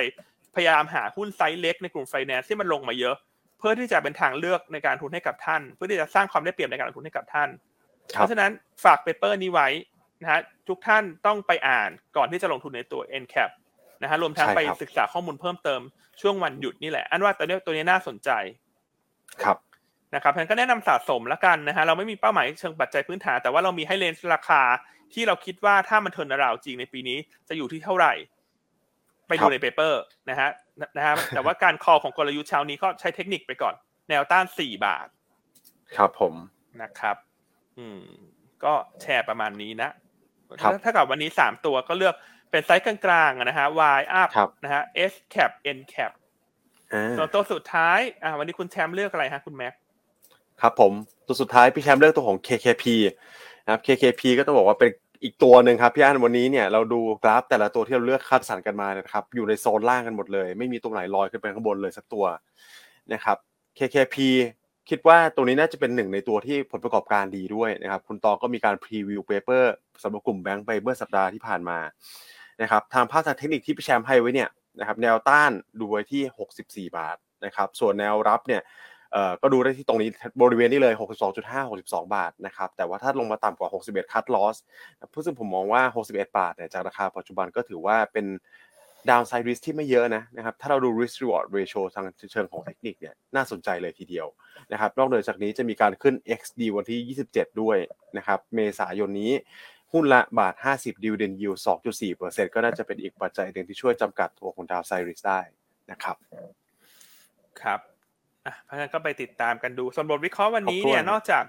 [0.55, 3.17] พยายามหาหุ้นไซส์เล็กในกลุ่มไฟแนนซ์ที่มันลงมาเยอะ
[3.59, 8.51] เพื่อที่จะเป็นทางเลือกในการลงทุนให้กับท่าน เพื่อที่จะสร้างความได้เปรียบในการลงทุนให้กับท่านครับราะฉะนั้น
[8.85, 9.69] ฝาก paper นี้ไว้
[10.23, 13.51] นะฮะทุกท่านต้องไปอ่านก่อนที่จะลงทุนในตัว NCAP
[14.03, 15.81] นะฮะรวมทั้งใช่ไปครับศึกษาข้อมูลเพิ่มเติม
[16.21, 18.31] ช่วงวันหยุดนี่แหละ อันว่าตัวนี้ตัวนี้น่าสนใจ
[19.43, 19.57] ครับ
[20.15, 24.63] นะครับเพราะฉะนั้นก็แนะนำสะสมละกันนะฮะเราไม่มีเป้าหมายเชิงปัจจัยพื้นฐานแต่ว่าเรามีให้ range ราคา
[25.15, 28.13] ที่เราคิดว่าถ้ามัน turnaround จริงในปีนี้จะอยู่ที่เท่าไหร่
[29.29, 30.51] ไปดูครัดูบใน paper นะฮะ
[30.97, 33.75] นะฮะแต่ว่าการ call ของกลยุทธ์เช้านี้ก็ใช้เทคนิคไปก่อน
[34.09, 35.09] แนวต้านสี่บาท
[35.97, 36.35] ครับผม
[36.83, 37.17] นะครับ
[37.79, 38.01] อืม
[38.65, 39.91] ก็แชร์ประมาณนี้นะ
[40.61, 42.15] ครับถ้ากับวันนี้สามตัวก็เลือก
[42.51, 42.97] เป็นไซส์กลา
[43.29, 43.67] งๆอะนะฮะ
[43.99, 46.13] Y up ครับนะฮะ S cap N cap
[46.93, 49.75] อ่าส่วนตัวสุดท้าย อ่า วันนี้คุณแชมป์เลือกอะไรฮะคุณแม็ก
[50.61, 50.93] ครับผม
[51.27, 52.85] ตัวสุดท้ายพี่แชมป์เลือกตัวของ KKP
[53.65, 54.91] นะครับ KKP ก็ต้องบอกว่าเป็น
[55.23, 62.25] อีกตัวหนึ่งครับพี่อันวันนี้เนี่ยเราดูกราฟแต่ละตัวที่เราเลือกคัดสรรกันมาเนยนะครับ อยู่ในโซนล่างกันหมดเลย ไม่มีตรงไหนลอยขึ้นไปข้างบนเลยสักตัว
[63.13, 63.37] นะครับ
[63.79, 64.17] KKP
[64.91, 69.73] คิดว่าตัวนี้น่าจะเป็นหนึ่งในตัวที่ผลประกอบการดีด้วยนะครับ คุณตองก็มีการ preview paper
[70.03, 71.79] สำหรับกลุ่มแบงก์ไปเมื่อสัปดาห์ที่ผ่านมา
[72.63, 78.63] นะครับทางภาคทางเทคนิคที่พี่แชมป์ให้ไว้เนี่ยนะครับแนวต้านดูไว้ที่ 64 บาทนะครับส่วนแนวรับเนี่ย
[79.43, 80.11] ก็ดูได้ที่ตรงนี้
[80.43, 80.95] บริเวณนี้เลย
[81.35, 84.57] 62.5 62 บาทนะครับ แต่ว่าถ้าลงมาต่ำกว่า 61 cut loss
[85.27, 88.27] ซึ่งผมมองว่า 61 บาทเนี่ยจากราคาปัจจุบันก็ถือว่าเป็น
[89.11, 94.27] ดาวไซด์ริสที่ไม่เยอะนะนะครับถ้าเราดู risk reward ratio ทางเชิงของเทคนิคเนี่ยน่าสนใจเลยทีเดียว
[94.73, 97.77] นะครับนอกเหนือจากนี้จะมีการขึ้น XD วันที่ 27 ด้วย
[98.17, 99.33] นะครับเมษายนนี้
[99.93, 101.59] หุ้นละบาท 50 dividend yield
[102.07, 105.41] 2.4%ก็น่าจะเป็นอีกปัจจัยหนึ่งที่ช่วยจำกัดตัวของดาวไซด์ริสได้
[105.91, 106.17] นะครับ
[107.63, 107.81] ครับ
[108.47, 111.45] อะเพราะฉะนั้นก็ไปติดตามกันดูส่วนบทวิเคราะห์วันนี้เนี่ยครบถ้วนนอกจาก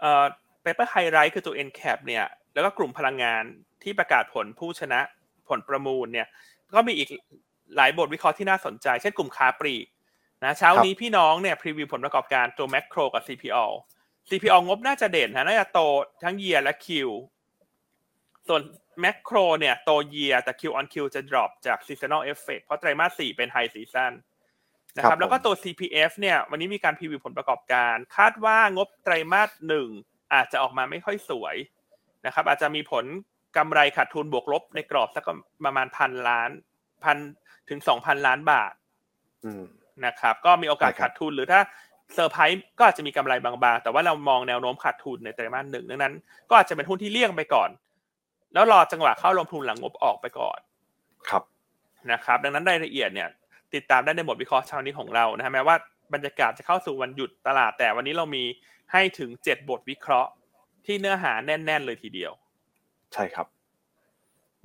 [0.00, 0.24] เอ่อ
[0.64, 2.24] paper highlight คือตัว NCAP เนี่ย
[2.54, 3.42] แล้วก็กลุ่มพลังงาน
[3.82, 5.00] ที่ประกาศผลผู้ชนะ
[5.48, 6.26] ผลประมูลเนี่ย
[6.74, 7.08] ก็มีอีก
[7.76, 9.86] หลายบทวิเคราะห์ที่น่าสนใจ เช่นกลุ่มค้าปลีก
[10.44, 13.66] นะเช้านี้พี่น้องเนี่ยพรีวิวผลประกอบการตัวแมคโครกับ CPO
[14.30, 15.80] CPO งบน่าจะเด่นนะน่าจะโต
[16.22, 16.86] ทั้ง year และ Q
[18.48, 18.62] ส่วน
[19.00, 24.12] แมคโครเนี่ยโต year แต่ Q on Q จะ drop จาก seasonal effect เพราะไตรมาส4เป็น high season
[24.96, 29.88] นะคครัรับบผมแล้วก็ตัว CPF เนี่ยวันนี้มีการพรีวิวผลประกอบการ คาดว่างบไตรมาสหนึ่ง
[30.34, 31.56] อาจจะออกมาไม่ค่อยสวย
[32.26, 33.04] นะครับอาจจะมีผล
[33.56, 35.24] กำไรขาดทุนบวกลบในกรอบสัก
[35.64, 36.50] ประมาณพันล้าน
[37.04, 37.16] พัน
[37.68, 38.72] ถึงสองพันล้านบาท
[39.44, 39.62] อืม
[40.06, 41.60] นะครับ ก็มีโอกาสใช่ครับขาดทุนหรือถ้า
[42.14, 46.14] เซอร์ไพรส์ก็อาจจะมีกำไรบางๆ แต่ว่าเรามองแนวโน้มขาดทุนในไตรมาสหนึ่งดังนั้น
[46.48, 47.70] ก็อาจจะเป็นหุ้นที่เลี่ยงไปก่อน
[48.54, 50.58] แล้วรอจังหวะเข้าลงทุนหลังงบออกไปก่อน
[51.28, 51.42] ครับ
[52.12, 53.28] นะครับ ดังนั้นรายละเอียดเนี่ย
[53.74, 55.76] ติดตามได้ในบทวิเคราะห์เช้านี้ของเรานะฮะแม้ว่า
[56.14, 58.44] บรรยากาศจะเข้าสู่วันหยุดตลาดแต่วันนี้เรามี
[58.92, 60.30] ให้ถึงเจ็ดบทวิเคราะห์
[60.86, 62.32] ที่เนื้อหาแน่น ๆ เลยทีเดียว
[63.14, 63.46] ใช่ครับ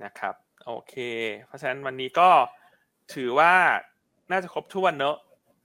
[0.03, 0.35] นะครับ
[0.65, 0.95] โอเค
[1.45, 2.29] เพราะฉะนั้นวันนี้ก็
[3.13, 3.53] ถือว่า
[4.31, 5.17] น่าจะครบถ้วนเนอะ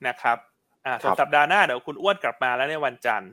[0.09, 0.39] นะครับ
[0.87, 3.33] อ่าส่วนครับสัปดาห์หน้าเดี๋ยวคุณอ้วนกลับมาแล้วในวันจันทร์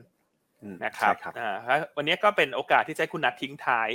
[0.62, 3.88] อืมนะครับใช่ครับอ่าแล้ววันนี้ก็เป็นโอกาสที่จะให้คุณนัททิ้งท้าย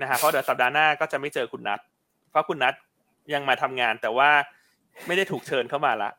[0.00, 1.80] นะฮะเพราะเดี๋ยวสัปดาห์หน้าก็จะไม่เจอคุณนัท
[2.30, 2.74] เพราะคุณนัท
[3.34, 4.30] ยังมาทำงานแต่ว่า
[5.06, 6.10] ไม่ได้ถูกเชิญเข้ามาละ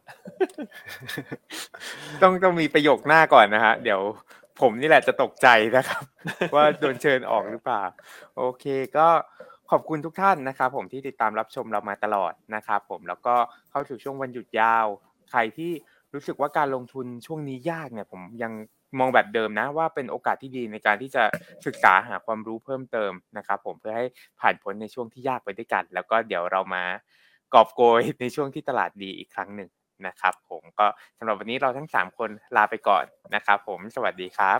[2.22, 4.02] ต้องต้องมีประโยคหน้าก่อนนะฮะ เดี๋ยว
[4.62, 5.48] ผมนี่แหละจะตกใจ
[5.78, 6.04] นะครับ
[6.56, 7.84] ว่าโดนเชิญออกหรือเปล่า
[8.38, 8.66] โอเค
[8.98, 9.08] ก็
[9.72, 13.36] ขอบคุณทุกท่านนะครับ ผมที่ติดตามรับชมเรามาตลอดนะครับ ผมแล้วก็
[13.72, 14.86] เข้าสู่ช่วงวันหยุดยาว
[15.32, 15.72] ใครที่
[16.14, 18.54] รู้สึกว่าการลงทุนช่วงนี้ยากเนี่ย ผมยัง
[19.00, 21.24] มองแบบเดิมนะว่าเป็นโอกาสที่ดีในการที่จะ
[21.66, 24.06] ศึกษาหาความรู้เพิ่มเติมนะครับ ผมเพื่อให้
[24.40, 26.84] ผ่านพ้นในช่วงที่ยากไปด้วยกัน แล้วก็เดี๋ยวเรามา
[27.54, 29.70] กอบโกยในช่วงที่ตลาดดีอีกครั้งหนึ่ง
[30.08, 30.86] นะครับผมก็
[31.18, 34.60] สำหรับวันนี้เราทั้งสามคนลาไปก่อนนะครับผมสวัสดีครับ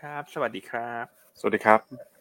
[0.00, 1.06] ครับ สวัสดีครับ
[1.40, 2.11] สวัสดีครับ